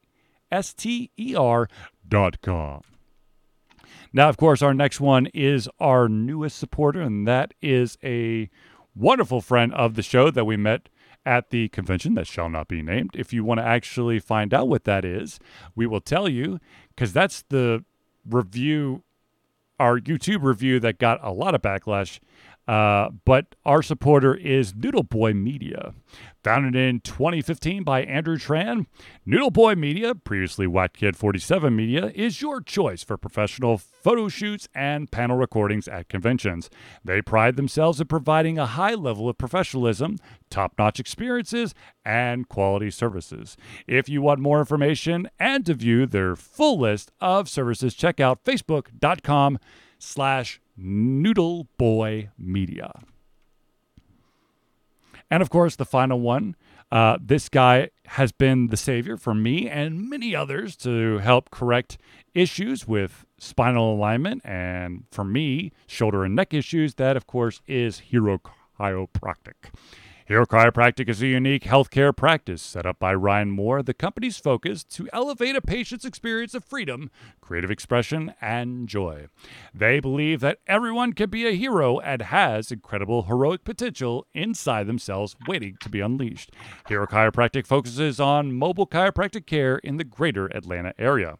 S 0.51 0.73
T 0.73 1.11
E 1.17 1.35
R 1.35 1.67
dot 2.07 2.41
com. 2.41 2.81
Now, 4.13 4.27
of 4.27 4.37
course, 4.37 4.61
our 4.61 4.73
next 4.73 4.99
one 4.99 5.27
is 5.27 5.69
our 5.79 6.09
newest 6.09 6.57
supporter, 6.57 7.01
and 7.01 7.27
that 7.27 7.53
is 7.61 7.97
a 8.03 8.49
wonderful 8.93 9.41
friend 9.41 9.73
of 9.73 9.95
the 9.95 10.01
show 10.01 10.29
that 10.31 10.45
we 10.45 10.57
met 10.57 10.89
at 11.25 11.49
the 11.49 11.69
convention 11.69 12.15
that 12.15 12.27
shall 12.27 12.49
not 12.49 12.67
be 12.67 12.81
named. 12.81 13.11
If 13.13 13.31
you 13.31 13.43
want 13.43 13.59
to 13.59 13.65
actually 13.65 14.19
find 14.19 14.53
out 14.53 14.67
what 14.67 14.83
that 14.83 15.05
is, 15.05 15.39
we 15.75 15.87
will 15.87 16.01
tell 16.01 16.27
you 16.27 16.59
because 16.89 17.13
that's 17.13 17.43
the 17.49 17.85
review, 18.29 19.03
our 19.79 19.99
YouTube 19.99 20.43
review 20.43 20.79
that 20.81 20.97
got 20.97 21.19
a 21.23 21.31
lot 21.31 21.55
of 21.55 21.61
backlash. 21.61 22.19
Uh, 22.71 23.09
but 23.25 23.53
our 23.65 23.83
supporter 23.83 24.33
is 24.33 24.73
Noodle 24.73 25.03
Boy 25.03 25.33
Media. 25.33 25.93
Founded 26.41 26.73
in 26.73 27.01
2015 27.01 27.83
by 27.83 28.03
Andrew 28.03 28.37
Tran, 28.37 28.85
Noodle 29.25 29.51
Boy 29.51 29.75
Media, 29.75 30.15
previously 30.15 30.67
Whack 30.67 30.93
Kid 30.93 31.17
47 31.17 31.75
Media, 31.75 32.13
is 32.15 32.41
your 32.41 32.61
choice 32.61 33.03
for 33.03 33.17
professional 33.17 33.77
photo 33.77 34.29
shoots 34.29 34.69
and 34.73 35.11
panel 35.11 35.35
recordings 35.35 35.89
at 35.89 36.07
conventions. 36.07 36.69
They 37.03 37.21
pride 37.21 37.57
themselves 37.57 37.99
in 37.99 38.07
providing 38.07 38.57
a 38.57 38.65
high 38.65 38.95
level 38.95 39.27
of 39.27 39.37
professionalism, 39.37 40.15
top 40.49 40.75
notch 40.79 40.97
experiences, 40.97 41.75
and 42.05 42.47
quality 42.47 42.89
services. 42.89 43.57
If 43.85 44.07
you 44.07 44.21
want 44.21 44.39
more 44.39 44.59
information 44.59 45.29
and 45.37 45.65
to 45.65 45.73
view 45.73 46.05
their 46.05 46.37
full 46.37 46.79
list 46.79 47.11
of 47.19 47.49
services, 47.49 47.93
check 47.95 48.21
out 48.21 48.45
facebook.com 48.45 49.59
slash 49.99 50.61
Noodle 50.81 51.67
Boy 51.77 52.29
Media. 52.37 52.91
And 55.29 55.41
of 55.41 55.49
course, 55.49 55.75
the 55.75 55.85
final 55.85 56.19
one. 56.19 56.55
Uh, 56.91 57.17
this 57.21 57.47
guy 57.47 57.89
has 58.05 58.33
been 58.33 58.67
the 58.67 58.75
savior 58.75 59.15
for 59.15 59.33
me 59.33 59.69
and 59.69 60.09
many 60.09 60.35
others 60.35 60.75
to 60.75 61.19
help 61.19 61.49
correct 61.49 61.97
issues 62.33 62.85
with 62.85 63.25
spinal 63.37 63.93
alignment 63.93 64.41
and 64.43 65.05
for 65.09 65.23
me, 65.23 65.71
shoulder 65.87 66.25
and 66.25 66.35
neck 66.35 66.53
issues. 66.53 66.95
That, 66.95 67.15
of 67.15 67.27
course, 67.27 67.61
is 67.65 67.99
Hero 67.99 68.41
Chiropractic. 68.77 69.71
Hero 70.31 70.45
Chiropractic 70.45 71.09
is 71.09 71.21
a 71.21 71.27
unique 71.27 71.65
healthcare 71.65 72.15
practice 72.15 72.61
set 72.61 72.85
up 72.85 72.97
by 72.99 73.13
Ryan 73.13 73.51
Moore, 73.51 73.83
the 73.83 73.93
company's 73.93 74.37
focus 74.37 74.81
to 74.85 75.09
elevate 75.11 75.57
a 75.57 75.61
patient's 75.61 76.05
experience 76.05 76.53
of 76.53 76.63
freedom, 76.63 77.11
creative 77.41 77.69
expression, 77.69 78.33
and 78.39 78.87
joy. 78.87 79.27
They 79.73 79.99
believe 79.99 80.39
that 80.39 80.59
everyone 80.67 81.11
can 81.11 81.29
be 81.29 81.45
a 81.45 81.57
hero 81.57 81.99
and 81.99 82.21
has 82.21 82.71
incredible 82.71 83.23
heroic 83.23 83.65
potential 83.65 84.25
inside 84.33 84.87
themselves 84.87 85.35
waiting 85.49 85.75
to 85.81 85.89
be 85.89 85.99
unleashed. 85.99 86.53
Hero 86.87 87.07
Chiropractic 87.07 87.67
focuses 87.67 88.21
on 88.21 88.53
mobile 88.53 88.87
chiropractic 88.87 89.45
care 89.45 89.79
in 89.79 89.97
the 89.97 90.05
greater 90.05 90.45
Atlanta 90.55 90.93
area. 90.97 91.39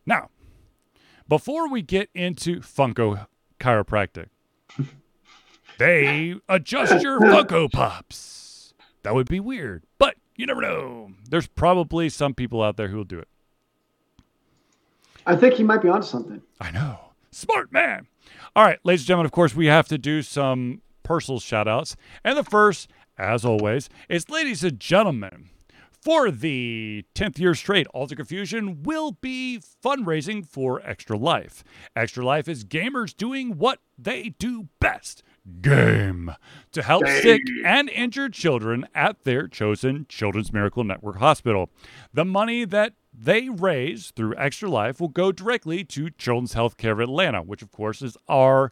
Now, 0.05 0.29
before 1.27 1.69
we 1.69 1.81
get 1.81 2.09
into 2.13 2.59
Funko 2.59 3.27
Chiropractic, 3.59 4.27
they 5.77 6.35
adjust 6.49 7.01
your 7.01 7.21
Funko 7.21 7.71
Pops. 7.71 8.73
That 9.03 9.15
would 9.15 9.29
be 9.29 9.39
weird, 9.39 9.83
but 9.97 10.17
you 10.35 10.45
never 10.45 10.61
know. 10.61 11.11
There's 11.29 11.47
probably 11.47 12.09
some 12.09 12.33
people 12.33 12.61
out 12.61 12.77
there 12.77 12.87
who 12.87 12.97
will 12.97 13.03
do 13.03 13.19
it. 13.19 13.27
I 15.25 15.35
think 15.35 15.55
he 15.55 15.63
might 15.63 15.81
be 15.81 15.89
onto 15.89 16.07
something. 16.07 16.41
I 16.59 16.71
know. 16.71 16.99
Smart 17.31 17.71
man. 17.71 18.07
All 18.55 18.63
right, 18.63 18.79
ladies 18.83 19.01
and 19.01 19.07
gentlemen, 19.07 19.25
of 19.25 19.31
course, 19.31 19.55
we 19.55 19.67
have 19.67 19.87
to 19.87 19.97
do 19.97 20.21
some 20.21 20.81
personal 21.01 21.39
shout 21.39 21.67
outs. 21.67 21.95
And 22.23 22.37
the 22.37 22.43
first, 22.43 22.89
as 23.17 23.45
always, 23.45 23.89
is 24.09 24.29
ladies 24.29 24.63
and 24.63 24.79
gentlemen. 24.79 25.49
For 26.01 26.31
the 26.31 27.05
10th 27.15 27.39
year 27.39 27.55
straight, 27.55 27.87
Alter 27.93 28.15
Confusion 28.15 28.83
will 28.83 29.13
be 29.21 29.61
fundraising 29.83 30.45
for 30.45 30.81
Extra 30.85 31.17
Life. 31.17 31.63
Extra 31.95 32.25
Life 32.25 32.49
is 32.49 32.65
gamers 32.65 33.15
doing 33.15 33.57
what 33.57 33.79
they 33.97 34.35
do 34.37 34.67
best 34.81 35.23
game 35.61 36.33
to 36.71 36.81
help 36.81 37.07
sick 37.07 37.41
and 37.65 37.89
injured 37.89 38.33
children 38.33 38.87
at 38.95 39.23
their 39.23 39.47
chosen 39.47 40.05
Children's 40.07 40.53
Miracle 40.53 40.83
Network 40.83 41.17
hospital. 41.17 41.69
The 42.13 42.25
money 42.25 42.65
that 42.65 42.93
they 43.13 43.49
raise 43.49 44.11
through 44.11 44.35
Extra 44.37 44.69
Life 44.69 44.99
will 44.99 45.09
go 45.09 45.31
directly 45.31 45.83
to 45.85 46.09
Children's 46.11 46.55
Healthcare 46.55 46.93
of 46.93 46.99
Atlanta, 46.99 47.41
which, 47.41 47.61
of 47.61 47.71
course, 47.71 48.01
is 48.01 48.17
our 48.27 48.71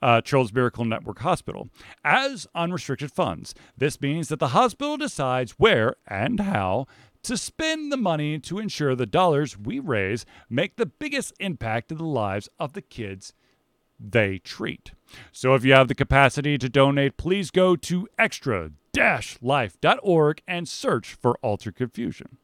uh, 0.00 0.20
Children's 0.20 0.54
Miracle 0.54 0.84
Network 0.84 1.18
Hospital, 1.20 1.68
as 2.04 2.46
unrestricted 2.54 3.12
funds. 3.12 3.54
This 3.76 4.00
means 4.00 4.28
that 4.28 4.38
the 4.38 4.48
hospital 4.48 4.96
decides 4.96 5.52
where 5.52 5.96
and 6.06 6.40
how 6.40 6.86
to 7.24 7.36
spend 7.36 7.90
the 7.90 7.96
money 7.96 8.38
to 8.38 8.58
ensure 8.58 8.94
the 8.94 9.06
dollars 9.06 9.58
we 9.58 9.80
raise 9.80 10.24
make 10.48 10.76
the 10.76 10.86
biggest 10.86 11.34
impact 11.40 11.90
in 11.90 11.98
the 11.98 12.04
lives 12.04 12.48
of 12.60 12.74
the 12.74 12.82
kids 12.82 13.32
they 13.98 14.38
treat. 14.38 14.92
So 15.32 15.54
if 15.54 15.64
you 15.64 15.72
have 15.72 15.88
the 15.88 15.94
capacity 15.94 16.58
to 16.58 16.68
donate, 16.68 17.16
please 17.16 17.50
go 17.50 17.74
to 17.76 18.06
extra-life.org 18.18 20.42
and 20.46 20.68
search 20.68 21.14
for 21.14 21.38
Alter 21.42 21.72
Confusion. 21.72 22.36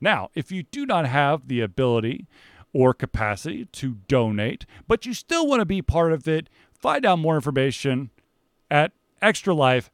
Now, 0.00 0.30
if 0.34 0.50
you 0.50 0.64
do 0.64 0.84
not 0.86 1.06
have 1.06 1.46
the 1.48 1.60
ability 1.60 2.26
or 2.72 2.92
capacity 2.92 3.66
to 3.66 3.98
donate, 4.08 4.66
but 4.86 5.06
you 5.06 5.14
still 5.14 5.46
want 5.46 5.60
to 5.60 5.66
be 5.66 5.80
part 5.80 6.12
of 6.12 6.28
it, 6.28 6.50
find 6.72 7.06
out 7.06 7.18
more 7.18 7.36
information 7.36 8.10
at 8.70 8.92
extra-life 9.22 9.90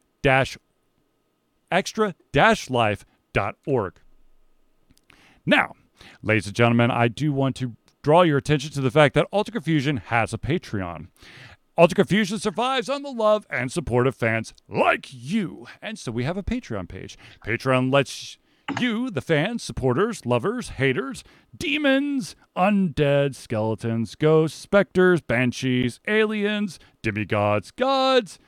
extra-life.org. 1.70 3.94
Now, 5.46 5.74
ladies 6.22 6.46
and 6.46 6.56
gentlemen, 6.56 6.90
I 6.90 7.08
do 7.08 7.32
want 7.32 7.56
to 7.56 7.76
draw 8.04 8.20
your 8.20 8.36
attention 8.36 8.70
to 8.70 8.82
the 8.82 8.90
fact 8.90 9.14
that 9.14 9.26
Alter 9.32 9.50
Confusion 9.50 9.96
has 9.96 10.34
a 10.34 10.38
Patreon. 10.38 11.08
Alter 11.76 11.94
Confusion 11.94 12.38
survives 12.38 12.90
on 12.90 13.02
the 13.02 13.10
love 13.10 13.46
and 13.48 13.72
support 13.72 14.06
of 14.06 14.14
fans 14.14 14.52
like 14.68 15.08
you. 15.10 15.66
And 15.80 15.98
so 15.98 16.12
we 16.12 16.22
have 16.24 16.36
a 16.36 16.42
Patreon 16.42 16.86
page. 16.86 17.16
Patreon 17.46 17.90
lets 17.90 18.36
you, 18.78 19.10
the 19.10 19.22
fans, 19.22 19.62
supporters, 19.62 20.26
lovers, 20.26 20.68
haters, 20.70 21.24
demons, 21.56 22.36
undead, 22.54 23.34
skeletons, 23.34 24.14
ghosts, 24.16 24.60
specters, 24.60 25.22
banshees, 25.22 25.98
aliens, 26.06 26.78
demigods, 27.02 27.70
gods, 27.70 28.38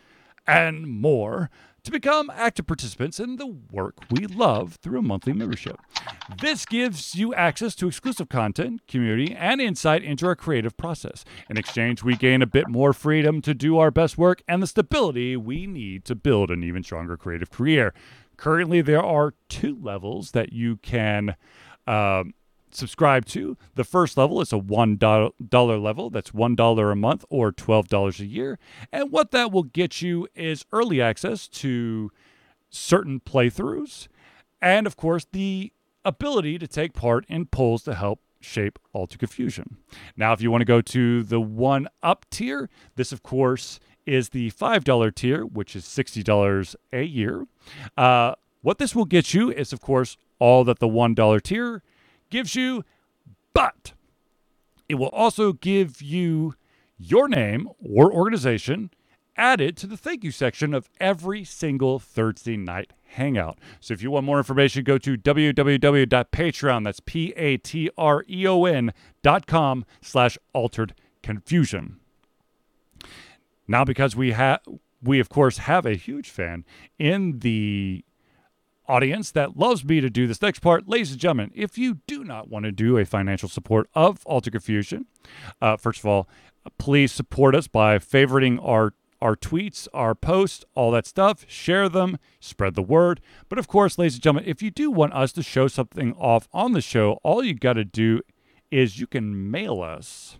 and 0.46 0.86
more 0.86 1.50
to 1.86 1.92
become 1.92 2.30
active 2.34 2.66
participants 2.66 3.20
in 3.20 3.36
the 3.36 3.46
work 3.46 3.94
we 4.10 4.26
love 4.26 4.78
through 4.82 4.98
a 4.98 5.02
monthly 5.02 5.32
membership. 5.32 5.78
This 6.40 6.66
gives 6.66 7.14
you 7.14 7.32
access 7.34 7.76
to 7.76 7.86
exclusive 7.86 8.28
content, 8.28 8.82
community, 8.88 9.32
and 9.32 9.60
insight 9.60 10.02
into 10.02 10.26
our 10.26 10.34
creative 10.34 10.76
process. 10.76 11.24
In 11.48 11.56
exchange, 11.56 12.02
we 12.02 12.16
gain 12.16 12.42
a 12.42 12.46
bit 12.46 12.68
more 12.68 12.92
freedom 12.92 13.40
to 13.42 13.54
do 13.54 13.78
our 13.78 13.92
best 13.92 14.18
work 14.18 14.42
and 14.48 14.60
the 14.60 14.66
stability 14.66 15.36
we 15.36 15.66
need 15.68 16.04
to 16.06 16.16
build 16.16 16.50
an 16.50 16.64
even 16.64 16.82
stronger 16.82 17.16
creative 17.16 17.50
career. 17.50 17.94
Currently, 18.36 18.82
there 18.82 19.02
are 19.02 19.34
two 19.48 19.78
levels 19.80 20.32
that 20.32 20.52
you 20.52 20.76
can. 20.78 21.36
Um, 21.86 22.34
subscribe 22.70 23.24
to. 23.26 23.56
The 23.74 23.84
first 23.84 24.16
level 24.16 24.40
is 24.40 24.52
a 24.52 24.58
$1 24.58 25.82
level. 25.82 26.10
That's 26.10 26.30
$1 26.30 26.92
a 26.92 26.96
month 26.96 27.24
or 27.28 27.52
$12 27.52 28.20
a 28.20 28.26
year. 28.26 28.58
And 28.92 29.10
what 29.10 29.30
that 29.30 29.52
will 29.52 29.64
get 29.64 30.02
you 30.02 30.28
is 30.34 30.64
early 30.72 31.00
access 31.00 31.48
to 31.48 32.10
certain 32.70 33.20
playthroughs 33.20 34.08
and, 34.60 34.86
of 34.86 34.96
course, 34.96 35.26
the 35.32 35.72
ability 36.04 36.58
to 36.58 36.66
take 36.66 36.92
part 36.92 37.24
in 37.28 37.46
polls 37.46 37.82
to 37.84 37.94
help 37.94 38.20
shape 38.40 38.78
Alter 38.92 39.18
Confusion. 39.18 39.76
Now, 40.16 40.32
if 40.32 40.40
you 40.40 40.50
want 40.50 40.60
to 40.62 40.66
go 40.66 40.80
to 40.80 41.22
the 41.22 41.40
one 41.40 41.88
up 42.02 42.26
tier, 42.30 42.70
this, 42.94 43.12
of 43.12 43.22
course, 43.22 43.80
is 44.06 44.30
the 44.30 44.50
$5 44.52 45.14
tier, 45.14 45.44
which 45.44 45.74
is 45.74 45.84
$60 45.84 46.76
a 46.92 47.02
year. 47.02 47.46
Uh, 47.96 48.34
what 48.62 48.78
this 48.78 48.94
will 48.94 49.04
get 49.04 49.34
you 49.34 49.50
is, 49.50 49.72
of 49.72 49.80
course, 49.80 50.16
all 50.38 50.64
that 50.64 50.78
the 50.78 50.88
$1 50.88 51.42
tier 51.42 51.82
gives 52.30 52.54
you, 52.54 52.84
but 53.52 53.92
it 54.88 54.96
will 54.96 55.08
also 55.08 55.52
give 55.52 56.00
you 56.00 56.54
your 56.98 57.28
name 57.28 57.68
or 57.78 58.12
organization 58.12 58.90
added 59.36 59.76
to 59.76 59.86
the 59.86 59.96
thank 59.96 60.24
you 60.24 60.30
section 60.30 60.72
of 60.72 60.88
every 60.98 61.44
single 61.44 61.98
Thursday 61.98 62.56
night 62.56 62.92
hangout. 63.04 63.58
So 63.80 63.92
if 63.94 64.02
you 64.02 64.10
want 64.10 64.24
more 64.26 64.38
information, 64.38 64.82
go 64.84 64.98
to 64.98 65.16
www.patreon, 65.16 66.84
that's 66.84 67.00
P-A-T-R-E-O-N 67.00 68.92
dot 69.22 69.46
com 69.46 69.84
slash 70.00 70.38
altered 70.52 70.94
confusion. 71.22 72.00
Now, 73.68 73.84
because 73.84 74.14
we 74.16 74.32
have, 74.32 74.60
we 75.02 75.20
of 75.20 75.28
course 75.28 75.58
have 75.58 75.84
a 75.84 75.94
huge 75.94 76.30
fan 76.30 76.64
in 76.98 77.40
the 77.40 78.04
audience 78.88 79.30
that 79.32 79.56
loves 79.56 79.84
me 79.84 80.00
to 80.00 80.10
do 80.10 80.26
this 80.26 80.42
next 80.42 80.60
part, 80.60 80.88
ladies 80.88 81.12
and 81.12 81.20
gentlemen, 81.20 81.50
if 81.54 81.76
you 81.78 82.00
do 82.06 82.24
not 82.24 82.48
want 82.48 82.64
to 82.64 82.72
do 82.72 82.98
a 82.98 83.04
financial 83.04 83.48
support 83.48 83.88
of 83.94 84.24
Alter 84.26 84.50
Confusion, 84.50 85.06
uh, 85.60 85.76
first 85.76 86.00
of 86.00 86.06
all, 86.06 86.28
please 86.78 87.12
support 87.12 87.54
us 87.54 87.68
by 87.68 87.98
favoriting 87.98 88.58
our 88.62 88.94
our 89.22 89.34
tweets, 89.34 89.88
our 89.94 90.14
posts, 90.14 90.64
all 90.74 90.90
that 90.90 91.06
stuff. 91.06 91.44
Share 91.48 91.88
them, 91.88 92.18
spread 92.38 92.74
the 92.74 92.82
word. 92.82 93.20
But 93.48 93.58
of 93.58 93.66
course, 93.66 93.96
ladies 93.96 94.14
and 94.14 94.22
gentlemen, 94.22 94.44
if 94.46 94.62
you 94.62 94.70
do 94.70 94.90
want 94.90 95.14
us 95.14 95.32
to 95.32 95.42
show 95.42 95.68
something 95.68 96.12
off 96.14 96.48
on 96.52 96.72
the 96.72 96.82
show, 96.82 97.18
all 97.22 97.42
you 97.42 97.54
got 97.54 97.74
to 97.74 97.84
do 97.84 98.20
is 98.70 99.00
you 99.00 99.06
can 99.06 99.50
mail 99.50 99.80
us 99.80 100.38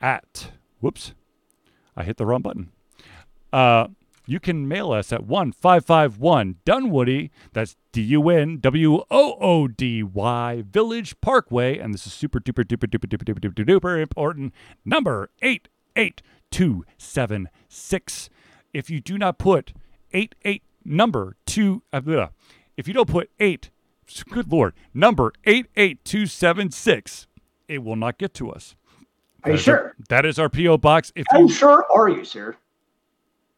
at, 0.00 0.52
whoops, 0.80 1.14
I 1.96 2.04
hit 2.04 2.16
the 2.16 2.26
wrong 2.26 2.42
button. 2.42 2.70
Uh, 3.52 3.88
you 4.30 4.38
can 4.38 4.68
mail 4.68 4.92
us 4.92 5.12
at 5.12 5.26
1551 5.26 6.58
Dunwoody, 6.64 7.30
that's 7.52 7.74
D 7.90 8.00
U 8.02 8.28
N 8.28 8.58
W 8.58 9.02
O 9.10 9.36
O 9.40 9.66
D 9.66 10.04
Y 10.04 10.62
Village 10.70 11.20
Parkway, 11.20 11.78
and 11.78 11.92
this 11.92 12.06
is 12.06 12.12
super 12.12 12.38
duper 12.38 12.64
duper 12.64 12.86
duper 12.86 13.08
duper 13.08 13.24
duper 13.24 13.40
duper 13.40 13.66
duper 13.66 14.00
important 14.00 14.54
number 14.84 15.30
88276. 15.42 18.30
If 18.72 18.88
you 18.88 19.00
do 19.00 19.18
not 19.18 19.38
put 19.38 19.72
88 20.12 20.62
number 20.84 21.34
2 21.46 21.82
uh, 21.92 22.28
if 22.76 22.86
you 22.86 22.94
don't 22.94 23.08
put 23.08 23.30
8 23.40 23.70
good 24.30 24.52
lord, 24.52 24.74
number 24.94 25.32
88276, 25.44 27.26
it 27.66 27.82
will 27.82 27.96
not 27.96 28.16
get 28.16 28.32
to 28.34 28.48
us. 28.50 28.76
Are 29.42 29.50
you 29.52 29.56
sure? 29.56 29.76
Our, 29.76 29.96
that 30.08 30.24
is 30.24 30.38
our 30.38 30.48
PO 30.48 30.78
box. 30.78 31.10
If 31.16 31.26
How 31.30 31.40
you, 31.40 31.48
sure 31.48 31.84
are 31.92 32.08
you, 32.08 32.24
sir? 32.24 32.54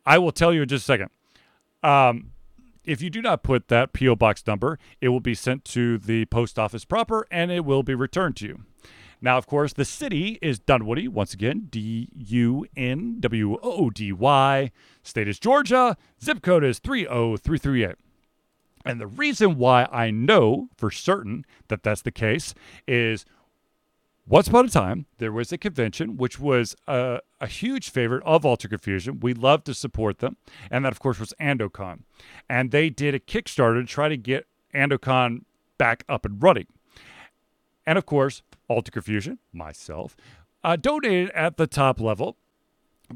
I 0.04 0.18
will 0.18 0.32
tell 0.32 0.52
you 0.52 0.62
in 0.62 0.68
just 0.68 0.84
a 0.84 0.86
second. 0.86 1.10
Um, 1.82 2.32
if 2.84 3.00
you 3.00 3.10
do 3.10 3.22
not 3.22 3.42
put 3.42 3.68
that 3.68 3.92
P.O. 3.92 4.16
box 4.16 4.44
number, 4.46 4.78
it 5.00 5.08
will 5.08 5.20
be 5.20 5.34
sent 5.34 5.64
to 5.66 5.98
the 5.98 6.24
post 6.26 6.58
office 6.58 6.84
proper 6.84 7.26
and 7.30 7.50
it 7.50 7.64
will 7.64 7.82
be 7.82 7.94
returned 7.94 8.36
to 8.36 8.46
you. 8.46 8.62
Now, 9.20 9.38
of 9.38 9.46
course, 9.46 9.72
the 9.72 9.84
city 9.84 10.38
is 10.42 10.58
Dunwoody. 10.58 11.06
Once 11.06 11.32
again, 11.32 11.68
D 11.70 12.08
U 12.12 12.66
N 12.76 13.18
W 13.20 13.56
O 13.62 13.88
D 13.88 14.12
Y. 14.12 14.72
State 15.04 15.28
is 15.28 15.38
Georgia. 15.38 15.96
Zip 16.20 16.42
code 16.42 16.64
is 16.64 16.80
30338. 16.80 17.94
And 18.84 19.00
the 19.00 19.06
reason 19.06 19.58
why 19.58 19.86
I 19.92 20.10
know 20.10 20.68
for 20.76 20.90
certain 20.90 21.44
that 21.68 21.84
that's 21.84 22.02
the 22.02 22.10
case 22.10 22.52
is 22.88 23.24
once 24.26 24.46
upon 24.46 24.66
a 24.66 24.68
time, 24.68 25.06
there 25.18 25.32
was 25.32 25.52
a 25.52 25.58
convention 25.58 26.16
which 26.16 26.38
was 26.38 26.76
a, 26.86 27.20
a, 27.40 27.46
huge 27.48 27.90
favorite 27.90 28.22
of 28.24 28.44
Alter 28.44 28.68
Confusion. 28.68 29.18
We 29.18 29.34
love 29.34 29.64
to 29.64 29.74
support 29.74 30.20
them. 30.20 30.36
And 30.70 30.84
that, 30.84 30.92
of 30.92 31.00
course, 31.00 31.18
was 31.18 31.34
Andocon. 31.40 32.00
And 32.48 32.70
they 32.70 32.88
did 32.88 33.14
a 33.14 33.18
Kickstarter 33.18 33.80
to 33.80 33.86
try 33.86 34.08
to 34.08 34.16
get 34.16 34.46
Andocon 34.72 35.42
back 35.76 36.04
up 36.08 36.24
and 36.24 36.40
running. 36.40 36.66
and 37.84 37.98
of 37.98 38.06
course, 38.06 38.42
Alter 38.68 38.92
Confusion, 38.92 39.38
myself, 39.52 40.16
uh, 40.62 40.76
donated 40.76 41.30
at 41.30 41.56
the 41.56 41.66
top 41.66 42.00
level 42.00 42.36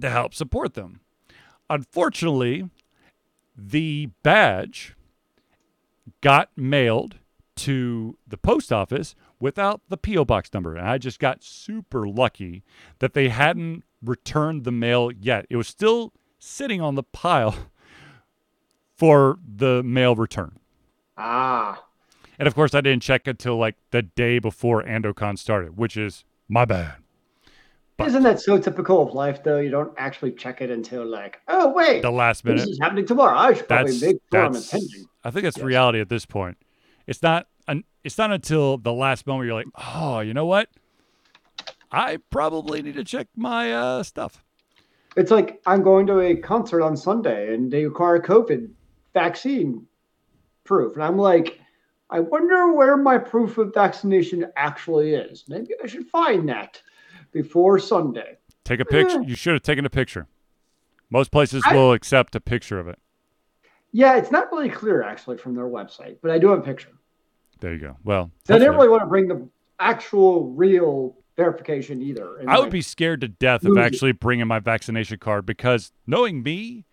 to 0.01 0.11
help 0.11 0.35
support 0.35 0.75
them. 0.75 1.01
Unfortunately, 1.71 2.69
the 3.57 4.11
badge 4.23 4.97
got 6.21 6.51
mailed 6.57 7.17
to 7.57 8.19
the 8.27 8.37
post 8.37 8.73
office 8.73 9.15
without 9.41 9.81
the 9.89 9.97
P.O. 9.97 10.25
box 10.25 10.53
number. 10.53 10.77
And 10.77 10.89
I 10.89 10.99
just 10.99 11.19
got 11.19 11.43
super 11.43 12.09
lucky 12.09 12.65
that 12.99 13.15
they 13.15 13.29
hadn't 13.29 13.85
returned 14.03 14.65
the 14.65 14.73
mail 14.73 15.11
yet. 15.13 15.47
It 15.51 15.57
was 15.57 15.69
still 15.69 16.13
sitting 16.39 16.81
on 16.81 16.95
the 16.95 17.03
pile 17.03 17.55
for 18.97 19.39
the 19.47 19.83
mail 19.83 20.15
return. 20.15 20.59
Ah. 21.17 21.83
And 22.39 22.47
of 22.47 22.55
course, 22.55 22.75
I 22.75 22.81
didn't 22.81 23.03
check 23.03 23.27
until 23.27 23.57
like 23.57 23.77
the 23.91 24.03
day 24.03 24.39
before 24.39 24.83
AndoCon 24.83 25.39
started, 25.39 25.77
which 25.77 25.97
is 25.97 26.25
my 26.49 26.65
bad. 26.65 26.97
But 27.97 28.09
Isn't 28.09 28.25
that 28.25 28.41
so 28.41 28.59
typical 28.59 29.01
of 29.01 29.15
life, 29.15 29.43
though? 29.43 29.59
You 29.59 29.71
don't 29.71 29.93
actually 29.97 30.33
check 30.33 30.61
it 30.61 30.71
until 30.71 31.07
like, 31.07 31.41
oh 31.49 31.73
wait, 31.73 32.03
the 32.03 32.11
last 32.11 32.45
minute. 32.45 32.61
This 32.61 32.69
is 32.69 32.79
happening 32.79 33.07
tomorrow. 33.07 33.37
I 33.37 33.55
should 33.55 33.67
probably 33.67 33.93
that's, 33.93 34.03
make 34.03 34.17
sure 34.31 34.45
I'm 34.45 34.55
attending. 34.55 35.07
I 35.25 35.31
think 35.31 35.45
that's 35.45 35.57
yes. 35.57 35.65
reality 35.65 36.01
at 36.01 36.11
this 36.11 36.27
point. 36.27 36.59
It's 37.07 37.23
not. 37.23 37.47
An, 37.69 37.85
it's 38.05 38.19
not 38.19 38.33
until 38.33 38.79
the 38.79 38.93
last 38.93 39.27
moment 39.27 39.47
you're 39.47 39.55
like, 39.55 39.67
oh, 39.95 40.21
you 40.21 40.35
know 40.35 40.47
what? 40.47 40.69
I 41.91 42.19
probably 42.31 42.83
need 42.83 42.95
to 42.95 43.05
check 43.05 43.29
my 43.37 43.73
uh, 43.73 44.03
stuff. 44.03 44.43
It's 45.17 45.31
like 45.31 45.63
I'm 45.67 45.83
going 45.83 46.07
to 46.09 46.21
a 46.21 46.37
concert 46.37 46.83
on 46.83 46.97
Sunday, 46.97 47.55
and 47.55 47.71
they 47.71 47.85
require 47.85 48.21
COVID 48.21 48.69
vaccine 49.15 49.87
proof, 50.65 50.95
and 50.95 51.03
I'm 51.03 51.17
like, 51.17 51.59
I 52.11 52.21
wonder 52.21 52.73
where 52.73 52.97
my 52.97 53.19
proof 53.19 53.59
of 53.59 53.75
vaccination 53.75 54.47
actually 54.57 55.15
is. 55.15 55.45
Maybe 55.49 55.75
I 55.83 55.87
should 55.87 56.07
find 56.07 56.49
that 56.49 56.81
before 57.33 57.79
Sunday. 57.79 58.37
Take 58.65 58.81
a 58.81 58.85
picture. 58.85 59.21
Eh. 59.21 59.25
You 59.27 59.35
should 59.35 59.55
have 59.55 59.63
taken 59.63 59.87
a 59.87 59.91
picture. 59.91 60.27
Most 61.11 61.31
places 61.31 61.63
I, 61.67 61.75
will 61.75 61.93
accept 61.93 62.35
a 62.35 62.41
picture 62.41 62.79
of 62.79 62.89
it. 62.89 62.99
Yeah, 63.93 64.17
it's 64.17 64.31
not 64.31 64.51
really 64.53 64.69
clear 64.69 65.03
actually 65.03 65.39
from 65.39 65.55
their 65.55 65.67
website, 65.67 66.19
but 66.21 66.31
I 66.31 66.39
do 66.39 66.49
have 66.49 66.59
a 66.59 66.63
picture. 66.63 66.91
There 67.61 67.73
you 67.73 67.79
go. 67.79 67.97
Well, 68.05 68.31
I 68.49 68.59
didn't 68.59 68.75
really 68.75 68.89
want 68.89 69.03
to 69.03 69.07
bring 69.07 69.29
the 69.29 69.49
actual 69.79 70.51
real 70.51 71.17
verification 71.37 72.03
either. 72.03 72.43
I 72.49 72.59
would 72.59 72.71
be 72.71 72.83
scared 72.83 73.21
to 73.21 73.29
death 73.29 73.65
of 73.65 73.77
actually 73.79 74.11
it. 74.11 74.21
bringing 74.21 74.47
my 74.47 74.59
vaccination 74.59 75.19
card 75.19 75.47
because 75.47 75.93
knowing 76.07 76.43
me, 76.43 76.85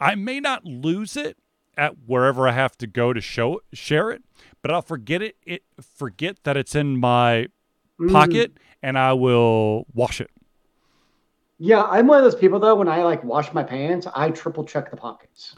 I 0.00 0.14
may 0.14 0.40
not 0.40 0.64
lose 0.64 1.16
it 1.16 1.36
at 1.76 1.94
wherever 2.06 2.48
I 2.48 2.52
have 2.52 2.76
to 2.78 2.86
go 2.86 3.12
to 3.12 3.20
show 3.20 3.60
share 3.72 4.10
it, 4.10 4.22
but 4.62 4.70
I'll 4.70 4.82
forget 4.82 5.22
it. 5.22 5.36
It 5.44 5.62
forget 5.80 6.42
that 6.44 6.56
it's 6.56 6.74
in 6.74 6.98
my 6.98 7.46
mm. 8.00 8.12
pocket, 8.12 8.58
and 8.82 8.98
I 8.98 9.12
will 9.12 9.86
wash 9.94 10.20
it. 10.20 10.30
Yeah, 11.58 11.82
I'm 11.82 12.06
one 12.06 12.18
of 12.18 12.24
those 12.24 12.40
people 12.40 12.58
though. 12.58 12.76
When 12.76 12.88
I 12.88 13.04
like 13.04 13.22
wash 13.24 13.52
my 13.52 13.62
pants, 13.62 14.06
I 14.14 14.30
triple 14.30 14.64
check 14.64 14.90
the 14.90 14.96
pockets. 14.96 15.54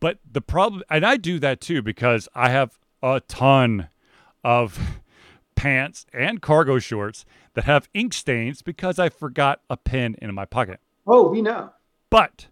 But 0.00 0.18
the 0.30 0.40
problem, 0.40 0.82
and 0.90 1.06
I 1.06 1.16
do 1.16 1.38
that 1.38 1.60
too 1.60 1.82
because 1.82 2.28
I 2.34 2.50
have 2.50 2.78
a 3.04 3.20
ton 3.20 3.88
of 4.42 5.00
pants 5.54 6.06
and 6.12 6.40
cargo 6.42 6.78
shorts 6.78 7.24
that 7.54 7.64
have 7.64 7.88
ink 7.94 8.12
stains 8.12 8.62
because 8.62 8.98
I 8.98 9.08
forgot 9.08 9.60
a 9.70 9.76
pen 9.76 10.16
in 10.20 10.34
my 10.34 10.44
pocket. 10.44 10.80
Oh, 11.06 11.28
we 11.28 11.42
know. 11.42 11.70
But 12.10 12.48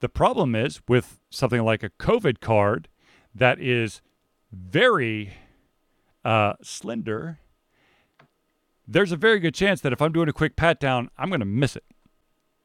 the 0.00 0.08
problem 0.08 0.54
is 0.54 0.80
with 0.86 1.18
something 1.30 1.62
like 1.62 1.82
a 1.82 1.90
COVID 1.90 2.40
card 2.40 2.88
that 3.34 3.58
is 3.58 4.02
very 4.52 5.32
uh, 6.24 6.54
slender 6.62 7.38
there's 8.86 9.12
a 9.12 9.16
very 9.16 9.38
good 9.38 9.54
chance 9.54 9.80
that 9.80 9.92
if 9.92 10.02
I'm 10.02 10.12
doing 10.12 10.28
a 10.28 10.32
quick 10.32 10.56
pat 10.56 10.80
down, 10.80 11.10
I'm 11.16 11.28
going 11.28 11.40
to 11.40 11.46
miss 11.46 11.76
it. 11.76 11.84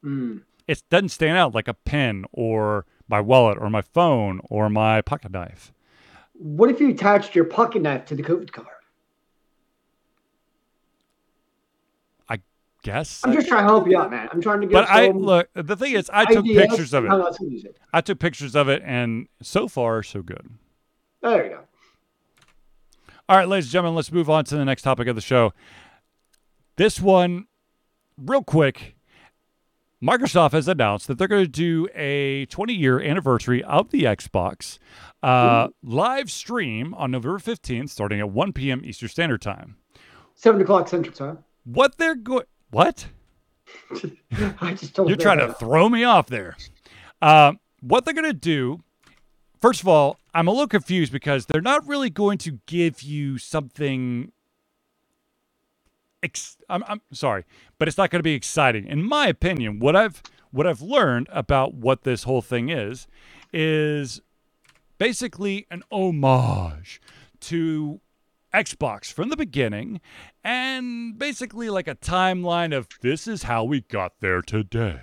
Mm. 0.04 0.42
It 0.66 0.82
doesn't 0.90 1.10
stand 1.10 1.38
out 1.38 1.54
like 1.54 1.68
a 1.68 1.74
pen 1.74 2.26
or 2.32 2.84
my 3.08 3.20
wallet 3.20 3.58
or 3.58 3.70
my 3.70 3.82
phone 3.82 4.40
or 4.50 4.68
my 4.68 5.00
pocket 5.00 5.32
knife. 5.32 5.72
What 6.38 6.70
if 6.70 6.80
you 6.80 6.90
attached 6.90 7.34
your 7.34 7.44
pocket 7.44 7.82
knife 7.82 8.06
to 8.06 8.14
the 8.14 8.22
COVID 8.22 8.52
card? 8.52 8.68
I 12.28 12.38
guess. 12.82 13.22
I'm 13.24 13.32
just 13.32 13.48
trying 13.48 13.64
to 13.64 13.68
help 13.68 13.88
you 13.88 13.98
out, 13.98 14.10
man. 14.10 14.28
I'm 14.30 14.40
trying 14.40 14.60
to 14.60 14.68
get. 14.68 14.72
But 14.72 14.88
I 14.88 15.08
look. 15.08 15.48
The 15.54 15.76
thing 15.76 15.94
is, 15.94 16.08
I 16.12 16.32
took 16.32 16.44
pictures 16.44 16.94
of 16.94 17.04
it. 17.04 17.76
I 17.92 18.00
took 18.00 18.20
pictures 18.20 18.54
of 18.54 18.68
it, 18.68 18.82
and 18.84 19.26
so 19.42 19.66
far, 19.66 20.02
so 20.04 20.22
good. 20.22 20.48
There 21.22 21.44
you 21.44 21.50
go. 21.50 21.60
All 23.28 23.36
right, 23.36 23.48
ladies 23.48 23.66
and 23.66 23.72
gentlemen, 23.72 23.96
let's 23.96 24.12
move 24.12 24.30
on 24.30 24.44
to 24.44 24.56
the 24.56 24.64
next 24.64 24.82
topic 24.82 25.08
of 25.08 25.16
the 25.16 25.20
show. 25.20 25.52
This 26.76 27.00
one, 27.00 27.46
real 28.16 28.44
quick, 28.44 28.94
Microsoft 30.02 30.52
has 30.52 30.68
announced 30.68 31.08
that 31.08 31.18
they're 31.18 31.28
going 31.28 31.44
to 31.44 31.50
do 31.50 31.88
a 31.94 32.46
20 32.46 32.72
year 32.72 33.00
anniversary 33.00 33.64
of 33.64 33.90
the 33.90 34.04
Xbox 34.04 34.78
uh, 35.22 35.68
live 35.82 36.30
stream 36.30 36.94
on 36.94 37.10
November 37.10 37.38
15th, 37.38 37.90
starting 37.90 38.20
at 38.20 38.30
1 38.30 38.52
p.m. 38.52 38.82
Eastern 38.84 39.08
Standard 39.08 39.42
Time. 39.42 39.76
7 40.36 40.60
o'clock 40.60 40.88
Central 40.88 41.14
Time. 41.14 41.44
What 41.64 41.98
they're 41.98 42.14
going. 42.14 42.44
What? 42.70 43.06
I 44.60 44.74
just 44.74 44.94
told 44.94 45.08
you. 45.08 45.14
You're 45.14 45.20
trying 45.20 45.38
to 45.38 45.52
throw 45.54 45.88
me 45.88 46.04
off 46.04 46.28
there. 46.28 46.56
Uh, 47.20 47.54
what 47.80 48.04
they're 48.04 48.14
going 48.14 48.24
to 48.24 48.32
do, 48.32 48.80
first 49.60 49.80
of 49.80 49.88
all, 49.88 50.18
I'm 50.32 50.46
a 50.46 50.52
little 50.52 50.68
confused 50.68 51.12
because 51.12 51.46
they're 51.46 51.60
not 51.60 51.86
really 51.88 52.10
going 52.10 52.38
to 52.38 52.60
give 52.66 53.02
you 53.02 53.38
something 53.38 54.30
ex- 56.22 56.58
I'm, 56.68 56.84
I'm 56.86 57.00
sorry, 57.12 57.44
but 57.78 57.88
it's 57.88 57.98
not 57.98 58.10
going 58.10 58.20
to 58.20 58.24
be 58.24 58.34
exciting. 58.34 58.86
In 58.86 59.02
my 59.02 59.28
opinion, 59.28 59.78
what 59.78 59.96
I've 59.96 60.22
what 60.50 60.66
I've 60.66 60.80
learned 60.80 61.28
about 61.30 61.74
what 61.74 62.04
this 62.04 62.22
whole 62.22 62.40
thing 62.40 62.70
is 62.70 63.06
is 63.52 64.20
basically 64.98 65.66
an 65.70 65.82
homage 65.90 67.00
to 67.40 68.00
Xbox 68.52 69.12
from 69.12 69.28
the 69.28 69.36
beginning 69.36 70.00
and 70.42 71.18
basically 71.18 71.68
like 71.68 71.86
a 71.86 71.94
timeline 71.94 72.74
of 72.74 72.88
this 73.02 73.28
is 73.28 73.42
how 73.44 73.64
we 73.64 73.82
got 73.82 74.20
there 74.20 74.40
today. 74.40 75.00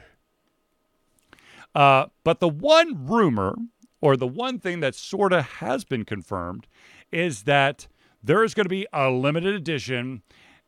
Uh, 1.75 2.07
but 2.23 2.39
the 2.39 2.49
one 2.49 3.05
rumor 3.05 3.55
or 4.01 4.17
the 4.17 4.27
one 4.27 4.59
thing 4.59 4.79
that 4.79 4.95
sort 4.95 5.33
of 5.33 5.45
has 5.45 5.83
been 5.83 6.05
confirmed 6.05 6.67
is 7.11 7.43
that 7.43 7.87
there 8.23 8.43
is 8.43 8.53
going 8.53 8.65
to 8.65 8.69
be 8.69 8.87
a 8.91 9.09
limited 9.09 9.53
edition 9.53 10.23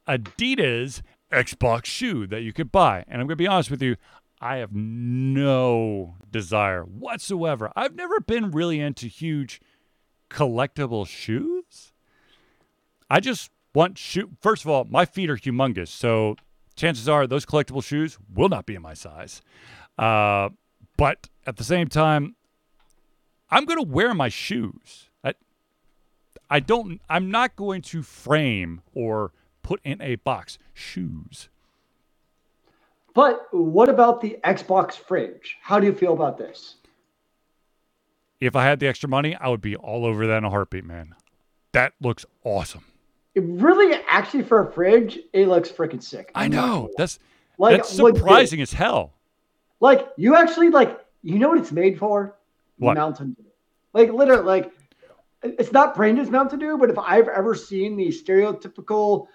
Adidas 0.07 1.01
Xbox 1.31 1.85
shoe 1.85 2.27
that 2.27 2.41
you 2.41 2.53
could 2.53 2.71
buy. 2.71 3.03
And 3.07 3.21
I'm 3.21 3.27
going 3.27 3.29
to 3.29 3.35
be 3.35 3.47
honest 3.47 3.71
with 3.71 3.81
you, 3.81 3.97
I 4.39 4.57
have 4.57 4.73
no 4.73 6.15
desire 6.31 6.83
whatsoever. 6.83 7.71
I've 7.75 7.95
never 7.95 8.19
been 8.19 8.51
really 8.51 8.79
into 8.79 9.07
huge 9.07 9.59
collectible 10.29 11.07
shoes. 11.07 11.91
I 13.09 13.19
just 13.19 13.51
want 13.73 13.97
shoe. 13.97 14.31
First 14.41 14.63
of 14.63 14.69
all, 14.69 14.85
my 14.85 15.05
feet 15.05 15.29
are 15.29 15.37
humongous, 15.37 15.87
so 15.87 16.35
chances 16.75 17.09
are 17.09 17.25
those 17.25 17.45
collectible 17.45 17.83
shoes 17.83 18.17
will 18.33 18.49
not 18.49 18.65
be 18.65 18.75
in 18.75 18.81
my 18.81 18.93
size. 18.93 19.41
Uh, 19.97 20.49
but 20.97 21.29
at 21.45 21.57
the 21.57 21.63
same 21.63 21.87
time, 21.87 22.35
I'm 23.49 23.65
going 23.65 23.83
to 23.83 23.89
wear 23.89 24.13
my 24.13 24.29
shoes. 24.29 25.09
I, 25.23 25.33
I 26.49 26.59
don't. 26.59 27.01
I'm 27.09 27.31
not 27.31 27.55
going 27.55 27.81
to 27.83 28.03
frame 28.03 28.81
or 28.93 29.31
put 29.67 29.81
in 29.83 30.01
a 30.01 30.15
box. 30.15 30.57
Shoes. 30.73 31.49
But 33.13 33.47
what 33.51 33.89
about 33.89 34.21
the 34.21 34.37
Xbox 34.43 34.93
fridge? 34.93 35.57
How 35.61 35.77
do 35.79 35.85
you 35.85 35.93
feel 35.93 36.13
about 36.13 36.37
this? 36.37 36.75
If 38.39 38.55
I 38.55 38.63
had 38.63 38.79
the 38.79 38.87
extra 38.87 39.09
money, 39.09 39.35
I 39.35 39.49
would 39.49 39.59
be 39.59 39.75
all 39.75 40.05
over 40.05 40.25
that 40.27 40.37
in 40.37 40.43
a 40.45 40.49
heartbeat, 40.49 40.85
man. 40.85 41.15
That 41.73 41.93
looks 41.99 42.25
awesome. 42.45 42.85
It 43.35 43.43
really, 43.43 43.99
actually, 44.07 44.43
for 44.43 44.65
a 44.65 44.71
fridge, 44.71 45.19
it 45.33 45.47
looks 45.47 45.69
freaking 45.69 46.01
sick. 46.01 46.31
i 46.33 46.47
know. 46.47 46.89
That's 46.97 47.19
like 47.57 47.77
that's 47.77 47.89
surprising 47.89 48.61
as 48.61 48.71
hell. 48.71 49.13
Like 49.81 50.07
you 50.15 50.35
actually 50.35 50.69
like 50.69 50.97
you 51.23 51.39
know 51.39 51.49
what 51.49 51.57
it's 51.57 51.71
made 51.71 51.99
for? 51.99 52.37
What? 52.77 52.95
Mountain 52.95 53.33
Dew. 53.33 53.45
Like 53.93 54.13
literally, 54.13 54.43
like 54.43 54.71
it's 55.43 55.71
not 55.71 55.95
branded 55.95 56.23
as 56.23 56.31
Mountain 56.31 56.59
Dew, 56.59 56.77
but 56.77 56.89
if 56.89 56.97
I've 56.97 57.27
ever 57.27 57.53
seen 57.53 57.95
the 57.95 58.07
stereotypical 58.07 59.27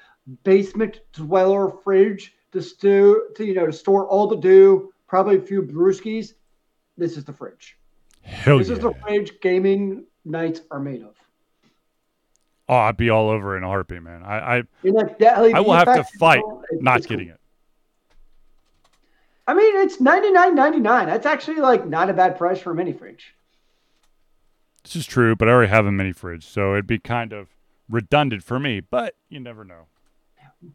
basement 0.44 1.00
dweller 1.12 1.70
fridge 1.82 2.34
to 2.52 2.62
stew 2.62 3.28
to 3.36 3.44
you 3.44 3.54
know 3.54 3.66
to 3.66 3.72
store 3.72 4.06
all 4.08 4.26
the 4.26 4.36
dew, 4.36 4.92
probably 5.06 5.36
a 5.36 5.40
few 5.40 5.62
brewskis. 5.62 6.34
This 6.96 7.16
is 7.16 7.24
the 7.24 7.32
fridge. 7.32 7.76
Hell 8.22 8.58
this 8.58 8.68
yeah. 8.68 8.74
is 8.74 8.80
the 8.80 8.94
fridge 9.02 9.40
gaming 9.40 10.04
nights 10.24 10.60
are 10.70 10.80
made 10.80 11.02
of. 11.02 11.14
Oh, 12.68 12.76
I'd 12.76 12.96
be 12.96 13.10
all 13.10 13.28
over 13.28 13.56
in 13.56 13.64
a 13.64 13.66
heartbeat, 13.66 14.02
man. 14.02 14.22
I 14.22 14.58
I, 14.58 14.62
like 14.84 15.18
that, 15.18 15.38
I 15.38 15.60
will 15.60 15.72
have 15.72 15.94
to 15.94 16.04
fight 16.18 16.42
not 16.74 17.02
getting 17.02 17.28
cool. 17.28 17.34
it. 17.34 17.40
I 19.46 19.54
mean, 19.54 19.76
it's 19.84 20.00
ninety 20.00 20.30
nine 20.30 20.54
ninety 20.54 20.78
nine. 20.78 21.06
That's 21.06 21.26
actually 21.26 21.56
like 21.56 21.86
not 21.86 22.08
a 22.08 22.12
bad 22.12 22.38
price 22.38 22.60
for 22.60 22.70
a 22.70 22.74
mini 22.74 22.92
fridge. 22.92 23.34
This 24.84 24.96
is 24.96 25.06
true, 25.06 25.36
but 25.36 25.48
I 25.48 25.52
already 25.52 25.70
have 25.70 25.86
a 25.86 25.92
mini 25.92 26.12
fridge, 26.12 26.44
so 26.44 26.72
it'd 26.72 26.86
be 26.86 26.98
kind 26.98 27.32
of 27.32 27.48
redundant 27.88 28.42
for 28.42 28.58
me, 28.58 28.80
but 28.80 29.14
you 29.28 29.40
never 29.40 29.64
know. 29.64 29.86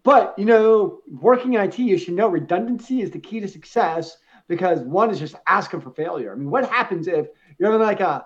But 0.04 0.38
you 0.38 0.46
know, 0.46 1.00
working 1.10 1.54
in 1.54 1.62
IT, 1.62 1.80
you 1.80 1.98
should 1.98 2.14
know 2.14 2.28
redundancy 2.28 3.02
is 3.02 3.12
the 3.12 3.20
key 3.20 3.40
to 3.40 3.48
success 3.48 4.18
because 4.48 4.80
one 4.80 5.10
is 5.10 5.20
just 5.20 5.36
asking 5.48 5.82
for 5.82 5.92
failure. 5.92 6.32
I 6.32 6.36
mean, 6.36 6.50
what 6.50 6.70
happens 6.70 7.08
if 7.08 7.28
you're 7.58 7.72
having 7.72 7.86
like 7.86 8.00
a 8.00 8.26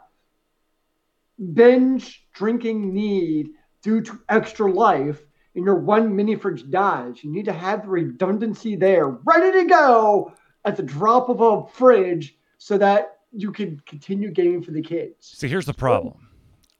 binge 1.53 2.27
drinking 2.33 2.93
need 2.93 3.49
due 3.81 4.01
to 4.01 4.19
extra 4.29 4.71
life 4.71 5.21
and 5.55 5.65
your 5.65 5.75
one 5.75 6.15
mini 6.15 6.35
fridge 6.35 6.69
dies? 6.69 7.23
You 7.23 7.31
need 7.31 7.45
to 7.45 7.53
have 7.53 7.83
the 7.83 7.89
redundancy 7.89 8.75
there, 8.75 9.07
ready 9.07 9.61
to 9.61 9.65
go 9.67 10.33
at 10.65 10.75
the 10.75 10.83
drop 10.83 11.29
of 11.29 11.41
a 11.41 11.67
fridge 11.73 12.37
so 12.57 12.77
that 12.77 13.17
you 13.31 13.51
can 13.51 13.81
continue 13.85 14.29
gaming 14.31 14.61
for 14.61 14.71
the 14.71 14.81
kids. 14.81 15.15
See, 15.37 15.47
here's 15.47 15.65
the 15.65 15.73
problem. 15.73 16.29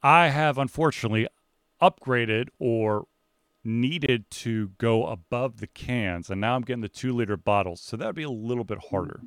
I 0.03 0.29
have 0.29 0.57
unfortunately 0.57 1.27
upgraded 1.81 2.49
or 2.59 3.05
needed 3.63 4.29
to 4.29 4.69
go 4.77 5.05
above 5.05 5.59
the 5.59 5.67
cans, 5.67 6.29
and 6.29 6.41
now 6.41 6.55
I'm 6.55 6.61
getting 6.61 6.81
the 6.81 6.89
two 6.89 7.13
liter 7.13 7.37
bottles. 7.37 7.81
So 7.81 7.97
that'd 7.97 8.15
be 8.15 8.23
a 8.23 8.29
little 8.29 8.63
bit 8.63 8.79
harder. 8.89 9.21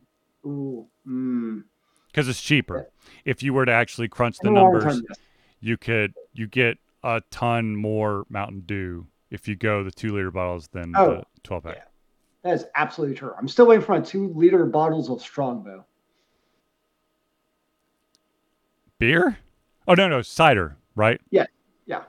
Ooh, 0.45 0.87
mm. 1.07 1.62
Because 2.09 2.28
it's 2.28 2.41
cheaper. 2.41 2.89
If 3.24 3.43
you 3.43 3.53
were 3.53 3.64
to 3.64 3.72
actually 3.72 4.09
crunch 4.09 4.39
the 4.39 4.51
numbers, 4.51 5.03
you 5.61 5.76
could 5.76 6.14
you 6.32 6.47
get 6.47 6.78
a 7.03 7.22
ton 7.30 7.76
more 7.76 8.24
Mountain 8.28 8.62
Dew 8.66 9.07
if 9.30 9.49
you 9.49 9.57
go 9.57 9.82
the 9.82 9.91
two 9.91 10.14
liter 10.14 10.30
bottles 10.30 10.68
than 10.68 10.95
oh, 10.97 11.16
the 11.16 11.24
12 11.43 11.64
pack. 11.64 11.76
Yeah. 11.76 11.82
That 12.45 12.55
is 12.55 12.66
absolutely 12.76 13.16
true. 13.16 13.32
I'm 13.39 13.49
still 13.49 13.66
waiting 13.66 13.85
for 13.85 13.93
my 13.93 14.01
two 14.01 14.28
liter 14.35 14.64
bottles 14.66 15.11
of 15.11 15.20
Strongbow. 15.20 15.85
Beer? 18.99 19.39
Oh 19.89 19.95
no, 19.95 20.09
no, 20.09 20.22
cider, 20.22 20.76
right? 20.95 21.20
Yeah, 21.30 21.47
yeah. 21.87 22.03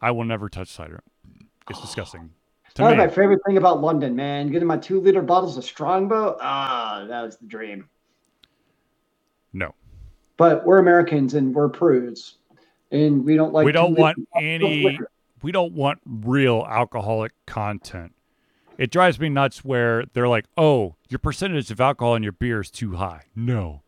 I 0.00 0.10
will 0.10 0.24
never 0.24 0.48
touch 0.48 0.68
cider. 0.68 1.02
It's 1.70 1.80
disgusting. 1.80 2.30
That 2.74 2.90
was 2.90 2.96
my 2.96 3.08
favorite 3.08 3.40
thing 3.44 3.56
about 3.56 3.80
London, 3.80 4.14
man. 4.14 4.50
Getting 4.52 4.68
my 4.68 4.76
two 4.76 5.00
liter 5.00 5.22
bottles 5.22 5.56
of 5.56 5.64
Strongbow. 5.64 6.36
Ah, 6.40 7.04
that 7.08 7.22
was 7.22 7.36
the 7.36 7.46
dream. 7.46 7.88
No. 9.52 9.74
But 10.36 10.64
we're 10.64 10.78
Americans 10.78 11.34
and 11.34 11.52
we're 11.52 11.68
prudes, 11.68 12.36
and 12.92 13.24
we 13.24 13.34
don't 13.34 13.52
like. 13.52 13.66
We 13.66 13.72
don't 13.72 13.98
want 13.98 14.18
any. 14.40 14.98
We 15.42 15.50
don't 15.50 15.72
want 15.72 16.00
real 16.06 16.64
alcoholic 16.68 17.32
content. 17.46 18.14
It 18.76 18.92
drives 18.92 19.18
me 19.18 19.28
nuts 19.28 19.64
where 19.64 20.04
they're 20.12 20.28
like, 20.28 20.44
"Oh, 20.56 20.94
your 21.08 21.18
percentage 21.18 21.70
of 21.72 21.80
alcohol 21.80 22.14
in 22.14 22.22
your 22.22 22.32
beer 22.32 22.60
is 22.60 22.70
too 22.70 22.94
high." 22.94 23.22
No, 23.34 23.82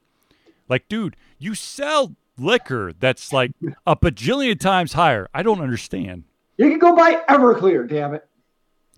like, 0.68 0.88
dude, 0.88 1.16
you 1.38 1.54
sell 1.54 2.16
liquor 2.36 2.92
that's 2.98 3.32
like 3.32 3.52
a 3.86 3.94
bajillion 3.94 4.58
times 4.58 4.94
higher. 4.94 5.28
I 5.32 5.44
don't 5.44 5.60
understand. 5.60 6.24
You 6.60 6.68
can 6.68 6.78
go 6.78 6.94
buy 6.94 7.22
Everclear, 7.26 7.88
damn 7.88 8.12
it. 8.12 8.28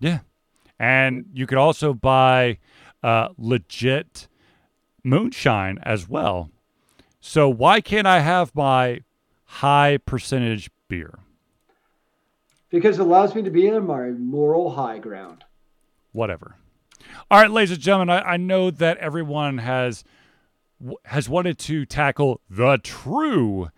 Yeah. 0.01 0.19
And 0.77 1.27
you 1.31 1.47
could 1.47 1.57
also 1.57 1.93
buy 1.93 2.57
uh, 3.01 3.29
legit 3.37 4.27
moonshine 5.01 5.79
as 5.81 6.09
well. 6.09 6.49
So 7.21 7.47
why 7.47 7.79
can't 7.79 8.05
I 8.05 8.19
have 8.19 8.53
my 8.53 9.03
high 9.45 9.97
percentage 10.05 10.71
beer? 10.89 11.19
Because 12.69 12.99
it 12.99 13.03
allows 13.03 13.33
me 13.33 13.43
to 13.43 13.49
be 13.49 13.67
in 13.67 13.87
my 13.87 14.09
moral 14.09 14.71
high 14.71 14.99
ground. 14.99 15.45
Whatever. 16.11 16.57
All 17.31 17.39
right, 17.39 17.49
ladies 17.49 17.71
and 17.71 17.79
gentlemen, 17.79 18.09
I, 18.09 18.33
I 18.33 18.35
know 18.35 18.71
that 18.71 18.97
everyone 18.97 19.59
has 19.59 20.03
has 21.05 21.29
wanted 21.29 21.59
to 21.59 21.85
tackle 21.85 22.41
the 22.49 22.77
true 22.83 23.69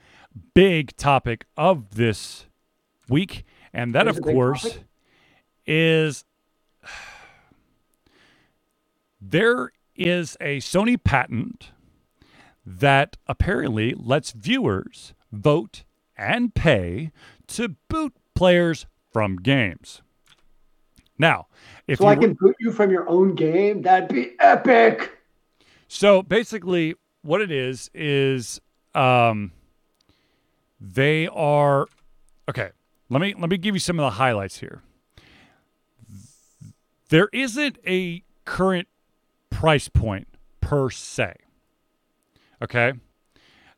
big 0.55 0.97
topic 0.97 1.45
of 1.55 1.93
this 1.93 2.47
week, 3.07 3.45
and 3.75 3.93
that, 3.93 4.07
of 4.07 4.21
course, 4.21 4.79
is 5.67 6.25
there 9.21 9.71
is 9.95 10.37
a 10.39 10.59
Sony 10.59 11.01
patent 11.03 11.71
that 12.65 13.17
apparently 13.27 13.93
lets 13.95 14.31
viewers 14.31 15.13
vote 15.31 15.83
and 16.17 16.55
pay 16.55 17.11
to 17.47 17.75
boot 17.89 18.13
players 18.33 18.87
from 19.11 19.37
games. 19.37 20.01
Now, 21.17 21.47
if 21.87 21.99
so 21.99 22.07
I 22.07 22.15
can 22.15 22.33
boot 22.33 22.55
you 22.59 22.71
from 22.71 22.91
your 22.91 23.07
own 23.09 23.35
game, 23.35 23.81
that'd 23.83 24.09
be 24.09 24.31
epic. 24.39 25.17
So 25.87 26.23
basically, 26.23 26.95
what 27.23 27.41
it 27.41 27.51
is 27.51 27.89
is 27.93 28.61
um, 28.93 29.51
they 30.79 31.27
are 31.27 31.87
okay. 32.49 32.71
Let 33.09 33.21
me 33.21 33.35
let 33.37 33.49
me 33.49 33.57
give 33.57 33.75
you 33.75 33.79
some 33.79 33.99
of 33.99 34.03
the 34.03 34.17
highlights 34.17 34.59
here. 34.59 34.81
There 37.09 37.29
isn't 37.31 37.77
a 37.85 38.23
current 38.45 38.87
price 39.49 39.87
point 39.87 40.27
per 40.59 40.89
se. 40.89 41.35
Okay. 42.61 42.93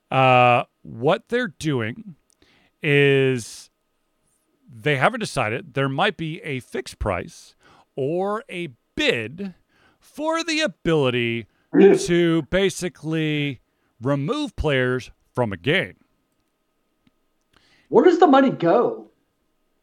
Uh, 0.09 0.63
what 0.83 1.27
they're 1.27 1.53
doing 1.59 2.15
is 2.81 3.69
they 4.69 4.95
haven't 4.95 5.19
decided. 5.19 5.73
There 5.73 5.89
might 5.89 6.15
be 6.15 6.41
a 6.41 6.61
fixed 6.61 6.99
price 6.99 7.55
or 7.95 8.43
a 8.49 8.69
bid 8.95 9.53
for 9.99 10.43
the 10.43 10.61
ability 10.61 11.47
to 11.77 12.43
basically 12.43 13.59
remove 14.01 14.55
players 14.55 15.11
from 15.33 15.51
a 15.51 15.57
game. 15.57 15.95
Where 17.89 18.05
does 18.05 18.19
the 18.19 18.27
money 18.27 18.49
go? 18.49 19.06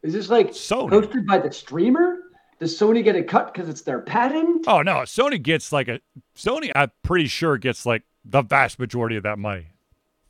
Is 0.05 0.13
this 0.13 0.29
like 0.29 0.51
Sony. 0.51 0.91
posted 0.91 1.25
by 1.25 1.39
the 1.39 1.51
streamer? 1.51 2.19
Does 2.59 2.79
Sony 2.79 3.03
get 3.03 3.15
a 3.15 3.23
cut 3.23 3.51
because 3.51 3.67
it's 3.67 3.81
their 3.81 3.99
patent? 3.99 4.65
Oh 4.67 4.83
no, 4.83 4.97
Sony 4.97 5.41
gets 5.41 5.71
like 5.71 5.87
a 5.87 5.99
Sony. 6.35 6.71
I'm 6.75 6.91
pretty 7.01 7.25
sure 7.25 7.57
gets 7.57 7.87
like 7.87 8.03
the 8.23 8.43
vast 8.43 8.77
majority 8.77 9.15
of 9.15 9.23
that 9.23 9.39
money 9.39 9.69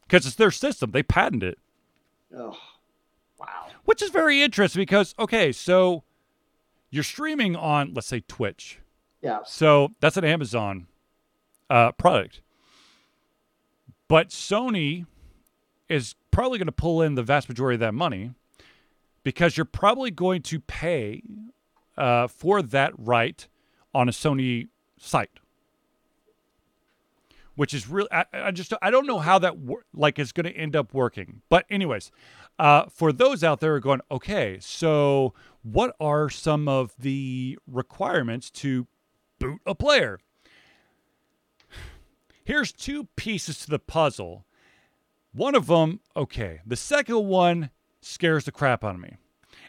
because 0.08 0.26
it's 0.26 0.38
their 0.38 0.50
system. 0.50 0.92
They 0.92 1.04
patent 1.04 1.44
it. 1.44 1.60
Oh, 2.34 2.58
wow! 3.38 3.68
Which 3.84 4.02
is 4.02 4.12
very 4.12 4.42
interesting 4.42 4.82
because 4.82 5.14
okay, 5.20 5.52
so 5.52 6.04
you're 6.90 7.04
streaming 7.04 7.58
on 7.58 7.94
let's 7.94 8.08
say 8.08 8.24
Twitch. 8.30 8.80
Yeah. 9.22 9.40
So 9.46 9.92
that's 10.00 10.16
an 10.16 10.24
Amazon 10.24 10.88
uh, 11.70 11.92
product. 11.92 12.40
But 14.08 14.30
Sony 14.30 15.06
is 15.90 16.16
probably 16.32 16.60
going 16.60 16.68
to 16.68 16.72
pull 16.72 17.02
in 17.02 17.16
the 17.16 17.24
vast 17.24 17.50
majority 17.50 17.76
of 17.76 17.82
that 17.82 17.94
money 17.94 18.32
because 19.26 19.58
you're 19.58 19.66
probably 19.66 20.12
going 20.12 20.44
to 20.44 20.60
pay 20.62 21.24
uh, 21.98 22.28
for 22.28 22.62
that 22.62 22.94
right 22.96 23.48
on 23.94 24.08
a 24.08 24.12
Sony 24.12 24.70
site, 25.00 25.40
which 27.56 27.74
is 27.74 27.90
really 27.90 28.08
I, 28.12 28.26
I 28.32 28.52
just 28.52 28.72
I 28.82 28.92
don't 28.92 29.08
know 29.08 29.18
how 29.18 29.40
that 29.40 29.58
wor- 29.58 29.86
like 29.94 30.20
is 30.20 30.32
going 30.32 30.46
to 30.46 30.56
end 30.56 30.76
up 30.76 30.94
working. 30.94 31.42
But 31.50 31.66
anyways, 31.72 32.12
uh, 32.60 32.86
for 32.86 33.12
those 33.12 33.44
out 33.44 33.62
there 33.62 33.80
going, 33.80 34.02
okay, 34.12 34.60
so 34.62 35.34
what 35.64 35.96
are 36.00 36.30
some 36.30 36.68
of 36.68 36.94
the 37.00 37.58
requirements 37.68 38.52
to 38.52 38.86
boot 39.40 39.60
a 39.66 39.74
player? 39.74 40.20
Here's 42.44 42.72
two 42.72 43.06
pieces 43.16 43.58
to 43.62 43.72
the 43.72 43.80
puzzle. 43.80 44.46
One 45.34 45.56
of 45.56 45.66
them, 45.66 46.00
okay. 46.16 46.62
The 46.64 46.76
second 46.76 47.26
one 47.26 47.72
scares 48.06 48.46
the 48.46 48.52
crap 48.52 48.84
out 48.84 48.96
of 48.96 49.02
me. 49.02 49.18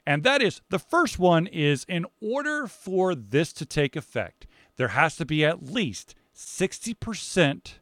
And 0.06 0.22
that 0.22 0.40
is 0.40 0.60
the 0.68 0.78
first 0.78 1.18
one 1.18 1.46
is 1.46 1.84
in 1.88 2.06
order 2.20 2.66
for 2.66 3.14
this 3.14 3.52
to 3.54 3.66
take 3.66 3.96
effect, 3.96 4.46
there 4.76 4.88
has 4.88 5.16
to 5.16 5.24
be 5.24 5.44
at 5.44 5.64
least 5.64 6.14
60% 6.34 7.74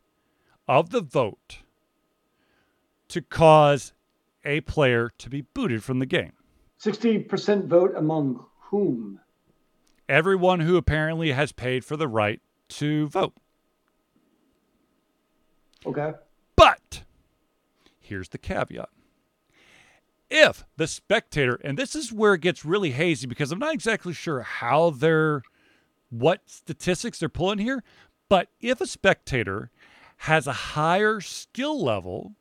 of 0.67 0.91
the 0.91 1.01
vote 1.01 1.59
to 3.09 3.21
cause 3.21 3.93
a 4.45 4.61
player 4.63 5.11
to 5.19 5.29
be 5.29 5.43
booted 5.43 5.83
from 5.83 5.99
the 5.99 6.07
game. 6.07 6.33
60% 6.81 7.67
vote 7.67 7.93
among 7.97 8.47
whom? 8.71 9.21
Everyone 10.09 10.61
who 10.61 10.77
apparently 10.77 11.33
has 11.33 11.53
paid 11.53 11.85
for 11.85 11.97
the 11.97 12.09
right 12.09 12.41
to 12.69 13.09
vote. 13.09 13.35
Okay. 15.87 16.13
But 16.57 17.03
here's 18.01 18.31
the 18.31 18.39
caveat. 18.39 18.89
If 20.37 20.65
the 20.77 20.89
spectator, 20.89 21.61
and 21.63 21.79
this 21.79 21.95
is 21.95 22.13
where 22.13 22.35
it 22.35 22.41
gets 22.41 22.65
really 22.65 22.91
hazy 22.91 23.29
because 23.29 23.53
I'm 23.53 23.61
not 23.61 23.73
exactly 23.73 24.13
sure 24.13 24.41
how 24.41 24.91
they're, 24.91 25.43
what 26.11 26.41
statistics 26.47 27.21
they're 27.21 27.29
pulling 27.29 27.59
here, 27.59 27.85
but 28.29 28.49
if 28.61 28.81
a 28.81 28.87
spectator 28.89 29.71
has 30.17 30.49
a 30.49 30.53
higher 30.53 31.21
skill 31.21 31.81
level 31.81 32.33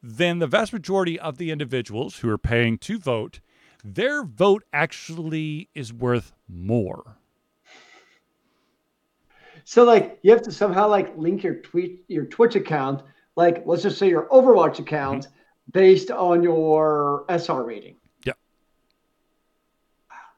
than 0.00 0.38
the 0.38 0.46
vast 0.46 0.72
majority 0.72 1.18
of 1.18 1.38
the 1.38 1.50
individuals 1.50 2.18
who 2.18 2.30
are 2.30 2.38
paying 2.38 2.78
to 2.78 3.00
vote, 3.00 3.40
their 3.82 4.22
vote 4.22 4.62
actually 4.72 5.68
is 5.74 5.92
worth 5.92 6.32
more. 6.46 7.16
So 9.64 9.82
like 9.82 10.20
you 10.22 10.30
have 10.30 10.42
to 10.42 10.52
somehow 10.52 10.86
like 10.86 11.16
link 11.16 11.42
your 11.42 11.56
tweet 11.56 12.04
your 12.06 12.26
Twitch 12.26 12.54
account, 12.54 13.02
like 13.34 13.64
let's 13.66 13.82
just 13.82 13.98
say 13.98 14.08
your 14.08 14.28
Overwatch 14.28 14.78
account, 14.78 15.24
mm-hmm. 15.24 15.35
Based 15.72 16.10
on 16.10 16.42
your 16.42 17.24
SR 17.28 17.64
rating. 17.64 17.96
Yeah. 18.24 18.34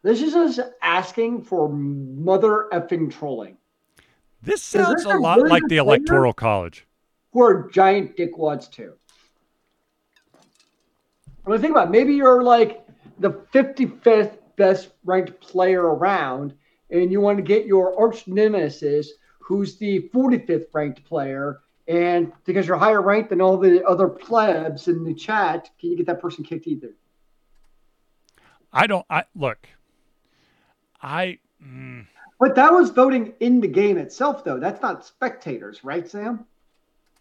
This 0.02 0.22
is 0.22 0.32
just 0.32 0.60
asking 0.82 1.42
for 1.42 1.68
mother 1.68 2.68
effing 2.72 3.10
trolling. 3.10 3.56
This 4.42 4.62
sounds 4.62 5.04
a 5.04 5.16
lot 5.16 5.40
like 5.48 5.64
the 5.68 5.78
electoral 5.78 6.32
college. 6.32 6.86
Who 7.32 7.42
are 7.42 7.68
giant 7.70 8.16
dickwads 8.16 8.70
too. 8.70 8.94
I 11.46 11.50
mean, 11.50 11.60
think 11.60 11.70
about 11.72 11.88
it. 11.88 11.90
maybe 11.90 12.14
you're 12.14 12.42
like 12.42 12.86
the 13.18 13.30
55th 13.30 14.38
best 14.56 14.90
ranked 15.04 15.40
player 15.40 15.82
around, 15.82 16.54
and 16.90 17.10
you 17.10 17.20
want 17.20 17.38
to 17.38 17.42
get 17.42 17.66
your 17.66 17.98
arch 17.98 18.26
nemesis, 18.26 19.12
who's 19.38 19.76
the 19.76 20.08
45th 20.14 20.66
ranked 20.72 21.04
player, 21.04 21.60
and 21.88 22.32
because 22.44 22.66
you're 22.66 22.76
higher 22.76 23.00
ranked 23.00 23.30
than 23.30 23.40
all 23.40 23.56
the 23.56 23.84
other 23.84 24.08
plebs 24.08 24.88
in 24.88 25.04
the 25.04 25.14
chat, 25.14 25.70
can 25.80 25.90
you 25.90 25.96
get 25.96 26.06
that 26.06 26.20
person 26.20 26.44
kicked 26.44 26.66
either? 26.66 26.94
I 28.72 28.86
don't. 28.86 29.06
I 29.08 29.24
look. 29.34 29.66
I. 31.02 31.38
Mm. 31.64 32.06
But 32.38 32.54
that 32.54 32.72
was 32.72 32.90
voting 32.90 33.32
in 33.40 33.60
the 33.60 33.68
game 33.68 33.96
itself, 33.96 34.44
though. 34.44 34.60
That's 34.60 34.82
not 34.82 35.04
spectators, 35.04 35.82
right, 35.82 36.08
Sam? 36.08 36.44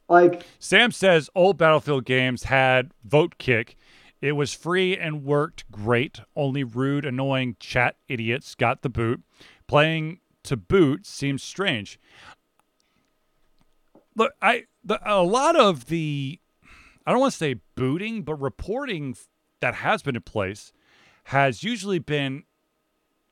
Like 0.10 0.46
Sam 0.60 0.92
says, 0.92 1.30
old 1.34 1.58
Battlefield 1.58 2.06
games 2.06 2.44
had 2.44 2.92
vote 3.04 3.36
kick. 3.38 3.78
It 4.22 4.34
was 4.34 4.54
free 4.54 4.98
and 4.98 5.24
worked 5.24 5.70
great. 5.72 6.20
Only 6.36 6.64
rude, 6.64 7.06
annoying 7.06 7.56
chat 7.60 7.96
idiots 8.08 8.56
got 8.56 8.82
the 8.82 8.90
boot. 8.90 9.22
Playing 9.68 10.20
to 10.44 10.58
boot 10.58 11.06
seems 11.06 11.44
strange. 11.44 12.00
Look, 14.18 14.34
I 14.42 14.64
the, 14.84 15.00
a 15.06 15.22
lot 15.22 15.56
of 15.56 15.86
the 15.86 16.40
I 17.06 17.12
don't 17.12 17.22
want 17.22 17.32
to 17.32 17.38
say 17.38 17.62
booting, 17.76 18.24
but 18.24 18.36
reporting 18.36 19.16
that 19.62 19.76
has 19.76 20.02
been 20.02 20.16
in 20.16 20.24
place 20.24 20.74
has 21.26 21.64
usually 21.64 22.00
been 22.00 22.44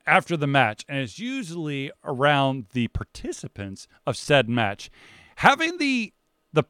after 0.05 0.37
the 0.37 0.47
match, 0.47 0.85
and 0.87 0.99
it's 0.99 1.17
usually 1.17 1.91
around 2.03 2.67
the 2.73 2.87
participants 2.89 3.87
of 4.05 4.15
said 4.15 4.47
match. 4.47 4.91
Having 5.37 5.79
the 5.79 6.13
the 6.53 6.63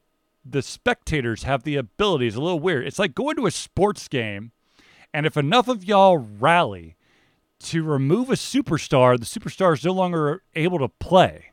the 0.45 0.61
spectators 0.61 1.43
have 1.43 1.63
the 1.63 1.75
ability 1.75 2.27
is 2.27 2.35
a 2.35 2.41
little 2.41 2.59
weird. 2.61 2.87
It's 2.87 2.99
like 2.99 3.13
going 3.15 3.35
to 3.35 3.47
a 3.47 3.51
sports 3.51 4.07
game, 4.07 4.53
and 5.13 5.25
if 5.25 5.35
enough 5.35 5.67
of 5.67 5.83
y'all 5.83 6.17
rally 6.17 6.95
to 7.59 7.83
remove 7.83 8.29
a 8.29 8.33
superstar, 8.33 9.19
the 9.19 9.25
superstar 9.25 9.73
is 9.73 9.83
no 9.83 9.91
longer 9.91 10.41
able 10.55 10.79
to 10.79 10.87
play. 10.87 11.51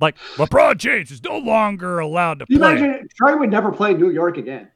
Like 0.00 0.16
LeBron 0.36 0.76
James 0.78 1.10
is 1.10 1.22
no 1.22 1.38
longer 1.38 1.98
allowed 1.98 2.40
to 2.40 2.46
you 2.48 2.58
play. 2.58 2.72
Imagine 2.72 3.08
Trae 3.20 3.38
would 3.38 3.50
never 3.50 3.70
play 3.70 3.92
in 3.92 3.98
New 3.98 4.10
York 4.10 4.36
again. 4.36 4.68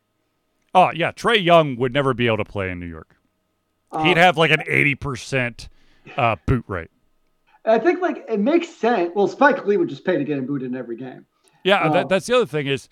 Oh 0.74 0.90
yeah, 0.94 1.12
Trae 1.12 1.42
Young 1.42 1.76
would 1.76 1.92
never 1.92 2.14
be 2.14 2.26
able 2.26 2.38
to 2.38 2.44
play 2.44 2.70
in 2.70 2.80
New 2.80 2.86
York. 2.86 3.16
Uh, 3.92 4.04
He'd 4.04 4.16
have 4.16 4.36
like 4.36 4.50
an 4.50 4.62
eighty 4.66 4.94
percent 4.94 5.68
uh, 6.16 6.36
boot 6.46 6.64
rate. 6.66 6.90
I 7.64 7.78
think 7.78 8.00
like 8.00 8.24
it 8.28 8.40
makes 8.40 8.68
sense. 8.68 9.12
Well, 9.14 9.28
Spike 9.28 9.64
Lee 9.66 9.76
would 9.76 9.88
just 9.88 10.04
pay 10.04 10.18
to 10.18 10.24
get 10.24 10.38
him 10.38 10.46
booted 10.46 10.70
in 10.70 10.76
every 10.76 10.96
game. 10.96 11.26
Yeah, 11.62 11.76
uh, 11.76 11.92
that, 11.92 12.08
that's 12.08 12.26
the 12.26 12.36
other 12.36 12.46
thing 12.46 12.66
is 12.66 12.88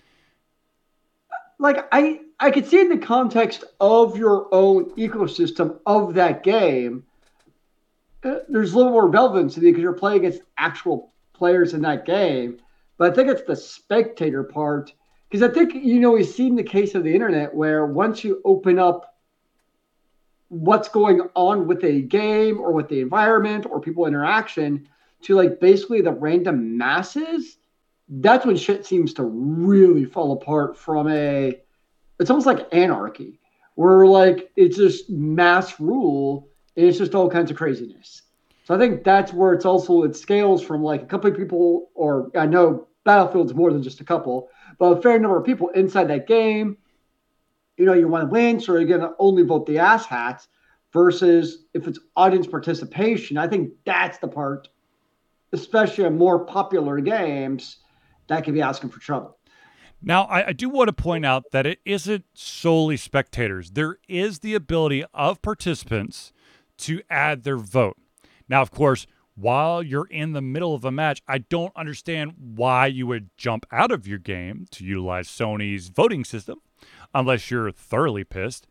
like 1.59 1.87
I 1.91 2.19
I 2.39 2.51
could 2.51 2.67
see 2.67 2.81
in 2.81 2.89
the 2.89 2.97
context 2.97 3.63
of 3.79 4.17
your 4.17 4.47
own 4.51 4.89
ecosystem 4.95 5.79
of 5.85 6.15
that 6.15 6.43
game, 6.43 7.05
uh, 8.23 8.39
there's 8.49 8.73
a 8.73 8.77
little 8.77 8.91
more 8.91 9.07
relevancy 9.07 9.61
because 9.61 9.81
you're 9.81 9.93
playing 9.93 10.25
against 10.25 10.41
actual 10.57 11.12
players 11.43 11.73
in 11.73 11.81
that 11.81 12.05
game. 12.05 12.57
But 12.97 13.11
I 13.11 13.15
think 13.15 13.29
it's 13.29 13.45
the 13.45 13.53
spectator 13.53 14.43
part 14.45 14.93
because 15.29 15.43
I 15.43 15.53
think 15.53 15.75
you 15.75 15.99
know 15.99 16.11
we've 16.11 16.25
seen 16.25 16.55
the 16.55 16.63
case 16.63 16.95
of 16.95 17.03
the 17.03 17.13
internet 17.13 17.53
where 17.53 17.85
once 17.85 18.23
you 18.23 18.41
open 18.45 18.79
up 18.79 19.17
what's 20.47 20.87
going 20.87 21.19
on 21.35 21.67
with 21.67 21.83
a 21.83 21.99
game 22.03 22.61
or 22.61 22.71
with 22.71 22.87
the 22.87 23.01
environment 23.01 23.65
or 23.69 23.81
people 23.81 24.05
interaction 24.05 24.87
to 25.23 25.35
like 25.35 25.59
basically 25.59 25.99
the 25.99 26.13
random 26.13 26.77
masses, 26.77 27.57
that's 28.07 28.45
when 28.45 28.55
shit 28.55 28.85
seems 28.85 29.13
to 29.15 29.23
really 29.23 30.05
fall 30.05 30.31
apart 30.31 30.77
from 30.77 31.09
a 31.09 31.59
it's 32.21 32.29
almost 32.29 32.47
like 32.47 32.69
anarchy 32.71 33.37
where 33.75 34.07
like 34.07 34.49
it's 34.55 34.77
just 34.77 35.09
mass 35.09 35.77
rule 35.77 36.47
and 36.77 36.85
it's 36.85 36.99
just 36.99 37.13
all 37.13 37.29
kinds 37.29 37.51
of 37.51 37.57
craziness. 37.57 38.21
So 38.63 38.73
I 38.73 38.77
think 38.77 39.03
that's 39.03 39.33
where 39.33 39.53
it's 39.53 39.65
also 39.65 40.03
it 40.03 40.15
scales 40.15 40.63
from 40.63 40.83
like 40.83 41.01
a 41.01 41.05
couple 41.05 41.29
of 41.29 41.37
people, 41.37 41.89
or 41.95 42.31
I 42.35 42.45
know 42.45 42.87
Battlefield's 43.03 43.53
more 43.53 43.71
than 43.73 43.83
just 43.83 43.99
a 43.99 44.05
couple, 44.05 44.49
but 44.79 44.97
a 44.97 45.01
fair 45.01 45.19
number 45.19 45.37
of 45.37 45.45
people 45.45 45.69
inside 45.69 46.05
that 46.05 46.27
game. 46.27 46.77
You 47.77 47.85
know, 47.85 47.93
you 47.93 48.07
want 48.07 48.23
to 48.23 48.29
win, 48.29 48.59
so 48.59 48.73
you're 48.73 48.85
going 48.85 49.01
to 49.01 49.13
only 49.19 49.43
vote 49.43 49.65
the 49.65 49.79
ass 49.79 50.05
hats. 50.05 50.47
Versus 50.93 51.65
if 51.73 51.87
it's 51.87 51.97
audience 52.15 52.45
participation, 52.45 53.35
I 53.35 53.47
think 53.47 53.71
that's 53.83 54.19
the 54.19 54.27
part, 54.27 54.67
especially 55.51 56.05
in 56.05 56.19
more 56.19 56.45
popular 56.45 56.99
games, 56.99 57.77
that 58.27 58.43
could 58.43 58.53
be 58.53 58.61
asking 58.61 58.91
for 58.91 58.99
trouble. 58.99 59.39
Now, 60.03 60.25
I, 60.25 60.49
I, 60.49 60.53
do 60.53 60.69
want 60.69 60.89
to 60.89 60.93
point 60.93 61.25
out 61.25 61.45
that 61.51 61.65
it 61.65 61.79
isn't 61.83 62.25
solely 62.35 62.97
spectators. 62.97 63.71
There 63.71 63.97
is 64.07 64.39
the 64.39 64.53
ability 64.53 65.03
of 65.15 65.41
participants 65.41 66.31
to 66.79 67.01
add 67.09 67.43
their 67.43 67.57
vote. 67.57 67.97
Now, 68.49 68.61
of 68.61 68.71
course, 68.71 69.07
while 69.35 69.81
you're 69.81 70.05
in 70.05 70.33
the 70.33 70.41
middle 70.41 70.75
of 70.75 70.85
a 70.85 70.91
match, 70.91 71.21
I 71.27 71.39
don't 71.39 71.75
understand 71.75 72.33
why 72.37 72.87
you 72.87 73.07
would 73.07 73.29
jump 73.35 73.65
out 73.71 73.91
of 73.91 74.07
your 74.07 74.19
game 74.19 74.67
to 74.71 74.83
utilize 74.83 75.27
Sony's 75.27 75.89
voting 75.89 76.23
system 76.23 76.61
unless 77.13 77.49
you're 77.49 77.71
thoroughly 77.71 78.23
pissed. 78.23 78.67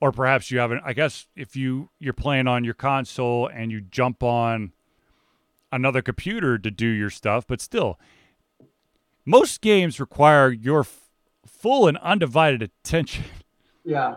Or 0.00 0.10
perhaps 0.10 0.50
you 0.50 0.58
haven't 0.58 0.82
I 0.84 0.92
guess 0.94 1.28
if 1.36 1.54
you 1.54 1.90
you're 2.00 2.12
playing 2.12 2.48
on 2.48 2.64
your 2.64 2.74
console 2.74 3.46
and 3.46 3.70
you 3.70 3.80
jump 3.80 4.22
on 4.22 4.72
another 5.70 6.02
computer 6.02 6.58
to 6.58 6.70
do 6.70 6.86
your 6.86 7.10
stuff, 7.10 7.46
but 7.46 7.60
still 7.60 7.98
most 9.24 9.60
games 9.60 10.00
require 10.00 10.50
your 10.50 10.80
f- 10.80 11.08
full 11.46 11.86
and 11.86 11.96
undivided 11.98 12.62
attention. 12.62 13.24
Yeah. 13.84 14.16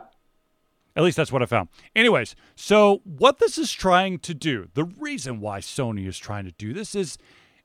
At 0.95 1.03
least 1.03 1.17
that's 1.17 1.31
what 1.31 1.41
I 1.41 1.45
found. 1.45 1.69
Anyways, 1.95 2.35
so 2.55 3.01
what 3.03 3.39
this 3.39 3.57
is 3.57 3.71
trying 3.71 4.19
to 4.19 4.33
do, 4.33 4.69
the 4.73 4.85
reason 4.85 5.41
why 5.41 5.59
Sony 5.59 6.07
is 6.07 6.17
trying 6.17 6.45
to 6.45 6.51
do 6.51 6.73
this 6.73 6.95
is 6.95 7.17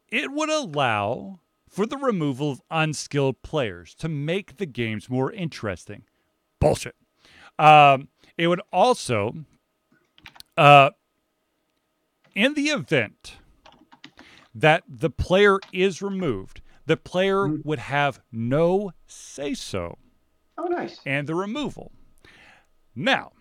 it 0.08 0.32
would 0.32 0.50
allow 0.50 1.38
for 1.68 1.86
the 1.86 1.96
removal 1.96 2.50
of 2.50 2.62
unskilled 2.70 3.42
players 3.42 3.94
to 3.94 4.08
make 4.08 4.56
the 4.56 4.66
games 4.66 5.08
more 5.08 5.32
interesting. 5.32 6.02
Bullshit. 6.58 6.96
Um, 7.58 8.08
it 8.36 8.48
would 8.48 8.60
also, 8.72 9.44
uh, 10.56 10.90
in 12.34 12.54
the 12.54 12.68
event 12.70 13.36
that 14.52 14.82
the 14.88 15.10
player 15.10 15.60
is 15.72 16.02
removed, 16.02 16.60
the 16.86 16.96
player 16.96 17.42
mm-hmm. 17.42 17.68
would 17.68 17.78
have 17.78 18.20
no 18.32 18.92
say 19.06 19.54
so. 19.54 19.98
Oh, 20.58 20.64
nice. 20.64 20.98
And 21.06 21.28
the 21.28 21.36
removal. 21.36 21.92
Now, 22.94 23.32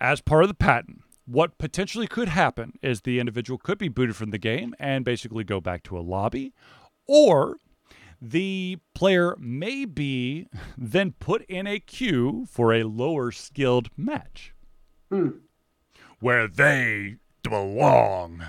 as 0.00 0.20
part 0.20 0.44
of 0.44 0.48
the 0.48 0.54
patent, 0.54 1.02
what 1.26 1.58
potentially 1.58 2.06
could 2.06 2.28
happen 2.28 2.78
is 2.82 3.00
the 3.00 3.18
individual 3.18 3.58
could 3.58 3.78
be 3.78 3.88
booted 3.88 4.16
from 4.16 4.30
the 4.30 4.38
game 4.38 4.74
and 4.78 5.04
basically 5.04 5.44
go 5.44 5.60
back 5.60 5.82
to 5.84 5.98
a 5.98 6.00
lobby, 6.00 6.54
or 7.06 7.56
the 8.20 8.78
player 8.94 9.36
may 9.38 9.84
be 9.84 10.48
then 10.78 11.12
put 11.18 11.42
in 11.46 11.66
a 11.66 11.80
queue 11.80 12.46
for 12.48 12.72
a 12.72 12.84
lower 12.84 13.32
skilled 13.32 13.90
match 13.96 14.54
hmm. 15.10 15.30
where 16.20 16.46
they 16.46 17.16
belong. 17.42 18.44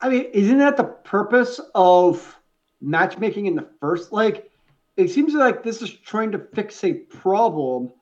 I 0.00 0.08
mean, 0.08 0.24
isn't 0.32 0.58
that 0.58 0.76
the 0.76 0.84
purpose 0.84 1.60
of 1.74 2.38
matchmaking 2.80 3.46
in 3.46 3.56
the 3.56 3.68
first? 3.80 4.12
Like, 4.12 4.50
it 4.96 5.08
seems 5.08 5.34
like 5.34 5.62
this 5.62 5.82
is 5.82 5.90
trying 5.90 6.32
to 6.32 6.38
fix 6.38 6.82
a 6.84 6.92
problem 6.92 7.92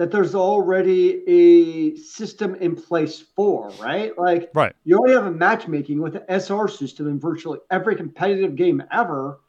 that 0.00 0.10
there's 0.10 0.34
already 0.34 1.22
a 1.28 1.94
system 1.96 2.54
in 2.54 2.74
place 2.74 3.20
for, 3.36 3.68
right? 3.78 4.16
Like, 4.16 4.48
right. 4.54 4.74
you 4.82 4.96
already 4.96 5.12
have 5.12 5.26
a 5.26 5.30
matchmaking 5.30 6.00
with 6.00 6.14
the 6.14 6.24
SR 6.26 6.68
system 6.68 7.06
in 7.06 7.20
virtually 7.20 7.58
every 7.70 7.96
competitive 7.96 8.56
game 8.56 8.82
ever. 8.90 9.40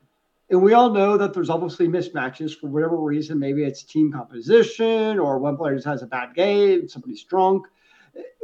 And 0.50 0.62
we 0.62 0.74
all 0.74 0.90
know 0.90 1.16
that 1.16 1.34
there's 1.34 1.50
obviously 1.50 1.88
mismatches 1.88 2.54
for 2.54 2.68
whatever 2.68 2.98
reason. 2.98 3.40
Maybe 3.40 3.64
it's 3.64 3.84
team 3.84 4.12
composition 4.12 5.20
or 5.20 5.40
one 5.40 5.56
player 5.56 5.76
just 5.76 5.88
has 5.88 6.02
a 6.02 6.06
bad 6.06 6.36
game, 6.36 6.90
somebody's 6.90 7.24
drunk. 7.24 7.68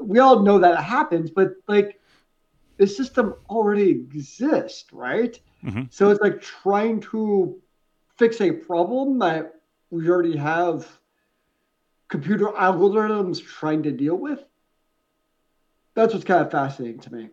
We 0.01 0.19
all 0.19 0.43
know 0.43 0.59
that 0.59 0.79
it 0.79 0.83
happens, 0.83 1.29
but 1.29 1.55
like 1.67 1.99
the 2.77 2.87
system 2.87 3.35
already 3.49 3.89
exists, 3.89 4.93
right? 4.93 5.37
Mm-hmm. 5.61 5.81
So 5.89 6.09
it's 6.11 6.21
like 6.21 6.41
trying 6.41 7.01
to 7.11 7.59
fix 8.15 8.39
a 8.39 8.51
problem 8.51 9.19
that 9.19 9.55
we 9.89 10.09
already 10.09 10.37
have 10.37 10.87
computer 12.07 12.47
algorithms 12.47 13.43
trying 13.43 13.83
to 13.83 13.91
deal 13.91 14.15
with. 14.15 14.43
That's 15.93 16.13
what's 16.13 16.25
kind 16.25 16.45
of 16.45 16.51
fascinating 16.51 16.99
to 17.01 17.13
me. 17.13 17.29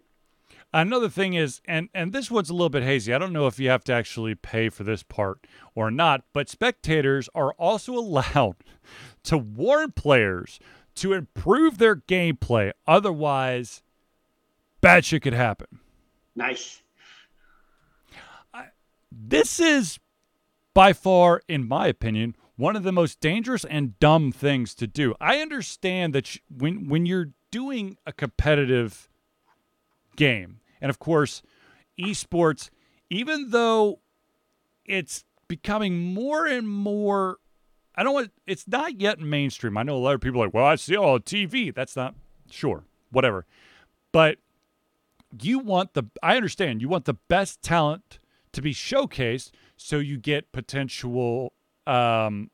Another 0.72 1.08
thing 1.08 1.34
is, 1.34 1.60
and 1.66 1.88
and 1.94 2.12
this 2.12 2.30
one's 2.30 2.50
a 2.50 2.52
little 2.52 2.70
bit 2.70 2.82
hazy. 2.82 3.14
I 3.14 3.18
don't 3.18 3.32
know 3.32 3.46
if 3.46 3.60
you 3.60 3.68
have 3.68 3.84
to 3.84 3.92
actually 3.92 4.34
pay 4.34 4.68
for 4.68 4.82
this 4.82 5.04
part 5.04 5.46
or 5.74 5.90
not, 5.90 6.24
but 6.32 6.48
spectators 6.48 7.28
are 7.34 7.52
also 7.52 7.94
allowed 7.98 8.56
to 9.24 9.38
warn 9.38 9.92
players 9.92 10.58
to 10.96 11.12
improve 11.12 11.78
their 11.78 11.94
gameplay. 11.94 12.72
Otherwise, 12.86 13.82
bad 14.80 15.04
shit 15.04 15.22
could 15.22 15.34
happen. 15.34 15.80
Nice. 16.34 16.82
This 19.12 19.60
is 19.60 20.00
by 20.74 20.92
far, 20.92 21.42
in 21.48 21.68
my 21.68 21.86
opinion, 21.86 22.34
one 22.56 22.76
of 22.76 22.82
the 22.82 22.92
most 22.92 23.20
dangerous 23.20 23.64
and 23.64 23.98
dumb 23.98 24.32
things 24.32 24.74
to 24.76 24.86
do. 24.86 25.14
I 25.20 25.38
understand 25.38 26.14
that 26.14 26.36
when 26.48 26.88
when 26.88 27.06
you're 27.06 27.30
doing 27.50 27.96
a 28.06 28.12
competitive 28.12 29.08
game, 30.16 30.60
and 30.80 30.90
of 30.90 30.98
course, 30.98 31.42
esports, 31.98 32.70
even 33.10 33.50
though 33.50 34.00
it's 34.84 35.24
becoming 35.48 35.98
more 35.98 36.46
and 36.46 36.68
more 36.68 37.38
I 37.96 38.02
don't 38.02 38.14
want 38.14 38.32
it's 38.46 38.66
not 38.66 39.00
yet 39.00 39.20
mainstream. 39.20 39.76
I 39.76 39.82
know 39.82 39.96
a 39.96 39.98
lot 39.98 40.14
of 40.14 40.20
people 40.20 40.42
are 40.42 40.46
like, 40.46 40.54
well, 40.54 40.64
I 40.64 40.74
see 40.76 40.96
all 40.96 41.14
on 41.14 41.20
TV. 41.20 41.74
That's 41.74 41.96
not 41.96 42.14
sure, 42.50 42.84
whatever. 43.10 43.46
But 44.12 44.38
you 45.40 45.58
want 45.58 45.94
the 45.94 46.04
I 46.22 46.36
understand 46.36 46.80
you 46.80 46.88
want 46.88 47.04
the 47.04 47.14
best 47.14 47.62
talent 47.62 48.18
to 48.52 48.62
be 48.62 48.72
showcased 48.72 49.50
so 49.76 49.98
you 49.98 50.16
get 50.16 50.52
potential 50.52 51.52
um, 51.86 52.50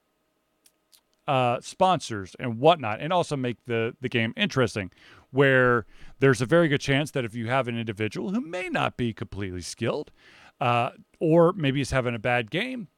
uh, 1.26 1.60
sponsors 1.60 2.34
and 2.40 2.58
whatnot, 2.58 3.00
and 3.00 3.12
also 3.12 3.36
make 3.36 3.64
the 3.66 3.94
the 4.00 4.08
game 4.08 4.32
interesting. 4.36 4.90
Where 5.32 5.86
there's 6.18 6.40
a 6.40 6.46
very 6.46 6.66
good 6.66 6.80
chance 6.80 7.12
that 7.12 7.24
if 7.24 7.36
you 7.36 7.46
have 7.46 7.68
an 7.68 7.78
individual 7.78 8.32
who 8.32 8.40
may 8.40 8.68
not 8.68 8.96
be 8.96 9.12
completely 9.12 9.60
skilled, 9.60 10.10
uh, 10.60 10.90
or 11.20 11.52
maybe 11.52 11.80
is 11.80 11.92
having 11.92 12.16
a 12.16 12.18
bad 12.18 12.50
game, 12.50 12.88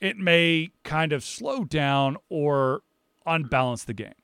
it 0.00 0.16
may 0.16 0.70
kind 0.82 1.12
of 1.12 1.22
slow 1.22 1.64
down 1.64 2.16
or 2.28 2.82
unbalance 3.26 3.84
the 3.84 3.94
game. 3.94 4.14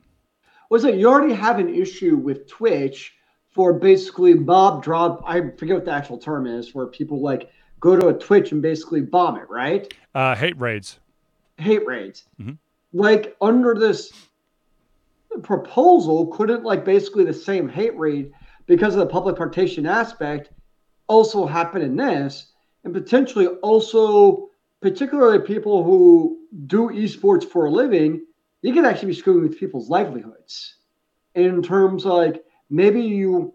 Was 0.68 0.84
it 0.84 0.96
you 0.96 1.08
already 1.08 1.34
have 1.34 1.58
an 1.58 1.72
issue 1.72 2.16
with 2.16 2.48
Twitch 2.48 3.14
for 3.50 3.74
basically 3.74 4.34
mob 4.34 4.82
drop? 4.82 5.22
I 5.24 5.50
forget 5.56 5.76
what 5.76 5.84
the 5.84 5.92
actual 5.92 6.18
term 6.18 6.46
is, 6.46 6.74
where 6.74 6.86
people 6.86 7.20
like 7.20 7.50
go 7.82 7.96
to 7.96 8.08
a 8.08 8.14
Twitch 8.14 8.52
and 8.52 8.62
basically 8.62 9.02
bomb 9.02 9.36
it, 9.36 9.50
right? 9.50 9.92
Uh, 10.14 10.34
hate 10.34 10.58
raids. 10.58 11.00
Hate 11.58 11.84
raids. 11.84 12.24
Mhm. 12.40 12.56
Like 12.94 13.36
under 13.42 13.74
this 13.74 14.12
proposal, 15.42 16.28
couldn't 16.28 16.62
like 16.64 16.84
basically 16.84 17.24
the 17.24 17.34
same 17.34 17.68
hate 17.68 17.98
raid 17.98 18.32
because 18.66 18.94
of 18.94 19.00
the 19.00 19.06
public 19.06 19.36
participation 19.36 19.84
aspect 19.86 20.50
also 21.08 21.44
happen 21.44 21.82
in 21.82 21.96
this, 21.96 22.52
and 22.84 22.94
potentially 22.94 23.48
also, 23.62 24.48
particularly 24.80 25.40
people 25.40 25.82
who 25.82 26.38
do 26.66 26.88
esports 26.90 27.44
for 27.44 27.66
a 27.66 27.70
living, 27.70 28.24
you 28.62 28.72
could 28.72 28.84
actually 28.84 29.08
be 29.08 29.14
screwing 29.14 29.42
with 29.42 29.58
people's 29.58 29.90
livelihoods 29.90 30.76
in 31.34 31.62
terms 31.62 32.04
like 32.04 32.44
maybe 32.70 33.00
you 33.00 33.52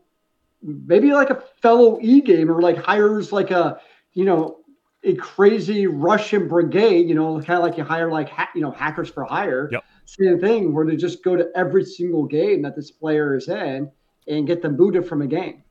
maybe 0.61 1.13
like 1.13 1.29
a 1.29 1.41
fellow 1.61 1.97
e-gamer 2.01 2.61
like 2.61 2.77
hires 2.77 3.31
like 3.31 3.51
a 3.51 3.79
you 4.17 4.25
know 4.25 4.57
a 5.03 5.13
crazy 5.15 5.85
russian 5.87 6.47
brigade 6.47 7.07
you 7.07 7.13
know 7.15 7.39
kind 7.39 7.57
of 7.57 7.63
like 7.63 7.77
you 7.77 7.83
hire 7.83 8.09
like 8.11 8.27
ha- 8.29 8.49
you 8.55 8.61
know 8.61 8.71
hackers 8.71 9.09
for 9.09 9.23
hire 9.25 9.69
Yep. 9.71 9.83
same 10.05 10.39
thing 10.39 10.73
where 10.73 10.85
they 10.85 10.95
just 10.95 11.23
go 11.23 11.35
to 11.35 11.47
every 11.55 11.85
single 11.85 12.25
game 12.25 12.63
that 12.63 12.75
this 12.75 12.89
player 12.91 13.35
is 13.35 13.47
in 13.47 13.91
and 14.27 14.47
get 14.47 14.61
them 14.61 14.75
booted 14.75 15.07
from 15.07 15.21
a 15.21 15.27
game 15.27 15.63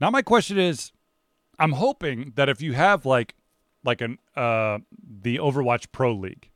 Now 0.00 0.10
my 0.10 0.22
question 0.22 0.58
is, 0.58 0.92
I'm 1.58 1.72
hoping 1.72 2.32
that 2.36 2.48
if 2.48 2.60
you 2.60 2.72
have 2.74 3.06
like 3.06 3.34
like 3.84 4.00
an 4.00 4.18
uh 4.36 4.78
the 5.22 5.38
Overwatch 5.38 5.86
Pro 5.92 6.12
League, 6.12 6.50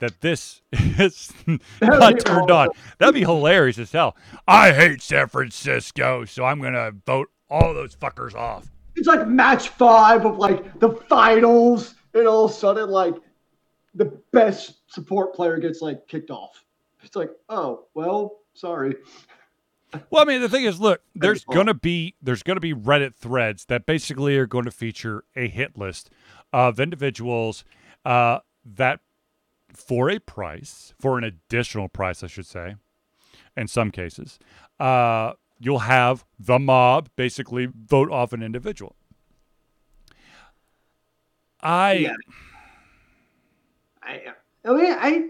that 0.00 0.20
this 0.20 0.62
is 0.72 1.32
not 1.80 2.18
turned 2.24 2.50
on. 2.50 2.68
That'd 2.98 3.14
be 3.14 3.20
hilarious 3.20 3.78
as 3.78 3.92
hell. 3.92 4.16
I 4.46 4.72
hate 4.72 5.00
San 5.02 5.28
Francisco, 5.28 6.24
so 6.24 6.44
I'm 6.44 6.60
gonna 6.60 6.90
vote 7.06 7.28
all 7.50 7.72
those 7.74 7.94
fuckers 7.96 8.34
off. 8.34 8.68
It's 8.98 9.08
like 9.08 9.26
match 9.26 9.70
five 9.70 10.26
of 10.26 10.36
like 10.36 10.78
the 10.80 10.90
finals 11.08 11.94
and 12.14 12.26
all 12.26 12.46
of 12.46 12.50
a 12.50 12.54
sudden 12.54 12.90
like 12.90 13.14
the 13.94 14.06
best 14.32 14.92
support 14.92 15.34
player 15.34 15.58
gets 15.58 15.80
like 15.80 16.06
kicked 16.08 16.30
off. 16.30 16.64
It's 17.02 17.16
like 17.16 17.30
oh 17.48 17.86
well 17.94 18.40
sorry. 18.54 18.96
Well, 20.10 20.22
I 20.22 20.24
mean, 20.26 20.42
the 20.42 20.50
thing 20.50 20.64
is, 20.64 20.78
look, 20.80 21.00
there's 21.14 21.44
gonna 21.44 21.72
be 21.72 22.14
there's 22.20 22.42
gonna 22.42 22.60
be 22.60 22.74
Reddit 22.74 23.14
threads 23.14 23.64
that 23.66 23.86
basically 23.86 24.36
are 24.36 24.46
going 24.46 24.66
to 24.66 24.70
feature 24.70 25.24
a 25.34 25.48
hit 25.48 25.78
list 25.78 26.10
of 26.52 26.78
individuals 26.78 27.64
uh, 28.04 28.40
that, 28.64 29.00
for 29.72 30.10
a 30.10 30.18
price, 30.18 30.92
for 31.00 31.16
an 31.16 31.24
additional 31.24 31.88
price, 31.88 32.22
I 32.22 32.26
should 32.26 32.46
say, 32.46 32.74
in 33.56 33.66
some 33.66 33.90
cases, 33.90 34.38
uh, 34.78 35.32
you'll 35.58 35.80
have 35.80 36.24
the 36.38 36.58
mob 36.58 37.08
basically 37.16 37.66
vote 37.66 38.10
off 38.10 38.32
an 38.32 38.42
individual. 38.42 38.96
I 41.60 41.92
Yeah. 41.94 42.14
I, 44.02 44.22
I 44.64 44.72
mean, 44.72 44.96
I 44.98 45.28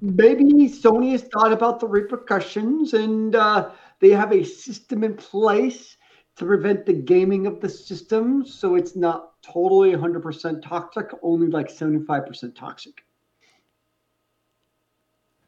maybe 0.00 0.44
Sony 0.68 1.12
has 1.12 1.22
thought 1.22 1.52
about 1.52 1.80
the 1.80 1.86
repercussions 1.86 2.94
and 2.94 3.34
uh, 3.36 3.70
they 4.00 4.10
have 4.10 4.32
a 4.32 4.42
system 4.44 5.04
in 5.04 5.14
place 5.14 5.96
to 6.36 6.46
prevent 6.46 6.86
the 6.86 6.92
gaming 6.92 7.46
of 7.46 7.60
the 7.60 7.68
system, 7.68 8.46
so 8.46 8.74
it's 8.74 8.96
not 8.96 9.42
totally 9.42 9.92
100% 9.92 10.62
toxic, 10.62 11.10
only 11.22 11.48
like 11.48 11.68
75% 11.68 12.54
toxic. 12.54 13.04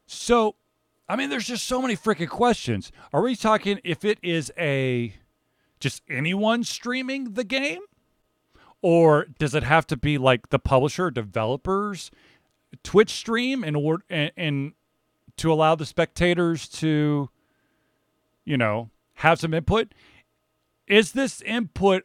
So, 0.05 0.55
I 1.07 1.15
mean, 1.15 1.29
there's 1.29 1.45
just 1.45 1.65
so 1.65 1.81
many 1.81 1.95
freaking 1.97 2.29
questions. 2.29 2.91
Are 3.11 3.21
we 3.21 3.35
talking 3.35 3.79
if 3.83 4.05
it 4.05 4.19
is 4.21 4.51
a 4.57 5.13
just 5.79 6.01
anyone 6.09 6.63
streaming 6.63 7.33
the 7.33 7.43
game? 7.43 7.81
Or 8.81 9.27
does 9.39 9.55
it 9.55 9.63
have 9.63 9.87
to 9.87 9.97
be 9.97 10.17
like 10.17 10.49
the 10.49 10.59
publisher, 10.59 11.09
developers, 11.11 12.11
Twitch 12.83 13.11
stream 13.11 13.63
in 13.63 13.75
order 13.75 14.03
and, 14.09 14.31
and 14.35 14.73
to 15.37 15.51
allow 15.51 15.75
the 15.75 15.85
spectators 15.85 16.67
to, 16.69 17.29
you 18.45 18.57
know, 18.57 18.89
have 19.15 19.39
some 19.39 19.53
input? 19.53 19.93
Is 20.87 21.11
this 21.11 21.41
input 21.41 22.03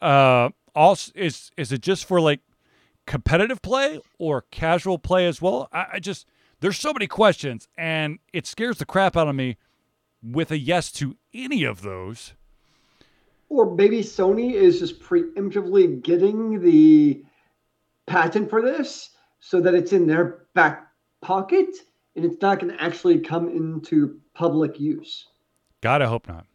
uh 0.00 0.48
also 0.74 1.12
is 1.14 1.50
is 1.56 1.72
it 1.72 1.82
just 1.82 2.06
for 2.06 2.20
like 2.20 2.40
competitive 3.06 3.60
play 3.60 4.00
or 4.18 4.42
casual 4.50 4.98
play 4.98 5.26
as 5.26 5.42
well? 5.42 5.68
I, 5.72 5.86
I 5.94 5.98
just 5.98 6.26
there's 6.60 6.78
so 6.78 6.92
many 6.92 7.06
questions 7.06 7.68
and 7.76 8.18
it 8.32 8.46
scares 8.46 8.78
the 8.78 8.84
crap 8.84 9.16
out 9.16 9.28
of 9.28 9.34
me 9.34 9.56
with 10.22 10.50
a 10.50 10.58
yes 10.58 10.92
to 10.92 11.16
any 11.34 11.64
of 11.64 11.82
those. 11.82 12.34
Or 13.48 13.74
maybe 13.74 14.00
Sony 14.00 14.52
is 14.52 14.78
just 14.78 15.00
preemptively 15.00 16.00
getting 16.02 16.60
the 16.60 17.24
patent 18.06 18.48
for 18.48 18.62
this 18.62 19.10
so 19.40 19.60
that 19.60 19.74
it's 19.74 19.92
in 19.92 20.06
their 20.06 20.44
back 20.54 20.86
pocket 21.20 21.68
and 22.14 22.24
it's 22.24 22.40
not 22.40 22.60
going 22.60 22.72
to 22.72 22.82
actually 22.82 23.18
come 23.18 23.48
into 23.48 24.20
public 24.34 24.78
use. 24.78 25.26
God, 25.80 26.02
I 26.02 26.06
hope 26.06 26.28
not. 26.28 26.46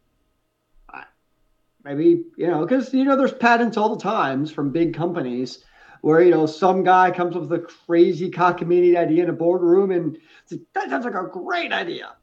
Maybe, 1.84 2.24
you 2.36 2.47
know, 2.47 2.66
because, 2.66 2.91
you 2.95 3.03
know, 3.03 3.16
there's 3.16 3.32
patents 3.32 3.78
all 3.78 3.95
the 3.95 4.01
times 4.01 4.49
from 4.49 4.72
big 4.72 4.95
companies 4.95 5.64
where, 6.06 6.22
you 6.22 6.30
know, 6.30 6.45
some 6.45 6.84
guy 6.84 7.10
comes 7.10 7.36
up 7.36 7.41
with 7.41 7.51
a 7.53 7.58
crazy 7.58 8.30
cockamamie 8.30 8.95
idea 8.95 9.24
in 9.24 9.30
a 9.32 9.34
boardroom 9.34 9.89
and 9.89 10.16
like, 10.51 10.62
that 10.74 10.88
sounds 10.88 11.03
like 11.03 11.16
a 11.16 11.28
great 11.28 11.74
idea. 11.74 12.14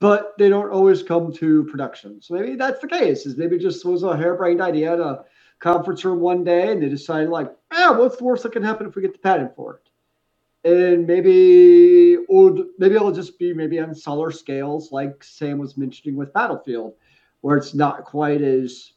But 0.00 0.36
they 0.36 0.50
don't 0.50 0.70
always 0.70 1.02
come 1.02 1.32
to 1.32 1.64
production. 1.64 2.20
So 2.20 2.34
maybe 2.34 2.56
that's 2.56 2.82
the 2.82 2.86
case, 2.86 3.24
is 3.24 3.38
maybe 3.38 3.58
just 3.58 3.86
was 3.86 4.02
a 4.02 4.14
harebrained 4.14 4.60
idea 4.60 4.92
at 4.92 5.00
a 5.00 5.24
conference 5.60 6.04
room 6.04 6.20
one 6.20 6.44
day 6.44 6.72
and 6.72 6.82
they 6.82 6.90
decided, 6.90 7.30
like, 7.30 7.50
yeah, 7.72 7.92
what's 7.92 8.18
the 8.18 8.24
worst 8.24 8.42
that 8.42 8.52
can 8.52 8.62
happen 8.62 8.86
if 8.86 8.94
we 8.94 9.00
get 9.00 9.14
the 9.14 9.18
patent 9.18 9.56
for 9.56 9.80
it? 9.80 10.70
And 10.70 11.06
maybe, 11.06 12.18
or 12.28 12.54
maybe 12.78 12.96
it'll 12.96 13.12
just 13.12 13.38
be 13.38 13.54
maybe 13.54 13.80
on 13.80 13.94
smaller 13.94 14.30
scales, 14.30 14.92
like 14.92 15.24
Sam 15.24 15.56
was 15.56 15.78
mentioning 15.78 16.16
with 16.16 16.34
Battlefield, 16.34 16.92
where 17.40 17.56
it's 17.56 17.72
not 17.72 18.04
quite 18.04 18.42
as 18.42 18.92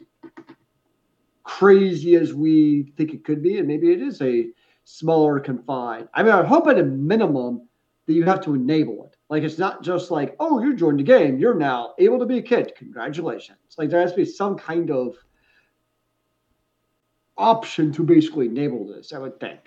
crazy 1.47 2.15
as 2.15 2.33
we 2.33 2.91
think 2.97 3.13
it 3.13 3.23
could 3.23 3.41
be, 3.41 3.57
and 3.57 3.67
maybe 3.67 3.91
it 3.91 4.01
is 4.01 4.21
a 4.21 4.47
smaller 4.83 5.39
confined. 5.39 6.09
I 6.13 6.21
mean, 6.21 6.33
I 6.33 6.45
hope 6.45 6.67
at 6.67 6.77
a 6.77 6.83
minimum 6.83 7.67
that 8.05 8.13
you 8.13 8.23
have 8.25 8.41
to 8.41 8.53
enable 8.53 9.05
it. 9.05 9.15
Like 9.29 9.43
it's 9.43 9.57
not 9.57 9.81
just 9.81 10.11
like, 10.11 10.35
oh, 10.41 10.61
you 10.61 10.75
joined 10.75 10.99
the 10.99 11.03
game, 11.03 11.39
you're 11.39 11.55
now 11.55 11.93
able 11.99 12.19
to 12.19 12.25
be 12.25 12.37
a 12.37 12.41
kid. 12.41 12.73
Congratulations. 12.77 13.57
Like 13.77 13.89
there 13.89 14.01
has 14.01 14.11
to 14.11 14.17
be 14.17 14.25
some 14.25 14.57
kind 14.57 14.91
of 14.91 15.15
option 17.37 17.93
to 17.93 18.03
basically 18.03 18.47
enable 18.47 18.85
this, 18.85 19.13
I 19.13 19.19
would 19.19 19.39
think. 19.39 19.59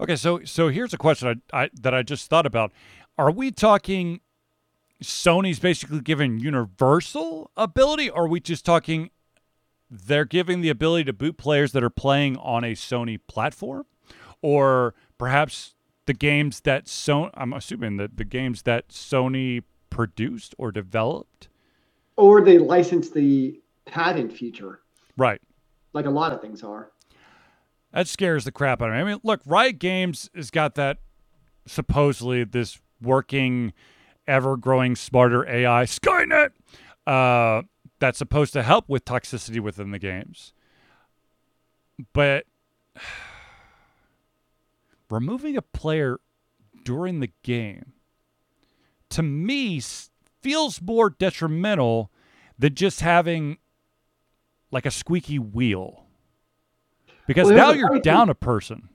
Okay, 0.00 0.16
so 0.16 0.40
so 0.44 0.68
here's 0.68 0.92
a 0.92 0.98
question 0.98 1.42
I, 1.52 1.62
I 1.64 1.70
that 1.80 1.94
I 1.94 2.02
just 2.02 2.28
thought 2.28 2.46
about. 2.46 2.72
Are 3.16 3.30
we 3.30 3.50
talking 3.50 4.20
Sony's 5.02 5.58
basically 5.58 6.00
giving 6.00 6.38
universal 6.38 7.50
ability, 7.56 8.10
or 8.10 8.24
are 8.24 8.28
we 8.28 8.40
just 8.40 8.66
talking 8.66 9.10
they're 9.90 10.24
giving 10.24 10.60
the 10.60 10.68
ability 10.68 11.04
to 11.04 11.12
boot 11.12 11.36
players 11.36 11.72
that 11.72 11.82
are 11.82 11.90
playing 11.90 12.36
on 12.36 12.64
a 12.64 12.72
Sony 12.72 13.18
platform? 13.26 13.84
Or 14.42 14.94
perhaps 15.18 15.74
the 16.06 16.14
games 16.14 16.60
that 16.60 16.86
Sony 16.86 17.30
I'm 17.34 17.52
assuming 17.52 17.96
that 17.98 18.16
the 18.16 18.24
games 18.24 18.62
that 18.62 18.88
Sony 18.88 19.62
produced 19.90 20.54
or 20.58 20.72
developed 20.72 21.48
or 22.16 22.40
they 22.42 22.58
license 22.58 23.10
the 23.10 23.60
patent 23.86 24.32
feature, 24.32 24.80
Right. 25.16 25.40
like 25.92 26.06
a 26.06 26.10
lot 26.10 26.32
of 26.32 26.40
things 26.40 26.62
are. 26.62 26.90
That 27.92 28.06
scares 28.08 28.44
the 28.44 28.52
crap 28.52 28.80
out 28.82 28.88
of 28.90 28.94
me. 28.94 29.00
I 29.00 29.04
mean, 29.04 29.18
look, 29.24 29.40
Riot 29.46 29.78
Games 29.78 30.30
has 30.34 30.50
got 30.50 30.74
that 30.76 30.98
supposedly 31.66 32.44
this 32.44 32.78
working, 33.02 33.72
ever 34.28 34.56
growing 34.56 34.94
smarter 34.96 35.46
AI, 35.48 35.84
Skynet, 35.84 36.50
uh, 37.06 37.62
that's 38.00 38.18
supposed 38.18 38.52
to 38.54 38.62
help 38.62 38.88
with 38.88 39.04
toxicity 39.04 39.60
within 39.60 39.92
the 39.92 39.98
games. 39.98 40.52
But 42.12 42.46
removing 45.10 45.56
a 45.56 45.62
player 45.62 46.18
during 46.82 47.20
the 47.20 47.30
game, 47.42 47.92
to 49.10 49.22
me, 49.22 49.80
feels 50.40 50.80
more 50.80 51.10
detrimental 51.10 52.10
than 52.58 52.74
just 52.74 53.00
having 53.00 53.58
like 54.70 54.86
a 54.86 54.90
squeaky 54.90 55.38
wheel. 55.38 56.06
Because 57.26 57.48
Well, 57.48 57.56
now 57.56 57.72
you're 57.72 58.00
down 58.00 58.28
a 58.28 58.34
person. 58.34 58.88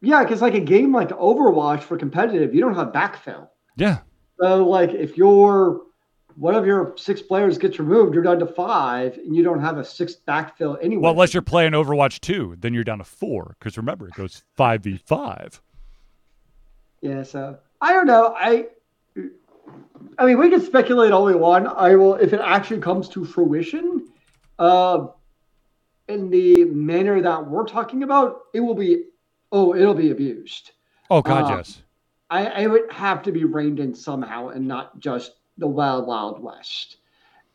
Yeah, 0.00 0.22
because 0.22 0.42
like 0.42 0.54
a 0.54 0.60
game 0.60 0.92
like 0.92 1.08
Overwatch 1.08 1.82
for 1.82 1.96
competitive, 1.96 2.54
you 2.54 2.60
don't 2.60 2.74
have 2.74 2.88
backfill. 2.88 3.48
Yeah. 3.76 4.00
So 4.40 4.66
like 4.66 4.90
if 4.90 5.16
your 5.16 5.85
one 6.36 6.54
of 6.54 6.66
your 6.66 6.94
six 6.96 7.22
players 7.22 7.58
gets 7.58 7.78
removed, 7.78 8.14
you're 8.14 8.22
down 8.22 8.38
to 8.38 8.46
five, 8.46 9.16
and 9.16 9.34
you 9.34 9.42
don't 9.42 9.60
have 9.60 9.78
a 9.78 9.84
sixth 9.84 10.24
backfill 10.26 10.76
anyway. 10.82 11.02
Well, 11.02 11.12
unless 11.12 11.32
you're 11.32 11.42
playing 11.42 11.72
Overwatch 11.72 12.20
2, 12.20 12.56
then 12.58 12.74
you're 12.74 12.84
down 12.84 12.98
to 12.98 13.04
four. 13.04 13.56
Because 13.58 13.76
remember, 13.76 14.06
it 14.08 14.14
goes 14.14 14.42
5v5. 14.58 15.60
Yeah, 17.00 17.22
so 17.22 17.58
I 17.80 17.92
don't 17.92 18.06
know. 18.06 18.34
I 18.36 18.66
I 20.18 20.24
mean, 20.26 20.38
we 20.38 20.50
can 20.50 20.60
speculate 20.60 21.12
all 21.12 21.24
we 21.24 21.34
want. 21.34 21.66
I 21.66 21.96
will 21.96 22.14
if 22.14 22.32
it 22.32 22.40
actually 22.40 22.80
comes 22.80 23.08
to 23.10 23.24
fruition, 23.24 24.06
uh, 24.58 25.06
in 26.08 26.30
the 26.30 26.64
manner 26.64 27.20
that 27.20 27.46
we're 27.46 27.66
talking 27.66 28.02
about, 28.02 28.42
it 28.54 28.60
will 28.60 28.74
be 28.74 29.04
oh, 29.52 29.74
it'll 29.74 29.94
be 29.94 30.10
abused. 30.10 30.72
Oh, 31.10 31.22
God, 31.22 31.50
Uh, 31.50 31.56
yes. 31.58 31.82
I, 32.28 32.46
I 32.46 32.66
would 32.66 32.90
have 32.90 33.22
to 33.22 33.32
be 33.32 33.44
reined 33.44 33.78
in 33.78 33.94
somehow 33.94 34.48
and 34.48 34.66
not 34.66 34.98
just 34.98 35.32
the 35.58 35.66
wild, 35.66 36.06
wild 36.06 36.42
west. 36.42 36.96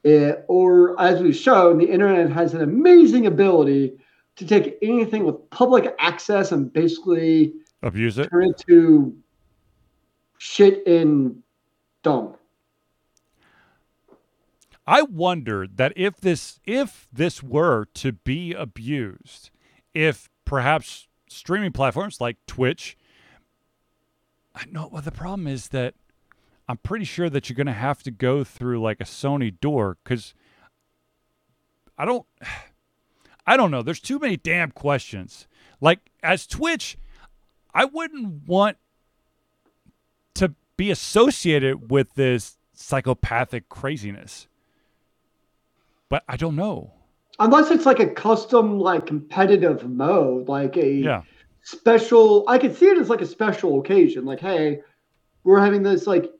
Eh, 0.03 0.33
or 0.47 0.99
as 0.99 1.21
we've 1.21 1.35
shown, 1.35 1.77
the 1.77 1.85
internet 1.89 2.31
has 2.31 2.53
an 2.53 2.61
amazing 2.61 3.27
ability 3.27 3.93
to 4.35 4.45
take 4.45 4.77
anything 4.81 5.25
with 5.25 5.49
public 5.51 5.93
access 5.99 6.51
and 6.51 6.71
basically 6.73 7.53
Abuse 7.83 8.17
it. 8.17 8.29
turn 8.29 8.45
it 8.49 8.63
to 8.67 9.15
shit 10.39 10.85
in 10.87 11.43
dung. 12.01 12.35
I 14.87 15.03
wonder 15.03 15.67
that 15.67 15.93
if 15.95 16.19
this 16.19 16.59
if 16.65 17.07
this 17.13 17.43
were 17.43 17.85
to 17.93 18.11
be 18.11 18.53
abused, 18.53 19.51
if 19.93 20.29
perhaps 20.45 21.07
streaming 21.29 21.71
platforms 21.71 22.19
like 22.19 22.37
Twitch 22.45 22.97
I 24.53 24.65
know 24.69 24.89
well 24.91 25.01
the 25.01 25.11
problem 25.11 25.47
is 25.47 25.69
that 25.69 25.93
I'm 26.71 26.77
pretty 26.77 27.03
sure 27.03 27.29
that 27.29 27.49
you're 27.49 27.55
going 27.57 27.67
to 27.67 27.73
have 27.73 28.01
to 28.03 28.11
go 28.11 28.45
through 28.45 28.81
like 28.81 29.01
a 29.01 29.03
Sony 29.03 29.59
door 29.59 29.97
cuz 30.05 30.33
I 31.97 32.05
don't 32.05 32.25
I 33.45 33.57
don't 33.57 33.71
know. 33.71 33.81
There's 33.81 33.99
too 33.99 34.19
many 34.19 34.37
damn 34.37 34.71
questions. 34.71 35.47
Like 35.81 35.99
as 36.23 36.47
Twitch, 36.47 36.97
I 37.73 37.83
wouldn't 37.85 38.47
want 38.47 38.77
to 40.35 40.53
be 40.77 40.91
associated 40.91 41.91
with 41.91 42.13
this 42.13 42.57
psychopathic 42.73 43.67
craziness. 43.67 44.47
But 46.07 46.23
I 46.29 46.37
don't 46.37 46.55
know. 46.55 46.93
Unless 47.39 47.71
it's 47.71 47.85
like 47.85 47.99
a 47.99 48.07
custom, 48.07 48.79
like 48.79 49.05
competitive 49.05 49.89
mode, 49.89 50.47
like 50.47 50.77
a 50.77 50.89
Yeah. 50.93 51.23
special. 51.63 52.45
I 52.47 52.57
could 52.59 52.77
see 52.77 52.85
it 52.85 52.97
as 52.97 53.09
like 53.09 53.21
a 53.21 53.25
special 53.25 53.81
occasion. 53.81 54.23
Like, 54.23 54.39
hey, 54.39 54.81
we're 55.43 55.59
having 55.59 55.83
this 55.83 56.07
like 56.07 56.31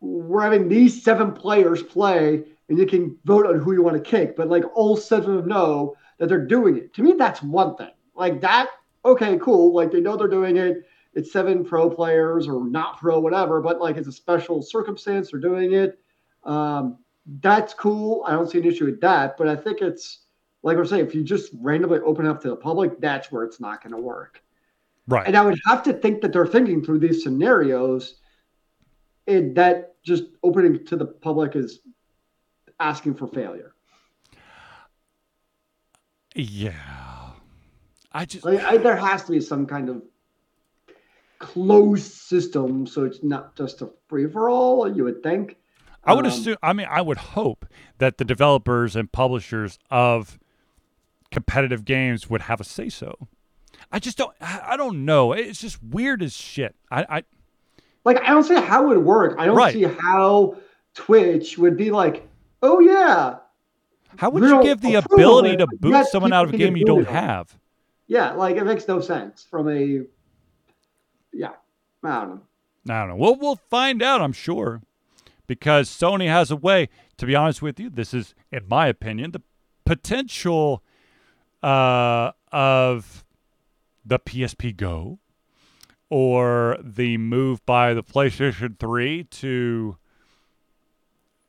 we're 0.00 0.42
having 0.42 0.68
these 0.68 1.02
seven 1.02 1.32
players 1.32 1.82
play, 1.82 2.44
and 2.68 2.78
you 2.78 2.86
can 2.86 3.16
vote 3.24 3.46
on 3.46 3.58
who 3.58 3.72
you 3.72 3.82
want 3.82 3.96
to 3.96 4.10
kick. 4.10 4.36
But 4.36 4.48
like 4.48 4.64
all 4.74 4.96
seven 4.96 5.30
of 5.30 5.36
them 5.38 5.48
know 5.48 5.96
that 6.18 6.28
they're 6.28 6.46
doing 6.46 6.76
it. 6.76 6.94
To 6.94 7.02
me, 7.02 7.12
that's 7.12 7.42
one 7.42 7.76
thing. 7.76 7.90
Like 8.14 8.40
that. 8.40 8.68
Okay, 9.04 9.38
cool. 9.40 9.74
Like 9.74 9.92
they 9.92 10.00
know 10.00 10.16
they're 10.16 10.28
doing 10.28 10.56
it. 10.56 10.84
It's 11.14 11.32
seven 11.32 11.64
pro 11.64 11.88
players 11.88 12.46
or 12.46 12.68
not 12.68 12.98
pro, 12.98 13.20
whatever. 13.20 13.60
But 13.60 13.80
like 13.80 13.96
it's 13.96 14.08
a 14.08 14.12
special 14.12 14.62
circumstance. 14.62 15.30
They're 15.30 15.40
doing 15.40 15.72
it. 15.72 15.98
Um, 16.44 16.98
that's 17.40 17.74
cool. 17.74 18.24
I 18.26 18.32
don't 18.32 18.50
see 18.50 18.58
an 18.58 18.64
issue 18.64 18.84
with 18.86 19.00
that. 19.00 19.36
But 19.36 19.48
I 19.48 19.56
think 19.56 19.80
it's 19.80 20.20
like 20.62 20.76
we're 20.76 20.84
saying, 20.84 21.06
if 21.06 21.14
you 21.14 21.22
just 21.22 21.52
randomly 21.60 22.00
open 22.00 22.26
up 22.26 22.40
to 22.42 22.48
the 22.48 22.56
public, 22.56 23.00
that's 23.00 23.30
where 23.30 23.44
it's 23.44 23.60
not 23.60 23.82
going 23.82 23.92
to 23.92 24.00
work. 24.00 24.42
Right. 25.08 25.26
And 25.26 25.36
I 25.36 25.44
would 25.44 25.58
have 25.66 25.82
to 25.84 25.92
think 25.92 26.20
that 26.22 26.32
they're 26.32 26.46
thinking 26.46 26.84
through 26.84 26.98
these 26.98 27.22
scenarios, 27.22 28.16
and 29.26 29.56
that 29.56 29.96
just 30.02 30.24
opening 30.42 30.84
to 30.86 30.96
the 30.96 31.06
public 31.06 31.56
is 31.56 31.80
asking 32.78 33.14
for 33.14 33.26
failure. 33.26 33.72
Yeah. 36.34 36.72
I 38.12 38.24
just 38.24 38.44
Like, 38.44 38.60
I, 38.62 38.76
there 38.76 38.96
has 38.96 39.24
to 39.24 39.32
be 39.32 39.40
some 39.40 39.66
kind 39.66 39.88
of 39.88 40.02
closed 41.38 42.12
system, 42.12 42.86
so 42.86 43.04
it's 43.04 43.22
not 43.22 43.56
just 43.56 43.82
a 43.82 43.90
free 44.08 44.26
for 44.28 44.48
all. 44.48 44.94
You 44.94 45.04
would 45.04 45.22
think. 45.22 45.56
I 46.04 46.14
would 46.14 46.24
Um, 46.24 46.32
assume 46.32 46.56
I 46.62 46.72
mean 46.72 46.86
I 46.88 47.00
would 47.02 47.18
hope 47.18 47.66
that 47.98 48.18
the 48.18 48.24
developers 48.24 48.94
and 48.96 49.10
publishers 49.10 49.78
of 49.90 50.38
competitive 51.30 51.84
games 51.84 52.30
would 52.30 52.42
have 52.42 52.60
a 52.60 52.64
say 52.64 52.88
so. 52.88 53.28
I 53.90 53.98
just 53.98 54.16
don't 54.16 54.34
I 54.40 54.60
I 54.68 54.76
don't 54.76 55.04
know. 55.04 55.32
It's 55.32 55.60
just 55.60 55.82
weird 55.82 56.22
as 56.22 56.32
shit. 56.34 56.76
I, 56.90 57.02
I 57.18 57.22
Like 58.06 58.22
I 58.22 58.28
don't 58.28 58.44
see 58.44 58.54
how 58.54 58.84
it 58.84 58.86
would 58.96 59.04
work. 59.04 59.34
I 59.36 59.46
don't 59.46 59.56
Right. 59.56 59.72
see 59.74 59.82
how 59.82 60.56
Twitch 60.94 61.58
would 61.58 61.76
be 61.76 61.90
like, 61.90 62.26
oh 62.62 62.78
yeah, 62.78 63.38
how 64.16 64.30
would 64.30 64.44
you 64.44 64.62
give 64.62 64.80
the 64.80 64.94
ability 64.94 65.56
to 65.56 65.66
boot 65.80 66.06
someone 66.06 66.32
out 66.32 66.44
of 66.44 66.54
a 66.54 66.56
game 66.56 66.76
you 66.76 66.84
do 66.86 66.94
don't 67.02 67.08
have? 67.08 67.58
yeah. 68.06 68.30
Like 68.32 68.54
it 68.56 68.64
makes 68.64 68.86
no 68.86 69.00
sense 69.00 69.44
from 69.50 69.68
a. 69.68 70.02
Yeah, 71.32 71.50
I 72.04 72.20
don't 72.20 72.28
know. 72.28 72.94
I 72.94 73.00
don't 73.00 73.08
know. 73.08 73.16
We'll 73.16 73.34
we'll 73.34 73.60
find 73.68 74.00
out, 74.02 74.22
I'm 74.22 74.32
sure. 74.32 74.82
Because 75.48 75.88
Sony 75.88 76.28
has 76.28 76.52
a 76.52 76.56
way, 76.56 76.88
to 77.18 77.26
be 77.26 77.34
honest 77.34 77.60
with 77.60 77.78
you, 77.80 77.90
this 77.90 78.14
is, 78.14 78.34
in 78.52 78.66
my 78.68 78.86
opinion, 78.86 79.32
the 79.32 79.42
potential 79.84 80.82
uh, 81.62 82.30
of 82.52 83.24
the 84.04 84.18
PSP 84.20 84.76
Go 84.76 85.18
or 86.08 86.78
the 86.82 87.16
move 87.18 87.64
by 87.66 87.94
the 87.94 88.02
PlayStation 88.02 88.78
3 88.78 89.24
to 89.24 89.96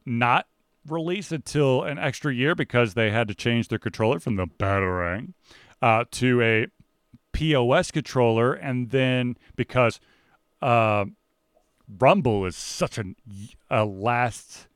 not 0.05 0.47
release 0.87 1.31
until 1.31 1.83
an 1.83 1.99
extra 1.99 2.33
year 2.33 2.55
because 2.55 2.93
they 2.93 3.11
had 3.11 3.27
to 3.27 3.35
change 3.35 3.67
their 3.67 3.79
controller 3.79 4.19
from 4.19 4.35
the 4.35 4.47
Batarang 4.47 5.33
uh, 5.81 6.05
to 6.11 6.41
a 6.41 6.67
POS 7.33 7.91
controller. 7.91 8.53
And 8.53 8.89
then 8.89 9.37
because 9.55 9.99
uh, 10.61 11.05
Rumble 11.99 12.45
is 12.45 12.55
such 12.55 12.97
an, 12.97 13.15
a 13.69 13.85
last 13.85 14.67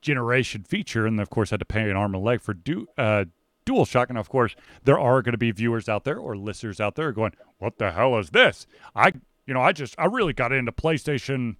generation 0.00 0.62
feature, 0.62 1.06
and 1.06 1.20
of 1.20 1.30
course 1.30 1.50
had 1.50 1.58
to 1.58 1.66
pay 1.66 1.90
an 1.90 1.96
arm 1.96 2.14
and 2.14 2.24
leg 2.24 2.40
for 2.40 2.54
do, 2.54 2.86
uh, 2.96 3.24
DualShock. 3.66 4.08
And 4.08 4.18
of 4.18 4.28
course, 4.28 4.56
there 4.84 4.98
are 4.98 5.22
going 5.22 5.32
to 5.32 5.38
be 5.38 5.50
viewers 5.50 5.88
out 5.88 6.04
there 6.04 6.18
or 6.18 6.36
listeners 6.36 6.80
out 6.80 6.94
there 6.94 7.12
going, 7.12 7.32
"What 7.58 7.78
the 7.78 7.92
hell 7.92 8.18
is 8.18 8.30
this?" 8.30 8.66
I, 8.94 9.12
you 9.46 9.54
know, 9.54 9.60
I 9.60 9.72
just 9.72 9.94
I 9.98 10.06
really 10.06 10.32
got 10.32 10.52
into 10.52 10.72
PlayStation 10.72 11.56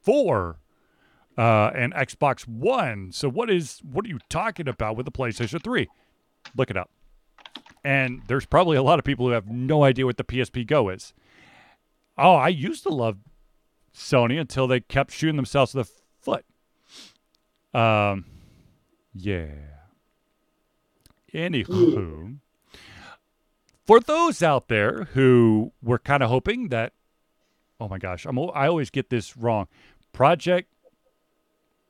Four 0.00 0.60
uh, 1.36 1.70
and 1.74 1.92
Xbox 1.92 2.46
One. 2.48 3.12
So 3.12 3.28
what 3.28 3.50
is 3.50 3.80
what 3.82 4.06
are 4.06 4.08
you 4.08 4.18
talking 4.28 4.68
about 4.68 4.96
with 4.96 5.04
the 5.06 5.12
PlayStation 5.12 5.62
Three? 5.62 5.88
Look 6.56 6.70
it 6.70 6.76
up. 6.76 6.90
And 7.84 8.22
there's 8.26 8.46
probably 8.46 8.76
a 8.76 8.82
lot 8.82 8.98
of 8.98 9.04
people 9.04 9.26
who 9.26 9.32
have 9.32 9.48
no 9.48 9.84
idea 9.84 10.04
what 10.04 10.16
the 10.16 10.24
PSP 10.24 10.66
Go 10.66 10.88
is. 10.88 11.14
Oh, 12.16 12.34
I 12.34 12.48
used 12.48 12.82
to 12.82 12.88
love 12.88 13.18
Sony 13.94 14.40
until 14.40 14.66
they 14.66 14.80
kept 14.80 15.12
shooting 15.12 15.36
themselves 15.36 15.74
in 15.74 15.78
the 15.82 15.88
foot. 16.20 16.44
Um, 17.72 18.24
yeah. 19.14 19.46
Anywho, 21.34 21.94
hmm. 21.94 22.32
for 23.84 24.00
those 24.00 24.42
out 24.42 24.68
there 24.68 25.08
who 25.12 25.72
were 25.82 25.98
kind 25.98 26.22
of 26.22 26.30
hoping 26.30 26.68
that, 26.68 26.94
oh 27.78 27.88
my 27.88 27.98
gosh, 27.98 28.24
I'm 28.24 28.38
I 28.38 28.66
always 28.66 28.90
get 28.90 29.10
this 29.10 29.36
wrong. 29.36 29.68
Project 30.12 30.72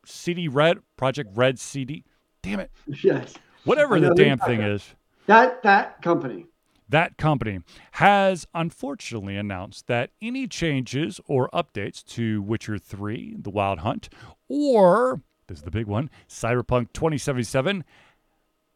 CD 0.05 0.48
Red, 0.48 0.78
Project 0.97 1.31
Red 1.35 1.59
CD. 1.59 2.05
Damn 2.43 2.60
it, 2.60 2.70
Yes, 2.86 3.35
whatever 3.65 3.94
the 3.94 4.09
know 4.09 4.15
who 4.15 4.23
you're 4.23 4.36
damn 4.36 4.39
thing 4.39 4.60
is. 4.60 4.94
that 5.27 5.62
that 5.62 6.02
company. 6.02 6.47
That 6.90 7.19
company 7.19 7.60
has 7.93 8.47
unfortunately 8.55 9.36
announced 9.36 9.89
that 9.89 10.10
any 10.23 10.47
changes 10.47 11.20
or 11.27 11.51
updates 11.52 12.02
to 12.15 12.40
Witcher 12.40 12.78
3, 12.78 13.36
The 13.39 13.51
Wild 13.51 13.81
Hunt, 13.81 14.09
or 14.48 15.20
this 15.48 15.59
is 15.59 15.65
the 15.65 15.70
big 15.70 15.86
one, 15.86 16.09
Cyberpunk 16.28 16.93
2077 16.94 17.85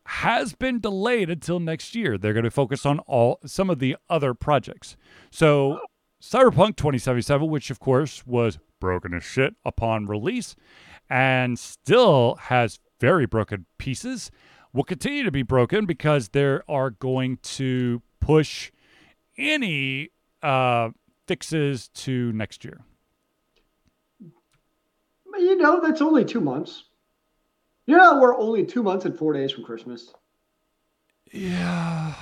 has 0.07 0.55
been 0.55 0.81
delayed 0.81 1.31
until 1.31 1.61
next 1.61 1.95
year. 1.95 2.19
They're 2.19 2.33
going 2.33 2.45
to 2.45 2.51
focus 2.51 2.85
on 2.85 2.99
all 3.01 3.39
some 3.47 3.71
of 3.71 3.79
the 3.79 3.97
other 4.09 4.35
projects. 4.35 4.97
So, 5.31 5.81
Cyberpunk 6.21 6.77
2077, 6.77 7.49
which 7.49 7.71
of 7.71 7.81
course 7.81 8.27
was 8.27 8.59
broken 8.81 9.15
as 9.15 9.25
shit 9.25 9.55
upon 9.65 10.07
release 10.07 10.55
and 11.11 11.59
still 11.59 12.37
has 12.43 12.79
very 13.01 13.27
broken 13.27 13.67
pieces, 13.79 14.31
will 14.73 14.85
continue 14.85 15.25
to 15.25 15.31
be 15.31 15.43
broken 15.43 15.85
because 15.87 16.29
they 16.29 16.59
are 16.69 16.91
going 16.91 17.39
to 17.43 18.03
push 18.21 18.71
any 19.37 20.11
uh, 20.43 20.91
fixes 21.27 21.89
to 21.89 22.33
next 22.33 22.65
year. 22.65 22.81
You 25.39 25.57
know, 25.57 25.81
that's 25.81 26.01
only 26.01 26.25
two 26.25 26.41
months. 26.41 26.85
You 27.93 27.99
know, 27.99 28.19
we're 28.19 28.35
only 28.39 28.65
two 28.65 28.83
months 28.83 29.05
and 29.05 29.15
four 29.15 29.35
days 29.35 29.53
from 29.53 29.65
Christmas. 29.65 30.15
Yeah. 31.31 32.15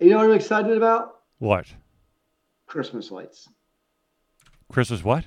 You 0.00 0.10
know 0.10 0.16
what 0.16 0.26
I'm 0.26 0.32
excited 0.32 0.76
about? 0.76 1.20
What? 1.38 1.66
Christmas 2.66 3.12
lights. 3.12 3.48
Christmas 4.72 5.04
what? 5.04 5.24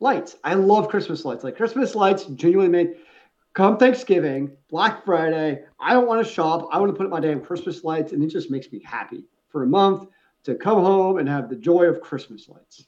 Lights. 0.00 0.36
I 0.42 0.54
love 0.54 0.88
Christmas 0.88 1.26
lights. 1.26 1.44
Like 1.44 1.58
Christmas 1.58 1.94
lights 1.94 2.24
genuinely 2.24 2.70
made 2.70 2.96
come 3.52 3.76
Thanksgiving, 3.76 4.56
Black 4.70 5.04
Friday. 5.04 5.62
I 5.78 5.92
don't 5.92 6.06
want 6.06 6.26
to 6.26 6.32
shop. 6.32 6.70
I 6.72 6.78
want 6.78 6.90
to 6.90 6.96
put 6.96 7.04
up 7.04 7.12
my 7.12 7.20
damn 7.20 7.42
Christmas 7.42 7.84
lights, 7.84 8.12
and 8.12 8.24
it 8.24 8.28
just 8.28 8.50
makes 8.50 8.72
me 8.72 8.80
happy 8.82 9.24
for 9.50 9.62
a 9.62 9.66
month 9.66 10.08
to 10.44 10.54
come 10.54 10.82
home 10.82 11.18
and 11.18 11.28
have 11.28 11.50
the 11.50 11.56
joy 11.56 11.84
of 11.84 12.00
Christmas 12.00 12.48
lights. 12.48 12.86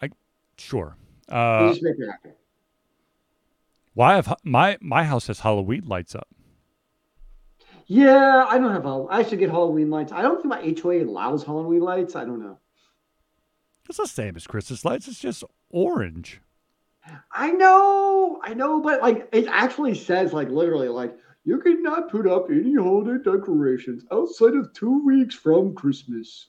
I 0.00 0.08
sure. 0.56 0.96
Uh, 1.28 1.74
why 3.94 4.14
have 4.14 4.34
my 4.44 4.78
my 4.80 5.04
house 5.04 5.26
has 5.26 5.40
Halloween 5.40 5.82
lights 5.86 6.14
up? 6.14 6.28
Yeah, 7.86 8.44
I 8.48 8.58
don't 8.58 8.72
have. 8.72 8.86
I 9.10 9.22
should 9.28 9.38
get 9.38 9.50
Halloween 9.50 9.90
lights. 9.90 10.12
I 10.12 10.22
don't 10.22 10.36
think 10.36 10.46
my 10.46 10.74
HOA 10.80 11.04
allows 11.04 11.42
Halloween 11.42 11.80
lights. 11.80 12.14
I 12.14 12.24
don't 12.24 12.40
know. 12.40 12.58
It's 13.88 13.96
the 13.96 14.06
same 14.06 14.36
as 14.36 14.46
Christmas 14.46 14.84
lights. 14.84 15.08
It's 15.08 15.18
just 15.18 15.42
orange. 15.70 16.42
I 17.32 17.50
know, 17.52 18.38
I 18.42 18.52
know, 18.52 18.82
but 18.82 19.00
like 19.00 19.28
it 19.32 19.46
actually 19.48 19.94
says 19.94 20.32
like 20.32 20.50
literally 20.50 20.88
like 20.88 21.16
you 21.44 21.58
cannot 21.58 22.10
put 22.10 22.26
up 22.26 22.50
any 22.50 22.74
holiday 22.74 23.22
decorations 23.22 24.04
outside 24.12 24.54
of 24.54 24.72
two 24.74 25.04
weeks 25.04 25.34
from 25.34 25.74
Christmas. 25.74 26.48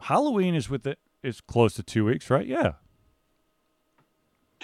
Halloween 0.00 0.56
is 0.56 0.68
with 0.68 0.86
it 0.86 0.98
is 1.22 1.40
close 1.40 1.74
to 1.74 1.82
two 1.82 2.04
weeks, 2.04 2.28
right? 2.28 2.46
Yeah. 2.46 2.72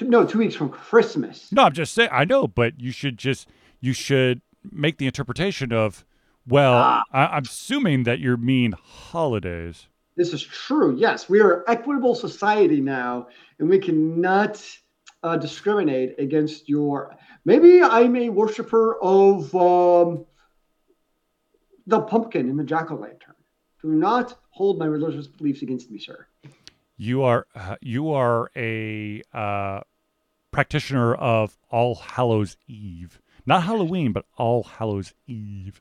No, 0.00 0.26
two 0.26 0.38
weeks 0.38 0.54
from 0.54 0.70
Christmas. 0.70 1.50
No, 1.52 1.64
I'm 1.64 1.72
just 1.72 1.94
saying. 1.94 2.10
I 2.12 2.24
know, 2.24 2.46
but 2.46 2.80
you 2.80 2.90
should 2.90 3.18
just 3.18 3.48
you 3.80 3.92
should 3.92 4.40
make 4.70 4.98
the 4.98 5.06
interpretation 5.06 5.72
of 5.72 6.04
well. 6.46 6.74
Ah. 6.74 7.02
I, 7.12 7.26
I'm 7.26 7.44
assuming 7.44 8.04
that 8.04 8.18
you're 8.18 8.36
mean 8.36 8.72
holidays. 8.72 9.88
This 10.16 10.32
is 10.32 10.42
true. 10.42 10.96
Yes, 10.96 11.28
we 11.28 11.40
are 11.40 11.58
an 11.58 11.64
equitable 11.66 12.14
society 12.14 12.80
now, 12.80 13.28
and 13.58 13.68
we 13.68 13.78
cannot 13.78 14.62
uh, 15.22 15.36
discriminate 15.36 16.18
against 16.18 16.68
your. 16.68 17.16
Maybe 17.44 17.82
I'm 17.82 18.16
a 18.16 18.28
worshiper 18.28 18.98
of 19.02 19.54
um, 19.54 20.26
the 21.86 22.00
pumpkin 22.00 22.48
and 22.48 22.58
the 22.58 22.64
jack 22.64 22.90
o' 22.90 22.96
lantern. 22.96 23.34
Do 23.82 23.88
not 23.88 24.38
hold 24.50 24.78
my 24.78 24.86
religious 24.86 25.26
beliefs 25.26 25.62
against 25.62 25.90
me, 25.90 25.98
sir. 25.98 26.26
You 26.96 27.22
are 27.22 27.46
uh, 27.54 27.76
you 27.80 28.10
are 28.10 28.50
a 28.54 29.22
uh, 29.32 29.80
practitioner 30.50 31.14
of 31.14 31.58
All 31.70 31.94
Hallows 31.94 32.56
Eve, 32.66 33.20
not 33.46 33.64
Halloween, 33.64 34.12
but 34.12 34.26
All 34.36 34.64
Hallows 34.64 35.14
Eve. 35.26 35.80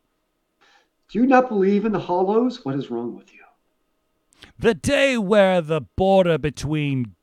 Do 1.10 1.20
you 1.20 1.26
not 1.26 1.50
believe 1.50 1.86
in 1.86 1.92
the 1.92 2.00
hollows? 2.00 2.64
What 2.64 2.76
is 2.76 2.92
wrong 2.92 3.16
with 3.16 3.34
you? 3.34 3.40
The 4.58 4.74
day 4.74 5.18
where 5.18 5.62
the 5.62 5.82
border 5.82 6.38
between 6.38 7.16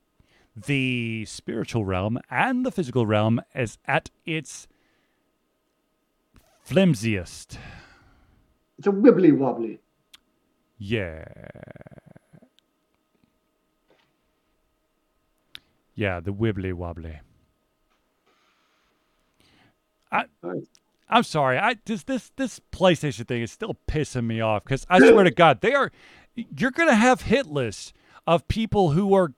the 0.57 1.25
spiritual 1.27 1.85
realm 1.85 2.19
and 2.31 2.65
the 2.65 2.73
physical 2.73 3.07
realm 3.07 3.41
is 3.55 3.79
at 3.87 4.11
its 4.25 4.67
flimsiest. 6.63 7.59
It's 8.79 8.87
a 8.87 8.91
wibbly 8.91 9.37
wobbly. 9.37 9.81
Yeah. 10.79 11.27
Yeah, 15.95 16.21
the 16.21 16.33
wibbly 16.33 16.73
wobbly. 16.73 17.21
I. 20.43 20.61
I'm 21.09 21.23
sorry. 21.23 21.59
I 21.59 21.77
this 21.85 22.03
this 22.03 22.31
this 22.37 22.61
PlayStation 22.73 23.29
thing 23.29 23.43
is 23.43 23.53
still 23.53 23.77
pissing 23.89 24.27
me 24.27 24.41
off 24.41 24.65
because 24.65 24.87
I 24.89 24.99
swear 24.99 25.25
to 25.25 25.31
God, 25.31 25.61
they 25.61 25.73
are. 25.75 25.93
You're 26.35 26.73
gonna 26.73 26.95
have 26.97 27.23
hit 27.23 27.47
lists 27.47 27.93
of 28.27 28.49
people 28.49 28.91
who 28.91 29.15
are 29.15 29.33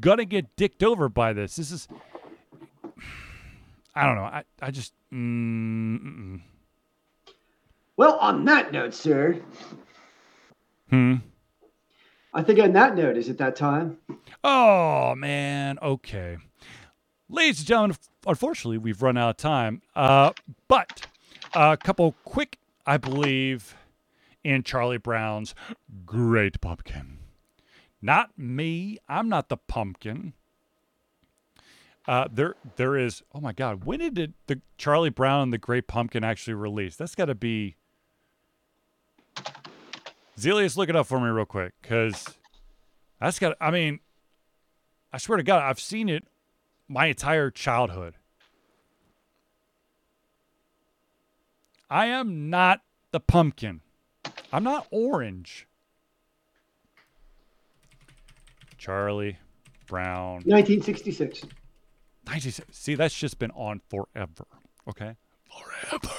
gonna 0.00 0.24
get 0.26 0.54
dicked 0.56 0.82
over 0.82 1.08
by 1.08 1.32
this. 1.32 1.56
This 1.56 1.72
is. 1.72 1.88
I 3.94 4.06
don't 4.06 4.16
know. 4.16 4.24
I 4.24 4.44
I 4.60 4.70
just. 4.70 4.92
Mm, 5.12 5.98
mm, 6.00 6.40
Well, 7.96 8.18
on 8.18 8.44
that 8.44 8.72
note, 8.72 8.92
sir, 8.92 9.40
mm. 10.92 11.20
Hmm. 11.20 11.26
I 12.34 12.42
think 12.42 12.60
on 12.60 12.72
that 12.74 12.94
note, 12.94 13.16
is 13.16 13.30
it 13.30 13.38
that 13.38 13.56
time? 13.56 13.96
Oh 14.44 15.14
man, 15.14 15.78
okay. 15.80 16.36
Ladies 17.30 17.58
and 17.58 17.68
gentlemen, 17.68 17.96
unfortunately, 18.26 18.78
we've 18.78 19.02
run 19.02 19.18
out 19.18 19.30
of 19.30 19.36
time. 19.36 19.82
Uh, 19.94 20.32
but 20.66 21.06
a 21.54 21.76
couple 21.76 22.14
quick, 22.24 22.58
I 22.86 22.96
believe, 22.96 23.76
in 24.42 24.62
Charlie 24.62 24.96
Brown's 24.96 25.54
Great 26.06 26.58
Pumpkin. 26.62 27.18
Not 28.00 28.38
me. 28.38 28.96
I'm 29.08 29.28
not 29.28 29.50
the 29.50 29.58
pumpkin. 29.58 30.32
Uh, 32.06 32.28
there, 32.32 32.54
there 32.76 32.96
is. 32.96 33.22
Oh 33.34 33.40
my 33.40 33.52
God! 33.52 33.84
When 33.84 33.98
did 33.98 34.18
it, 34.18 34.32
the 34.46 34.62
Charlie 34.78 35.10
Brown 35.10 35.42
and 35.42 35.52
the 35.52 35.58
Great 35.58 35.86
Pumpkin 35.86 36.24
actually 36.24 36.54
release? 36.54 36.96
That's 36.96 37.14
got 37.14 37.26
to 37.26 37.34
be. 37.34 37.76
Zelius, 40.38 40.78
look 40.78 40.88
it 40.88 40.96
up 40.96 41.06
for 41.06 41.20
me 41.20 41.28
real 41.28 41.44
quick, 41.44 41.74
because 41.82 42.24
that's 43.20 43.38
got. 43.38 43.58
I 43.60 43.70
mean, 43.70 44.00
I 45.12 45.18
swear 45.18 45.36
to 45.36 45.42
God, 45.42 45.62
I've 45.62 45.80
seen 45.80 46.08
it 46.08 46.24
my 46.88 47.06
entire 47.06 47.50
childhood. 47.50 48.14
I 51.90 52.06
am 52.06 52.50
not 52.50 52.80
the 53.12 53.20
pumpkin. 53.20 53.80
I'm 54.52 54.64
not 54.64 54.86
orange. 54.90 55.66
Charlie 58.76 59.38
Brown. 59.86 60.42
1966. 60.44 61.42
90, 62.26 62.62
see, 62.70 62.94
that's 62.94 63.18
just 63.18 63.38
been 63.38 63.50
on 63.52 63.80
forever. 63.88 64.46
Okay? 64.86 65.16
Forever. 65.50 66.14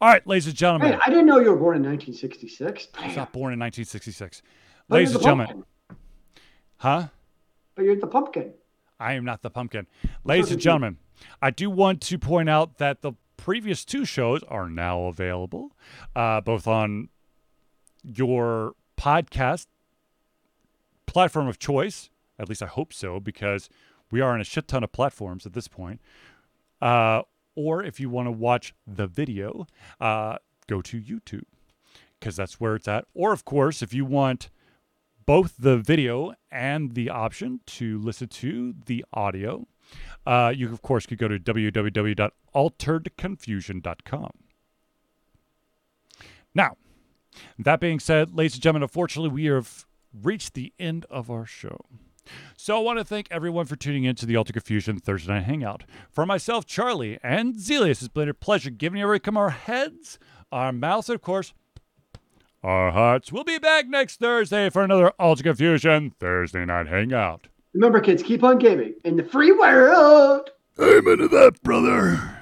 All 0.00 0.08
right, 0.08 0.26
ladies 0.26 0.46
and 0.46 0.56
gentlemen. 0.56 0.92
Hey, 0.92 0.98
I 1.04 1.10
didn't 1.10 1.26
know 1.26 1.38
you 1.38 1.50
were 1.50 1.56
born 1.56 1.76
in 1.76 1.82
1966. 1.82 2.88
I 2.94 3.06
was 3.08 3.16
not 3.16 3.32
born 3.32 3.52
in 3.52 3.58
1966. 3.58 4.42
But 4.88 4.94
Ladies 4.96 5.14
and 5.14 5.22
gentlemen. 5.22 5.46
pumpkin. 5.46 5.64
Huh? 6.76 7.08
But 7.74 7.84
you're 7.84 7.96
the 7.96 8.06
pumpkin. 8.06 8.52
I 9.02 9.14
am 9.14 9.24
not 9.24 9.42
the 9.42 9.50
pumpkin. 9.50 9.88
Ladies 10.24 10.52
and 10.52 10.60
gentlemen, 10.60 10.98
I 11.42 11.50
do 11.50 11.68
want 11.68 12.00
to 12.02 12.18
point 12.18 12.48
out 12.48 12.78
that 12.78 13.02
the 13.02 13.12
previous 13.36 13.84
two 13.84 14.04
shows 14.04 14.42
are 14.44 14.70
now 14.70 15.06
available, 15.06 15.72
uh, 16.14 16.40
both 16.40 16.68
on 16.68 17.08
your 18.04 18.74
podcast 18.96 19.66
platform 21.06 21.48
of 21.48 21.58
choice. 21.58 22.10
At 22.38 22.48
least 22.48 22.62
I 22.62 22.66
hope 22.66 22.92
so, 22.92 23.18
because 23.18 23.68
we 24.10 24.20
are 24.20 24.32
on 24.32 24.40
a 24.40 24.44
shit 24.44 24.68
ton 24.68 24.84
of 24.84 24.92
platforms 24.92 25.46
at 25.46 25.52
this 25.52 25.66
point. 25.66 26.00
Uh, 26.80 27.22
or 27.56 27.82
if 27.82 27.98
you 27.98 28.08
want 28.08 28.26
to 28.28 28.32
watch 28.32 28.72
the 28.86 29.08
video, 29.08 29.66
uh, 30.00 30.36
go 30.68 30.80
to 30.80 31.00
YouTube, 31.00 31.44
because 32.18 32.36
that's 32.36 32.60
where 32.60 32.76
it's 32.76 32.86
at. 32.86 33.04
Or, 33.14 33.32
of 33.32 33.44
course, 33.44 33.82
if 33.82 33.92
you 33.92 34.04
want 34.04 34.48
both 35.32 35.54
the 35.58 35.78
video 35.78 36.34
and 36.50 36.92
the 36.92 37.08
option 37.08 37.60
to 37.64 37.98
listen 38.00 38.28
to 38.28 38.74
the 38.84 39.02
audio, 39.14 39.66
uh, 40.26 40.52
you, 40.54 40.70
of 40.70 40.82
course, 40.82 41.06
could 41.06 41.16
go 41.16 41.26
to 41.26 41.38
www.alteredconfusion.com. 41.38 44.30
Now, 46.54 46.76
that 47.58 47.80
being 47.80 47.98
said, 47.98 48.34
ladies 48.34 48.56
and 48.56 48.62
gentlemen, 48.62 48.82
unfortunately, 48.82 49.30
we 49.30 49.46
have 49.46 49.86
reached 50.22 50.52
the 50.52 50.74
end 50.78 51.06
of 51.08 51.30
our 51.30 51.46
show. 51.46 51.86
So 52.54 52.76
I 52.76 52.80
want 52.82 52.98
to 52.98 53.04
thank 53.04 53.26
everyone 53.30 53.64
for 53.64 53.76
tuning 53.76 54.04
in 54.04 54.14
to 54.16 54.26
the 54.26 54.36
Alter 54.36 54.52
Confusion 54.52 54.98
Thursday 54.98 55.32
Night 55.32 55.44
Hangout. 55.44 55.84
For 56.10 56.26
myself, 56.26 56.66
Charlie, 56.66 57.18
and 57.22 57.54
Zelius, 57.54 58.02
it's 58.02 58.08
been 58.08 58.28
a 58.28 58.34
pleasure 58.34 58.68
giving 58.68 59.00
you 59.00 59.18
come 59.18 59.38
our 59.38 59.48
heads, 59.48 60.18
our 60.52 60.72
mouths, 60.72 61.08
and 61.08 61.14
of 61.14 61.22
course, 61.22 61.54
our 62.62 62.90
hearts. 62.90 63.32
We'll 63.32 63.44
be 63.44 63.58
back 63.58 63.86
next 63.88 64.20
Thursday 64.20 64.70
for 64.70 64.82
another 64.82 65.10
Alter 65.18 65.42
Confusion 65.42 66.12
Thursday 66.18 66.64
Night 66.64 66.86
Hangout. 66.86 67.48
Remember, 67.74 68.00
kids, 68.00 68.22
keep 68.22 68.42
on 68.44 68.58
gaming 68.58 68.94
in 69.04 69.16
the 69.16 69.24
free 69.24 69.52
world. 69.52 70.50
Amen 70.78 71.18
to 71.18 71.28
that, 71.28 71.62
brother. 71.62 72.41